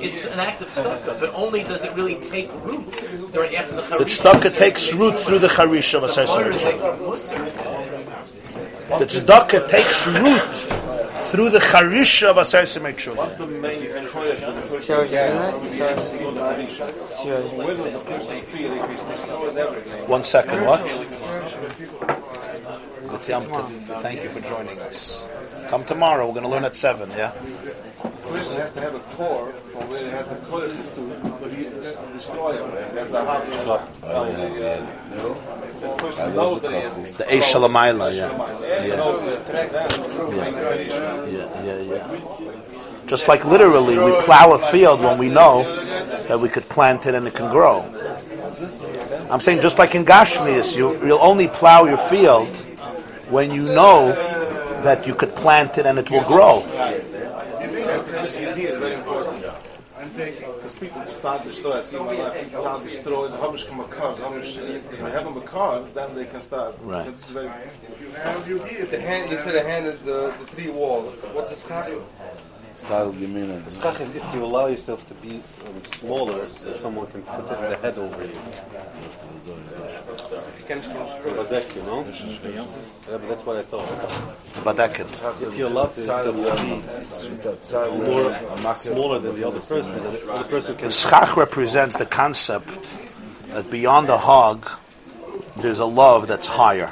It's 0.00 0.26
an 0.26 0.38
act 0.38 0.60
of 0.62 0.68
stucca, 0.68 1.18
but 1.18 1.34
only 1.34 1.62
does 1.64 1.82
it 1.84 1.92
really 1.94 2.16
take 2.16 2.48
root 2.62 2.86
during 3.32 3.56
after 3.56 3.74
the 3.74 3.82
The 3.82 4.04
charisha. 4.04 4.22
tzedakah 4.22 4.56
takes 4.56 4.92
root 4.92 5.16
through 5.18 5.40
the 5.40 5.48
charish 5.48 5.94
of 5.94 6.04
a 6.04 6.08
So 7.38 7.44
certain 7.44 7.66
order 7.66 7.98
ritual. 7.98 8.24
the 8.98 9.04
musr. 9.04 9.06
Tzedakah 9.06 9.68
takes 9.68 10.06
root 10.06 10.42
through 11.30 11.50
the 11.50 11.60
charish 11.60 12.22
of 12.22 12.38
a 12.38 12.44
certain 12.44 12.82
ritual. 12.84 13.14
The 13.14 13.46
main 13.46 13.82
koyach 13.82 14.40
when 14.46 14.54
the 14.70 14.80
Sure, 14.80 15.04
person 15.04 15.12
yeah. 15.12 15.32
When 17.56 17.80
was 17.80 17.92
the 17.92 17.98
person 18.00 18.40
feel 18.42 18.72
if 18.72 18.88
he 18.90 18.96
destroys 19.12 19.56
everything? 19.56 20.08
One 20.08 20.24
second, 20.24 20.64
what? 20.64 20.80
It's 23.14 23.28
Yom 23.28 23.42
Tov. 23.42 23.68
Thank 24.02 24.22
you 24.22 24.30
for 24.30 24.40
joining 24.40 24.78
us. 24.80 25.22
Come 25.68 25.84
tomorrow. 25.84 26.26
We're 26.26 26.32
going 26.34 26.44
to 26.44 26.50
learn 26.50 26.64
at 26.64 26.76
seven. 26.76 27.10
Yeah. 27.10 27.32
The 28.02 28.08
person 28.08 28.56
has 28.60 28.72
to 28.72 28.80
have 28.80 28.94
a 28.94 29.00
core 29.16 29.46
from 29.72 29.90
where 29.90 30.04
it 30.04 30.12
has 30.12 30.28
the 30.28 30.36
koyach 30.36 30.94
to 30.94 31.02
to 31.40 31.56
be- 31.56 31.68
destroy 32.12 32.50
everything. 32.62 32.94
That's 32.94 33.10
the 33.10 33.24
hard 33.24 33.42
uh, 33.42 33.82
The 35.80 35.88
person 35.98 36.34
knows 36.36 36.60
that 36.62 36.70
he 36.70 36.80
has 36.80 37.18
The 37.18 37.24
Eish 37.24 37.52
yeah. 38.14 38.30
And 38.76 38.92
he 38.92 38.96
knows 38.96 39.22
to 39.22 39.40
attract 39.40 39.72
that 39.72 39.90
to 39.90 40.30
make 40.30 40.54
a 40.54 40.60
tradition. 40.60 41.02
Yeah, 41.02 41.64
yeah, 41.64 41.80
yeah. 41.80 43.08
Just 43.08 43.26
like 43.26 43.44
literally, 43.44 43.98
we 43.98 44.12
plow 44.22 44.52
a 44.52 44.58
field 44.58 45.00
when 45.00 45.18
we 45.18 45.28
know 45.28 45.64
that 46.28 46.38
we 46.38 46.48
could 46.48 46.68
plant 46.68 47.06
it 47.06 47.14
and 47.14 47.26
it 47.26 47.34
can 47.34 47.50
grow. 47.50 47.80
I'm 49.30 49.40
saying 49.40 49.60
just 49.60 49.78
like 49.78 49.94
in 49.94 50.04
Gashmias, 50.04 50.76
you, 50.76 51.04
you'll 51.04 51.18
only 51.20 51.48
plow 51.48 51.84
your 51.84 51.96
field 51.96 52.48
when 53.30 53.50
you 53.50 53.62
know 53.62 54.12
that 54.82 55.06
you 55.06 55.14
could 55.14 55.34
plant 55.34 55.78
it 55.78 55.86
and 55.86 55.98
it 55.98 56.10
will 56.10 56.24
grow. 56.24 56.62
This 58.06 58.38
idea 58.38 58.70
is 58.70 58.78
very 58.78 58.94
important. 58.94 59.44
I'm 59.98 60.10
thinking, 60.10 60.48
because 60.54 60.78
people 60.78 61.04
start 61.06 61.42
to 61.42 61.48
destroy, 61.48 61.72
I 61.72 61.80
see 61.80 61.96
in 61.96 62.06
my 62.06 62.12
life, 62.12 62.44
people 62.44 62.62
start 62.62 62.82
to 62.82 62.88
destroy, 62.88 63.26
they 63.26 63.36
have 63.36 63.52
become 63.52 63.80
a 63.80 63.88
cars, 63.88 64.20
if 64.20 64.90
they 64.90 65.10
have 65.10 65.36
a 65.36 65.40
cars, 65.40 65.94
then 65.94 66.14
they 66.14 66.24
can 66.26 66.40
start. 66.40 66.76
Right. 66.82 67.04
That's 67.04 67.30
very, 67.30 67.48
The 67.48 69.00
hand, 69.00 69.30
you 69.30 69.38
said 69.38 69.54
the 69.54 69.64
hand 69.64 69.86
is 69.86 70.04
the, 70.04 70.32
the 70.38 70.46
three 70.46 70.70
walls. 70.70 71.24
What's 71.32 71.50
the 71.50 71.56
schach? 71.56 71.88
Schach 72.80 74.00
is 74.00 74.14
if 74.14 74.34
you 74.34 74.44
allow 74.44 74.66
yourself 74.66 75.06
to 75.08 75.14
be 75.14 75.40
um, 75.66 75.84
smaller, 75.84 76.48
so 76.48 76.72
someone 76.72 77.06
can 77.08 77.22
put 77.22 77.48
the 77.48 77.76
head 77.76 77.98
over 77.98 78.24
you. 78.24 78.32
Badek, 81.38 81.74
you 81.74 81.82
know? 81.82 82.06
Yeah, 83.10 83.18
but 83.18 83.28
that's 83.28 83.44
what 83.44 83.56
I 83.56 83.62
thought. 83.62 83.88
Badekin. 84.64 85.42
If 85.42 85.58
you 85.58 85.66
allow 85.66 85.84
yourself 85.84 86.24
to 86.24 86.32
be 86.32 86.38
more 88.06 88.74
smaller 88.76 89.18
than 89.18 89.36
the 89.36 89.48
other 89.48 89.60
person, 89.60 90.00
the 90.00 90.32
other 90.32 90.48
person 90.48 90.76
can. 90.76 90.90
Schach 90.90 91.36
represents 91.36 91.96
the 91.96 92.06
concept 92.06 92.68
that 93.48 93.70
beyond 93.70 94.06
the 94.08 94.18
hog, 94.18 94.68
there's 95.56 95.80
a 95.80 95.86
love 95.86 96.28
that's 96.28 96.46
higher, 96.46 96.90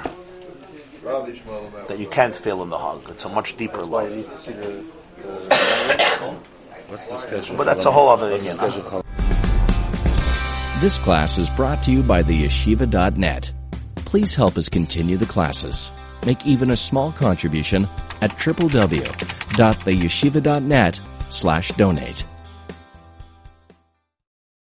that 1.04 1.98
you 1.98 2.08
can't 2.08 2.34
feel 2.34 2.62
in 2.62 2.70
the 2.70 2.78
hog. 2.78 3.08
It's 3.10 3.24
a 3.24 3.28
much 3.28 3.56
deeper 3.56 3.78
That's 3.78 3.88
why 3.88 4.08
you 4.08 4.16
love. 4.16 4.95
Need 5.26 5.50
to 5.50 5.50
see 5.50 6.18
the. 6.18 6.20
the 6.20 6.26
What's 6.88 7.08
the 7.10 7.16
schedule? 7.16 7.56
But 7.56 7.64
that's 7.64 7.84
a 7.84 7.90
whole 7.92 8.08
other 8.08 8.30
What's 8.30 8.44
the 8.44 8.50
Indian. 8.50 8.70
schedule? 8.70 9.02
This 10.80 10.98
class 10.98 11.38
is 11.38 11.48
brought 11.50 11.82
to 11.84 11.92
you 11.92 12.02
by 12.02 12.22
theyeshiva.net. 12.22 13.50
Please 13.96 14.34
help 14.34 14.56
us 14.58 14.68
continue 14.68 15.16
the 15.16 15.24
classes. 15.26 15.90
Make 16.26 16.44
even 16.46 16.70
a 16.70 16.76
small 16.76 17.12
contribution 17.12 17.88
at 18.20 18.30
www.theyeshiva.net 18.32 21.00
slash 21.30 21.68
donate. 21.72 22.24